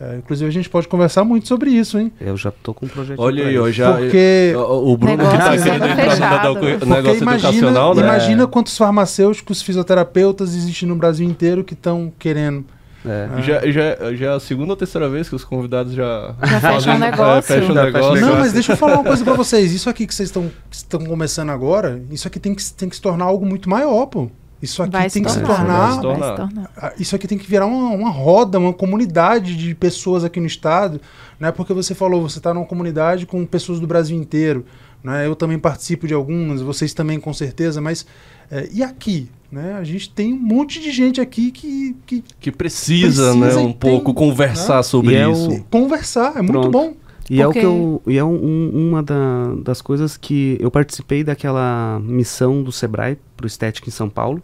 [0.00, 2.10] É, inclusive a gente pode conversar muito sobre isso, hein?
[2.20, 3.16] Eu já tô com um projeto.
[3.16, 3.96] Olha aí, ó, já.
[3.96, 7.94] Porque, O Bruno que Negócio tá já querendo tá entrar no negócio negócio imagina, educacional,
[7.94, 8.02] né?
[8.02, 12.64] imagina quantos farmacêuticos, fisioterapeutas existem no Brasil inteiro que estão querendo.
[13.06, 13.42] É.
[13.42, 16.94] Já, já, já é a segunda ou terceira vez que os convidados já, Já fecham
[16.94, 17.38] um negócio.
[17.38, 18.20] É, fecham um Já fecha negócio.
[18.26, 19.72] Não, mas deixa eu falar uma coisa pra vocês.
[19.72, 23.02] Isso aqui que vocês estão estão começando agora, isso aqui tem que, tem que se
[23.02, 24.30] tornar algo muito maior, pô.
[24.64, 25.78] Isso aqui Vai tem que se tornar, tornar.
[25.78, 26.18] Vai se tornar.
[26.18, 26.70] Vai se tornar.
[26.76, 30.46] Ah, Isso aqui tem que virar uma, uma roda, uma comunidade de pessoas aqui no
[30.46, 31.00] estado,
[31.38, 31.52] né?
[31.52, 34.64] Porque você falou, você está numa comunidade com pessoas do Brasil inteiro,
[35.02, 35.26] né?
[35.26, 38.06] Eu também participo de algumas, vocês também com certeza, mas
[38.50, 39.74] é, e aqui, né?
[39.74, 43.66] A gente tem um monte de gente aqui que, que Que precisa, Precisa né, um
[43.72, 44.82] tem, pouco conversar né?
[44.82, 45.50] sobre E é isso.
[45.50, 46.70] o- conversar, é muito Pronto.
[46.70, 46.94] bom.
[47.30, 50.70] E é o que eu, e é um- um- uma da- das coisas que eu
[50.70, 54.42] participei daquela missão do Sebrae pro Estética em São Paulo.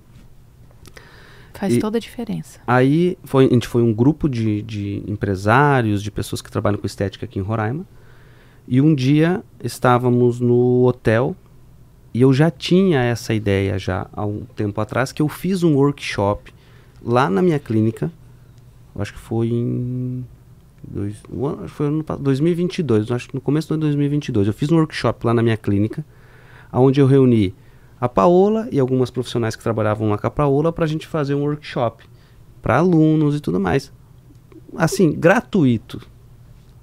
[1.61, 2.58] Faz E- toda a diferença.
[2.66, 6.86] Aí foi, a gente foi um grupo de, de empresários, de pessoas que trabalham com
[6.86, 7.84] estética aqui em Roraima.
[8.66, 11.36] E um dia estávamos no hotel
[12.14, 15.74] e eu já tinha essa ideia já há um tempo atrás que eu fiz um
[15.74, 16.52] workshop
[17.02, 18.11] lá na minha clínica.
[18.96, 20.24] Acho que foi em
[20.82, 21.22] dois,
[21.68, 24.46] foi ano pa- 2022, eu acho que no começo de 2022.
[24.46, 26.04] Eu fiz um workshop lá na minha clínica,
[26.72, 27.54] onde eu reuni
[28.01, 31.34] a Paola e algumas profissionais que trabalhavam lá com a Paola para a gente fazer
[31.34, 32.05] um workshop
[32.62, 33.92] para alunos e tudo mais.
[34.76, 36.01] Assim, gratuito.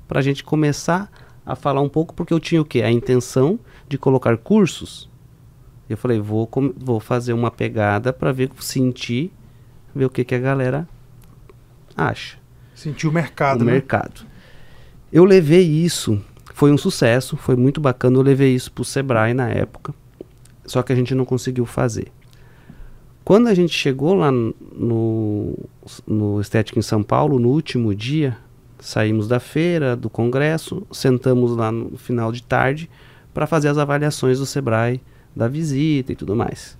[0.08, 1.12] Para a gente começar
[1.46, 2.82] a falar um pouco, porque eu tinha o quê?
[2.82, 5.10] A intenção de colocar cursos.
[5.90, 9.32] Eu falei, vou, vou fazer uma pegada para ver, sentir,
[9.96, 10.88] ver o que, que a galera
[11.96, 12.38] acha
[12.76, 13.72] Sentir o mercado, o né?
[13.72, 14.22] mercado.
[15.12, 16.22] Eu levei isso,
[16.54, 18.18] foi um sucesso, foi muito bacana.
[18.18, 19.96] Eu levei isso pro Sebrae na época,
[20.68, 22.12] só que a gente não conseguiu fazer.
[23.24, 25.58] Quando a gente chegou lá no,
[26.06, 28.38] no Estética em São Paulo, no último dia,
[28.80, 32.90] saímos da feira, do congresso, sentamos lá no final de tarde
[33.34, 35.02] para fazer as avaliações do Sebrae,
[35.36, 36.78] da visita e tudo mais.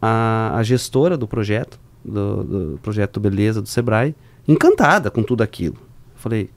[0.00, 4.14] A, a gestora do projeto, do, do projeto Beleza do Sebrae,
[4.46, 5.76] encantada com tudo aquilo.
[6.14, 6.50] Falei,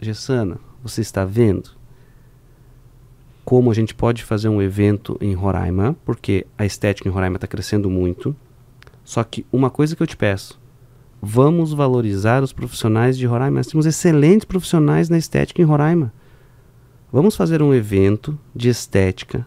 [0.00, 1.81] Gessana, você está vendo
[3.44, 7.46] como a gente pode fazer um evento em Roraima, porque a estética em Roraima está
[7.46, 8.34] crescendo muito.
[9.04, 10.60] Só que uma coisa que eu te peço,
[11.20, 13.58] vamos valorizar os profissionais de Roraima.
[13.58, 16.12] Nós temos excelentes profissionais na estética em Roraima.
[17.12, 19.46] Vamos fazer um evento de estética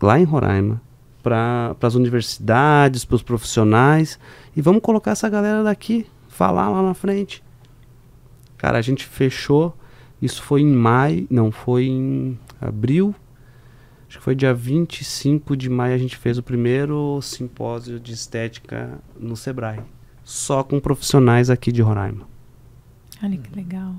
[0.00, 0.80] lá em Roraima
[1.22, 4.18] para as universidades, para os profissionais
[4.56, 7.42] e vamos colocar essa galera daqui falar lá na frente.
[8.56, 9.74] Cara, a gente fechou.
[10.20, 13.14] Isso foi em maio, não, foi em abril.
[14.08, 18.98] Acho que foi dia 25 de maio a gente fez o primeiro simpósio de estética
[19.18, 19.80] no Sebrae.
[20.22, 22.26] Só com profissionais aqui de Roraima.
[23.22, 23.94] Olha que legal.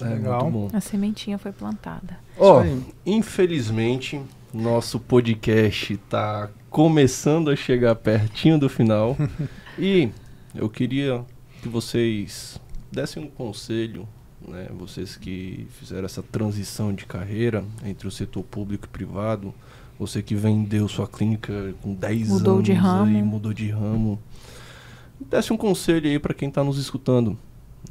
[0.00, 0.50] É, Legal.
[0.50, 0.76] muito bom.
[0.76, 2.18] A sementinha foi plantada.
[2.38, 2.82] Ó, aí.
[3.04, 4.20] infelizmente,
[4.52, 9.16] nosso podcast tá começando a chegar pertinho do final.
[9.78, 10.10] e
[10.54, 11.24] eu queria
[11.62, 12.60] que vocês
[12.92, 14.06] dessem um conselho,
[14.46, 14.68] né?
[14.78, 19.54] Vocês que fizeram essa transição de carreira entre o setor público e privado,
[19.98, 23.16] você que vendeu sua clínica com 10 Mudou anos de ramo.
[23.16, 24.20] aí, mudou de ramo.
[25.18, 27.38] Desse um conselho aí para quem tá nos escutando,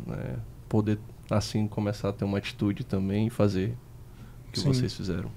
[0.05, 0.35] né?
[0.69, 3.75] Poder assim começar a ter uma atitude também e fazer
[4.47, 4.67] o que Sim.
[4.67, 5.31] vocês fizeram.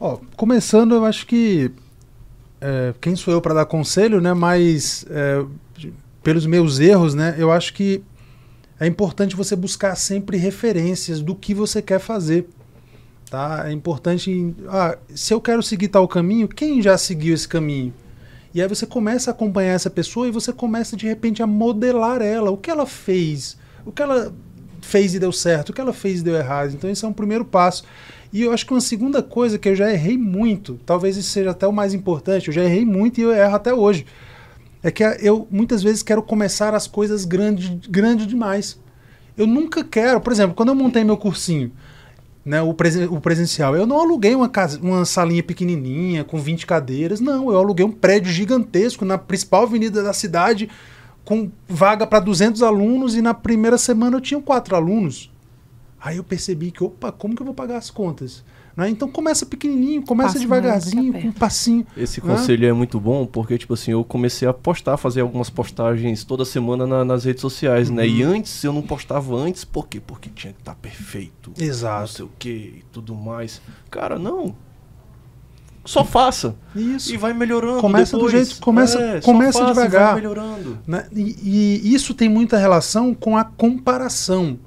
[0.00, 1.70] Ó, começando, eu acho que
[2.60, 4.34] é, quem sou eu para dar conselho, né?
[4.34, 5.44] Mas é,
[6.22, 7.36] pelos meus erros, né?
[7.38, 8.02] Eu acho que
[8.82, 12.48] é importante você buscar sempre referências do que você quer fazer.
[13.30, 13.68] Tá?
[13.68, 14.54] É importante.
[14.68, 17.94] Ah, se eu quero seguir tal caminho, quem já seguiu esse caminho?
[18.52, 22.20] E aí você começa a acompanhar essa pessoa e você começa de repente a modelar
[22.20, 23.56] ela, o que ela fez,
[23.86, 24.34] o que ela
[24.82, 26.74] fez e deu certo, o que ela fez e deu errado.
[26.74, 27.84] Então esse é um primeiro passo.
[28.32, 31.52] E eu acho que uma segunda coisa que eu já errei muito, talvez isso seja
[31.52, 34.04] até o mais importante, eu já errei muito e eu erro até hoje.
[34.82, 38.81] É que eu muitas vezes quero começar as coisas grande, grande demais.
[39.36, 41.72] Eu nunca quero, por exemplo, quando eu montei meu cursinho,
[42.44, 46.66] né, o, presen- o presencial, eu não aluguei uma, casa, uma salinha pequenininha com 20
[46.66, 50.68] cadeiras, não, eu aluguei um prédio gigantesco na principal avenida da cidade
[51.24, 55.30] com vaga para 200 alunos e na primeira semana eu tinha quatro alunos.
[56.00, 58.44] Aí eu percebi que, opa, como que eu vou pagar as contas?
[58.76, 58.88] Né?
[58.88, 61.86] Então começa pequenininho, começa Passo devagarzinho, com um passinho.
[61.96, 62.24] Esse Hã?
[62.24, 66.44] conselho é muito bom porque, tipo assim, eu comecei a postar, fazer algumas postagens toda
[66.44, 68.06] semana na- nas redes sociais, né?
[68.08, 70.00] E antes eu não postava antes, por quê?
[70.00, 71.52] Porque tinha que estar perfeito.
[71.58, 72.08] Não Exato.
[72.08, 73.60] sei o que e tudo mais.
[73.90, 74.54] Cara, não.
[75.84, 76.54] Só faça.
[76.76, 77.12] Isso.
[77.12, 77.80] E vai melhorando.
[77.80, 78.32] Começa depois.
[78.32, 80.12] do jeito, começa, É, só começa faça e devagar.
[80.12, 80.78] Vai melhorando.
[80.86, 81.06] né?
[81.12, 84.58] E, e isso tem muita relação com a comparação.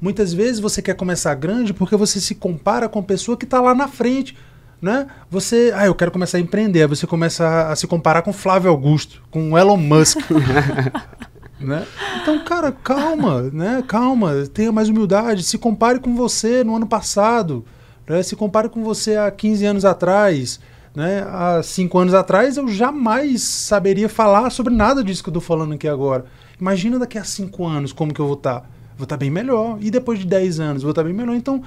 [0.00, 3.60] Muitas vezes você quer começar grande porque você se compara com a pessoa que está
[3.60, 4.36] lá na frente.
[4.80, 5.06] Né?
[5.30, 6.82] Você, ah, eu quero começar a empreender.
[6.82, 10.18] Aí você começa a, se comparar com Flávio Augusto, com Elon Musk.
[11.58, 11.86] né?
[12.20, 13.82] Então, cara, calma, né?
[13.88, 15.42] Calma, tenha mais humildade.
[15.42, 17.64] Se compare com você no ano passado.
[18.06, 18.22] Né?
[18.22, 20.60] Se compare com você há 15 anos atrás.
[20.94, 21.26] Né?
[21.26, 25.74] Há 5 anos atrás eu jamais saberia falar sobre nada disso que eu estou falando
[25.74, 26.26] aqui agora.
[26.60, 28.75] Imagina daqui a 5 anos como que eu vou estar.
[28.96, 29.78] Vou estar bem melhor.
[29.80, 31.34] E depois de 10 anos, vou estar bem melhor.
[31.36, 31.62] Então,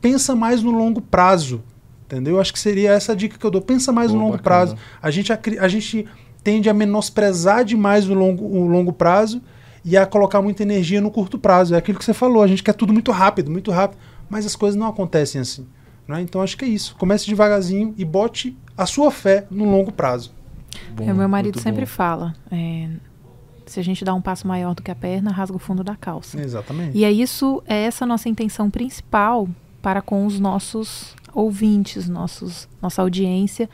[0.00, 1.62] pensa mais no longo prazo.
[2.06, 2.40] Entendeu?
[2.40, 3.62] Acho que seria essa a dica que eu dou.
[3.62, 4.42] Pensa mais Pô, no longo bacana.
[4.66, 4.76] prazo.
[5.00, 6.06] A gente, acri- a gente
[6.44, 9.40] tende a menosprezar demais o longo, o longo prazo
[9.84, 11.74] e a colocar muita energia no curto prazo.
[11.74, 12.42] É aquilo que você falou.
[12.42, 13.98] A gente quer tudo muito rápido, muito rápido.
[14.28, 15.66] Mas as coisas não acontecem assim.
[16.06, 16.20] né?
[16.20, 16.94] Então acho que é isso.
[16.98, 20.32] Comece devagarzinho e bote a sua fé no longo prazo.
[20.96, 21.86] Bom, É, o meu marido sempre bom.
[21.90, 22.88] fala: é,
[23.72, 25.96] se a gente dá um passo maior do que a perna, rasga o fundo da
[25.96, 26.40] calça.
[26.40, 26.96] Exatamente.
[26.96, 29.48] E é isso, é essa a nossa intenção principal
[29.80, 33.68] para com os nossos ouvintes, nossos, nossa audiência,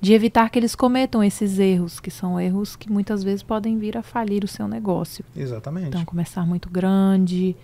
[0.00, 3.96] de evitar que eles cometam esses erros, que são erros que muitas vezes podem vir
[3.96, 5.24] a falir o seu negócio.
[5.34, 5.88] Exatamente.
[5.88, 7.56] Então, começar muito grande,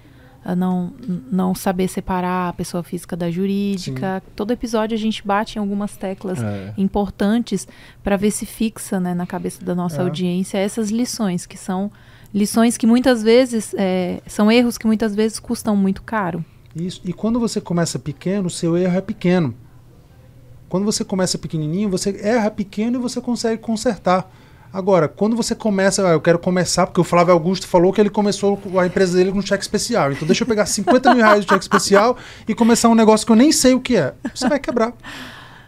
[0.45, 0.93] a não,
[1.31, 4.23] não saber separar a pessoa física da jurídica.
[4.35, 6.73] Todo episódio a gente bate em algumas teclas É.
[6.79, 7.69] importantes
[8.03, 10.05] para ver se fixa né, na cabeça da nossa É.
[10.05, 11.91] audiência essas lições, que são
[12.33, 16.45] lições que muitas vezes é, são erros que muitas vezes custam muito caro.
[16.75, 17.01] Isso.
[17.05, 19.55] E quando você começa pequeno, o seu erro é pequeno.
[20.69, 24.31] Quando você começa pequenininho, você erra pequeno e você consegue consertar.
[24.73, 28.11] Agora, quando você começa, ah, eu quero começar, porque o Flávio Augusto falou que ele
[28.11, 30.13] começou a empresa dele com cheque especial.
[30.13, 32.17] Então deixa eu pegar 50 mil reais de cheque especial
[32.47, 34.15] e começar um negócio que eu nem sei o que é.
[34.33, 34.93] Você vai quebrar.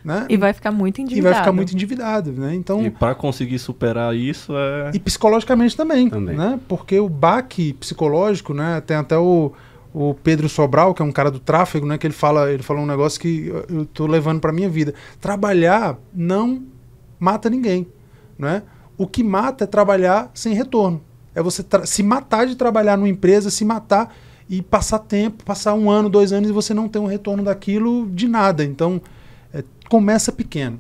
[0.05, 0.27] Né?
[0.29, 1.33] E vai ficar muito E endividado.
[1.35, 2.33] vai ficar muito endividado.
[2.33, 2.55] Né?
[2.55, 4.91] Então, E para conseguir superar isso é.
[4.95, 6.37] e psicologicamente também, Também.
[6.37, 6.59] né?
[6.69, 8.81] Porque o baque psicológico, né?
[8.85, 9.53] Tem até o,
[9.95, 11.99] o Pedro Sobral, que é um cara do tráfego, né?
[11.99, 14.93] Que ele fala, ele falou um negócio que eu- eu tô levando para minha vida.
[15.21, 16.63] Trabalhar não
[17.19, 17.87] mata ninguém,
[18.37, 18.63] né?
[19.03, 21.03] O que mata é trabalhar sem retorno.
[21.35, 24.15] É você se matar de trabalhar numa empresa, se matar
[24.49, 28.09] e passar tempo, passar um ano, dois anos e você não ter um retorno daquilo
[28.11, 28.63] de nada.
[28.63, 29.03] Então,
[29.53, 30.79] é, começa pequeno.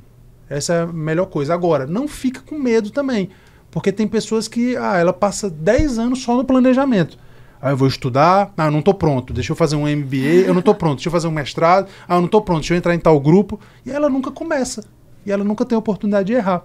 [0.48, 1.52] Essa é a melhor coisa.
[1.52, 3.28] Agora, não fica com medo também.
[3.72, 7.18] Porque tem pessoas que, ah, ela passa 10 anos só no planejamento.
[7.60, 10.54] Ah, eu vou estudar, ah, eu não tô pronto, deixa eu fazer um MBA, eu
[10.54, 12.78] não tô pronto, deixa eu fazer um mestrado, ah, eu não tô pronto, deixa eu
[12.78, 13.58] entrar em tal grupo.
[13.84, 14.84] E ela nunca começa.
[15.26, 16.64] E ela nunca tem a oportunidade de errar,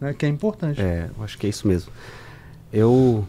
[0.00, 0.14] né?
[0.14, 0.80] Que é importante.
[0.80, 1.90] É, eu acho que é isso mesmo.
[2.72, 3.26] Eu.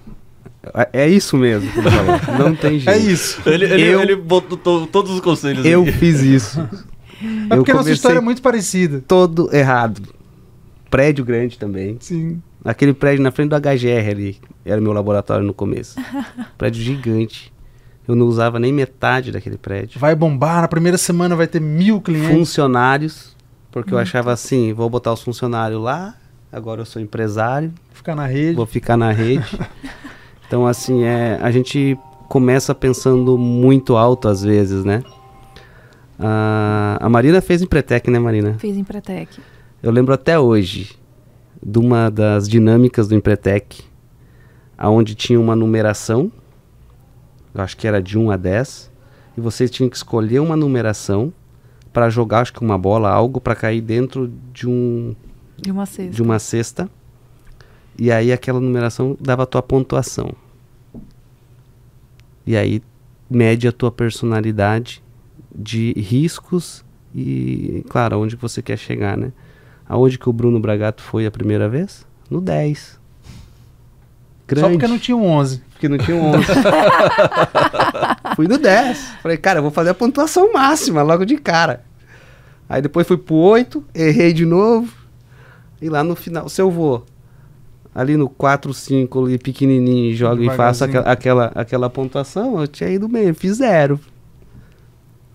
[0.74, 2.38] É é isso mesmo que ele falou.
[2.40, 2.90] Não tem jeito.
[2.90, 3.42] É isso.
[3.46, 5.92] Ele, ele, Eu- ele botou to- todos os conselhos Eu aqui.
[5.94, 6.60] fiz isso.
[7.50, 9.02] É porque a nossa história é muito parecida.
[9.08, 10.02] todo errado.
[10.90, 11.98] Prédio grande também.
[12.00, 12.42] Sim.
[12.66, 15.96] Aquele prédio na frente do HGR ali, era meu laboratório no começo.
[16.58, 17.54] prédio gigante.
[18.08, 20.00] Eu não usava nem metade daquele prédio.
[20.00, 22.30] Vai bombar, na primeira semana vai ter mil clientes.
[22.32, 23.36] Funcionários,
[23.72, 26.16] porque eu achava assim, vou botar os funcionários lá,
[26.52, 28.56] agora eu sou empresário, Ficar na rede.
[28.56, 29.46] vou ficar na rede.
[30.48, 31.98] então, assim, é, a gente
[32.28, 35.04] começa pensando muito alto às vezes, né?
[36.20, 38.56] A, a Marina fez Empretec, né, Marina?
[38.60, 39.40] Fiz em Pretec.
[39.82, 40.98] Eu lembro até hoje
[41.66, 43.84] de uma das dinâmicas do Empretec,
[44.78, 46.32] aonde tinha uma numeração,
[47.54, 48.92] eu acho que era de 1 a 10,
[49.38, 51.34] e você tinha que escolher uma numeração
[51.92, 55.16] para jogar, acho que uma bola, algo para cair dentro de um
[55.62, 56.12] De uma cesta.
[56.12, 56.90] de uma cesta.
[57.98, 60.34] E aí aquela numeração dava a tua pontuação.
[62.46, 62.82] E aí
[63.30, 65.04] mede a tua personalidade
[65.54, 66.84] de riscos
[67.14, 69.32] e, claro, aonde você quer chegar, né?
[69.88, 72.06] Aonde que o Bruno Bragato foi a primeira vez?
[72.30, 73.00] No 10.
[74.48, 74.62] Grande.
[74.62, 75.62] Só porque não tinha um 11.
[75.72, 76.46] Porque não tinha um 11.
[78.36, 78.98] fui no 10.
[79.22, 81.84] Falei, cara, eu vou fazer a pontuação máxima logo de cara.
[82.68, 84.92] Aí depois fui pro 8, errei de novo.
[85.82, 87.06] E lá no final, se eu vou
[87.94, 91.12] ali no 4, 5, ali pequenininho, jogo e faço Devagarzinho.
[91.12, 94.00] aquela, aquela, pontuação, eu tinha ido bem, fiz zero.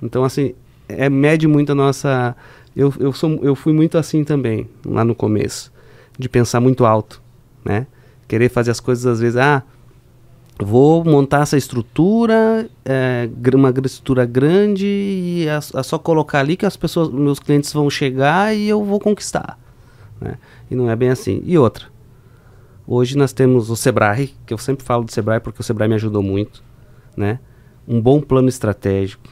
[0.03, 0.55] Então, assim,
[0.89, 2.37] é, mede muito a nossa.
[2.77, 5.73] Eu, eu, sou, eu fui muito assim também, lá no começo,
[6.19, 7.23] de pensar muito alto,
[7.65, 7.87] né?
[8.27, 9.63] Querer fazer as coisas às vezes, ah,
[10.59, 16.67] vou montar essa estrutura, é, uma estrutura grande e é, é só colocar ali que
[16.67, 19.59] as pessoas, meus clientes vão chegar e eu vou conquistar.
[20.21, 20.37] Né?
[20.71, 21.43] E não é bem assim.
[21.45, 21.87] E outra,
[22.87, 25.95] hoje nós temos o Sebrae, que eu sempre falo do Sebrae porque o Sebrae me
[25.95, 26.63] ajudou muito,
[27.17, 27.39] né?
[27.87, 29.29] Um bom plano estratégico,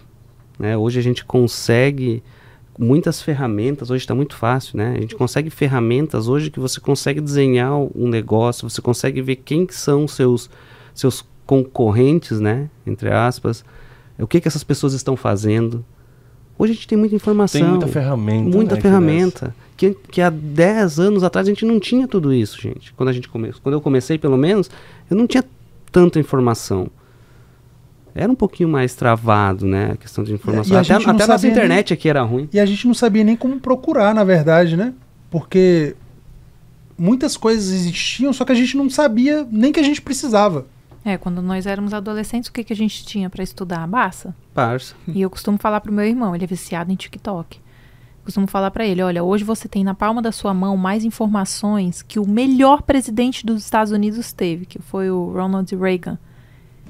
[0.59, 0.77] né?
[0.77, 2.23] Hoje a gente consegue
[2.79, 4.95] muitas ferramentas, hoje está muito fácil, né?
[4.97, 9.67] A gente consegue ferramentas hoje que você consegue desenhar um negócio, você consegue ver quem
[9.67, 10.51] que são seus,
[10.95, 12.71] seus concorrentes, né?
[12.87, 13.65] Entre aspas,
[14.19, 15.85] o que, que essas pessoas estão fazendo.
[16.59, 17.61] Hoje a gente tem muita informação.
[17.61, 18.57] Tem muita ferramenta.
[18.57, 19.55] Muita né, ferramenta.
[19.83, 22.93] Que, que há 10 anos atrás a gente não tinha tudo isso, gente.
[22.93, 23.53] Quando, a gente come...
[23.63, 24.71] Quando eu comecei, pelo menos,
[25.11, 25.45] eu não tinha
[25.91, 26.89] tanta informação
[28.15, 29.93] era um pouquinho mais travado, né?
[29.93, 30.77] A questão de informação.
[30.79, 31.95] até até a nossa internet nem...
[31.95, 32.47] aqui era ruim.
[32.53, 34.93] E a gente não sabia nem como procurar, na verdade, né?
[35.31, 35.97] Porque
[36.99, 40.67] muitas coisas existiam, só que a gente não sabia nem que a gente precisava.
[41.05, 43.87] É, quando nós éramos adolescentes, o que, que a gente tinha para estudar?
[43.89, 44.35] Barça.
[44.55, 44.95] Barça.
[45.09, 47.62] E eu costumo falar pro meu irmão, ele é viciado em TikTok.
[48.25, 52.03] Costumo falar para ele, olha, hoje você tem na palma da sua mão mais informações
[52.03, 56.17] que o melhor presidente dos Estados Unidos teve, que foi o Ronald Reagan.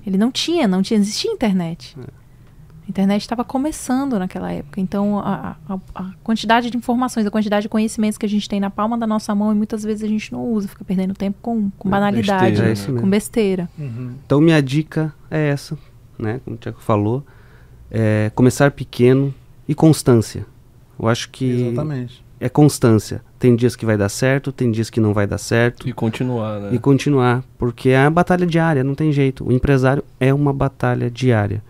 [0.06, 1.96] Ele não tinha, não tinha, existia internet.
[1.98, 2.22] É.
[2.84, 4.80] A internet estava começando naquela época.
[4.80, 8.60] Então, a, a, a, quantidade de informações, a quantidade de conhecimentos que a gente tem
[8.60, 11.38] na palma da nossa mão e muitas vezes a gente não usa, fica perdendo tempo
[11.40, 13.70] com, com banalidade, besteira, com besteira.
[13.78, 14.16] Uhum.
[14.26, 15.78] Então, minha dica é essa,
[16.18, 16.40] né?
[16.44, 17.24] Como o Tiago falou,
[17.90, 19.32] é começar pequeno
[19.66, 20.44] e constância.
[20.98, 22.24] Eu acho que Exatamente.
[22.38, 23.22] é constância.
[23.38, 25.88] Tem dias que vai dar certo, tem dias que não vai dar certo.
[25.88, 26.70] E continuar, né?
[26.72, 29.46] E continuar, porque é a batalha diária, não tem jeito.
[29.46, 31.62] O empresário é uma batalha diária.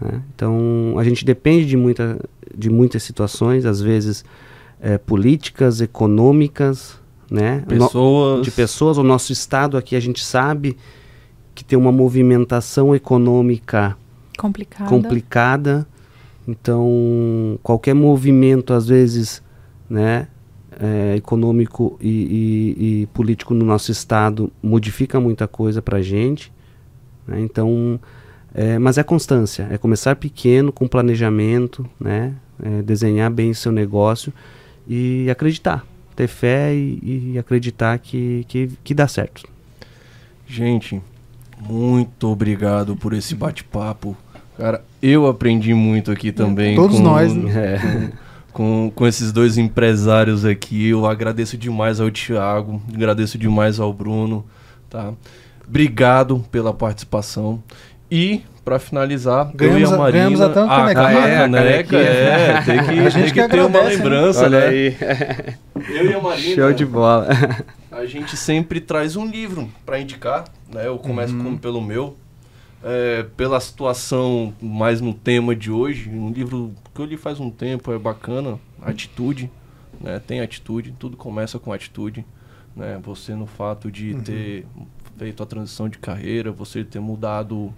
[0.00, 0.22] Né?
[0.34, 2.18] Então, a gente depende de, muita,
[2.56, 4.24] de muitas situações, às vezes
[4.80, 7.00] é, políticas, econômicas,
[7.30, 7.64] né?
[7.66, 8.38] Pessoas.
[8.38, 8.98] No, de pessoas.
[8.98, 10.76] O nosso estado aqui, a gente sabe
[11.54, 13.96] que tem uma movimentação econômica
[14.36, 14.90] complicada.
[14.90, 15.86] complicada.
[16.46, 19.42] Então, qualquer movimento, às vezes,
[19.88, 20.26] né,
[20.80, 26.52] é, econômico e, e, e, político no nosso estado modifica muita coisa para a gente.
[27.26, 27.40] Né?
[27.40, 28.00] Então,
[28.54, 32.34] é, mas é constância, é começar pequeno, com planejamento, né?
[32.62, 34.32] É, desenhar bem o seu negócio
[34.86, 39.42] e acreditar, ter fé e, e acreditar que, que, que dá certo.
[40.46, 41.02] Gente,
[41.58, 44.16] muito obrigado por esse bate-papo.
[44.56, 46.76] Cara, eu aprendi muito aqui também.
[46.76, 48.12] Todos com, nós, né?
[48.52, 50.88] Com, com, com esses dois empresários aqui.
[50.88, 54.46] Eu agradeço demais ao Thiago, agradeço demais ao Bruno,
[54.88, 55.12] tá?
[55.66, 57.62] Obrigado pela participação.
[58.10, 60.18] E, para finalizar, ganhamos, eu e a Marina...
[60.18, 61.06] Ganhamos até uma caneca.
[61.06, 64.48] Ah, é, a caneca, é, tem que, a gente tem que, que ter uma lembrança,
[64.48, 64.66] né?
[64.66, 64.96] Aí.
[65.88, 66.54] Eu e a Marina...
[66.54, 67.28] Show de bola.
[67.90, 70.86] A gente sempre traz um livro para indicar, né?
[70.86, 71.56] Eu começo uhum.
[71.56, 72.16] pelo meu,
[72.82, 77.50] é, pela situação mais no tema de hoje, um livro que eu li faz um
[77.50, 79.48] tempo, é bacana, Atitude,
[80.00, 80.18] né?
[80.18, 82.26] Tem atitude, tudo começa com atitude,
[82.74, 83.00] né?
[83.04, 84.22] Você no fato de uhum.
[84.22, 84.66] ter
[85.16, 87.72] feito a transição de carreira, você ter mudado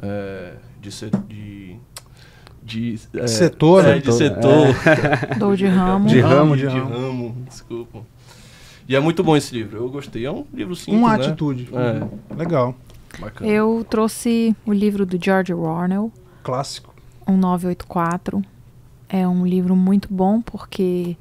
[0.00, 1.76] é, de, ser, de
[2.62, 5.34] de é, setor, é, de setor, é.
[5.36, 6.88] Dou de ramo, de ramo, de, de ramo.
[6.88, 8.00] ramo, desculpa.
[8.88, 10.24] E é muito bom esse livro, eu gostei.
[10.24, 11.26] É um livro simples, Uma né?
[11.26, 11.68] atitude.
[11.72, 12.34] É.
[12.34, 12.74] Legal.
[13.18, 13.50] Bacana.
[13.50, 16.12] Eu trouxe o livro do George Orwell.
[16.42, 16.94] Clássico.
[17.26, 18.42] 1984.
[19.08, 21.16] É um livro muito bom porque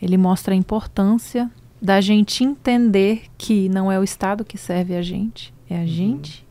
[0.00, 1.50] ele mostra a importância
[1.80, 5.86] da gente entender que não é o Estado que serve a gente, é a uhum.
[5.86, 6.46] gente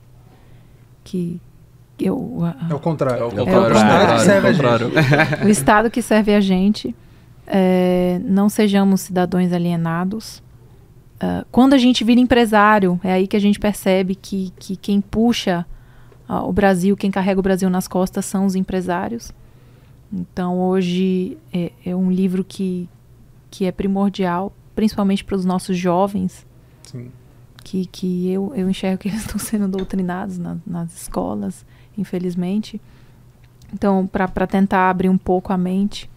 [1.04, 1.42] que
[2.00, 2.40] eu,
[2.70, 3.24] é o contrário.
[3.24, 3.54] É o contrário.
[3.54, 4.16] É o, contrário.
[4.16, 5.46] que serve a gente.
[5.46, 6.96] o Estado que serve a gente.
[7.48, 10.43] É, não sejamos cidadãos alienados.
[11.24, 15.00] Uh, quando a gente vira empresário, é aí que a gente percebe que, que quem
[15.00, 15.66] puxa
[16.28, 19.32] uh, o Brasil, quem carrega o Brasil nas costas são os empresários.
[20.12, 22.90] Então, hoje é, é um livro que,
[23.50, 26.46] que é primordial, principalmente para os nossos jovens,
[26.84, 27.10] Sim.
[27.64, 31.66] que, que eu, eu enxergo que eles estão sendo doutrinados na, nas escolas,
[31.98, 32.82] infelizmente.
[33.74, 36.10] Então, para tentar abrir um pouco a mente,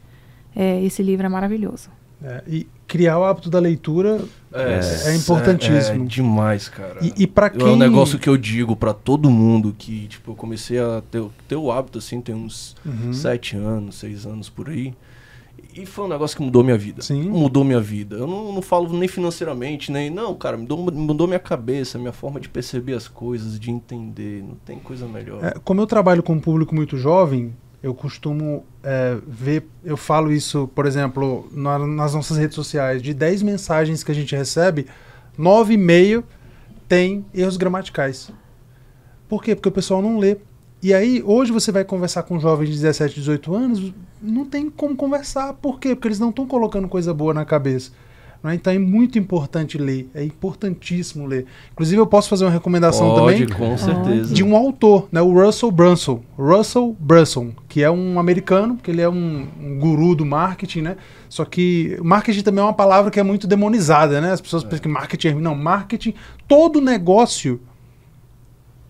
[0.54, 1.90] é, esse livro é maravilhoso.
[2.20, 4.24] É, e criar o hábito da leitura
[4.60, 6.02] é, é importantíssimo.
[6.02, 6.98] É, é, demais, cara.
[7.02, 7.66] E, e para quem...
[7.66, 11.24] É um negócio que eu digo para todo mundo que, tipo, eu comecei a ter,
[11.46, 13.12] ter o hábito, assim, tem uns uhum.
[13.12, 14.94] sete anos, seis anos por aí.
[15.74, 17.02] E foi um negócio que mudou minha vida.
[17.02, 17.28] Sim.
[17.28, 18.16] Mudou minha vida.
[18.16, 20.08] Eu não, não falo nem financeiramente, nem...
[20.08, 24.42] Não, cara, mudou, mudou minha cabeça, minha forma de perceber as coisas, de entender.
[24.42, 25.44] Não tem coisa melhor.
[25.44, 27.54] É, como eu trabalho com um público muito jovem,
[27.86, 33.14] eu costumo é, ver, eu falo isso, por exemplo, na, nas nossas redes sociais, de
[33.14, 34.88] 10 mensagens que a gente recebe,
[35.38, 36.24] 9,5
[36.88, 38.32] tem erros gramaticais.
[39.28, 39.54] Por quê?
[39.54, 40.36] Porque o pessoal não lê.
[40.82, 44.96] E aí, hoje você vai conversar com jovens de 17, 18 anos, não tem como
[44.96, 45.54] conversar.
[45.54, 45.94] Por quê?
[45.94, 47.92] Porque eles não estão colocando coisa boa na cabeça.
[48.46, 48.54] Né?
[48.54, 51.46] Então é muito importante ler, é importantíssimo ler.
[51.72, 54.32] Inclusive eu posso fazer uma recomendação Pode, também com certeza.
[54.32, 59.02] de um autor, né, o Russell Brunson, Russell Brunson, que é um americano, que ele
[59.02, 60.96] é um, um guru do marketing, né?
[61.28, 64.32] Só que marketing também é uma palavra que é muito demonizada, né?
[64.32, 65.42] As pessoas pensam que marketing é ruim.
[65.42, 66.14] Não, marketing,
[66.46, 67.60] todo negócio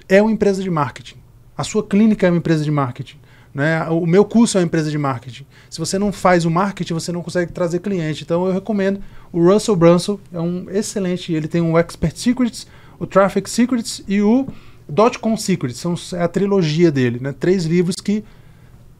[0.06, 1.16] é uma empresa de marketing.
[1.56, 3.16] A sua clínica é uma empresa de marketing.
[3.56, 3.82] Né?
[3.88, 5.46] O meu curso é uma empresa de marketing.
[5.70, 8.22] Se você não faz o marketing, você não consegue trazer cliente.
[8.22, 9.00] Então eu recomendo.
[9.32, 11.32] O Russell Brunson é um excelente.
[11.32, 12.66] Ele tem o Expert Secrets,
[12.98, 14.46] o Traffic Secrets e o
[14.86, 15.78] Dotcom Secrets.
[15.78, 17.18] São é a trilogia dele.
[17.18, 17.32] Né?
[17.32, 18.22] Três livros que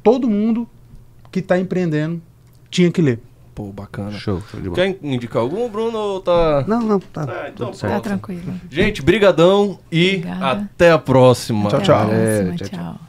[0.02, 0.66] todo mundo
[1.30, 2.22] que está empreendendo
[2.70, 3.20] tinha que ler.
[3.54, 4.12] Pô, bacana.
[4.12, 4.74] Show, bola.
[4.74, 5.98] Quer indicar algum, Bruno?
[5.98, 6.64] Ou tá...
[6.66, 8.54] Não, não, tá Ah, então tudo Tá tranquilo.
[8.70, 10.62] Gente, brigadão e Obrigada.
[10.74, 11.68] até a próxima.
[11.68, 11.94] Tchau, Até tchau.
[11.94, 12.78] a próxima, É, tchau, tchau.
[12.78, 13.00] tchau.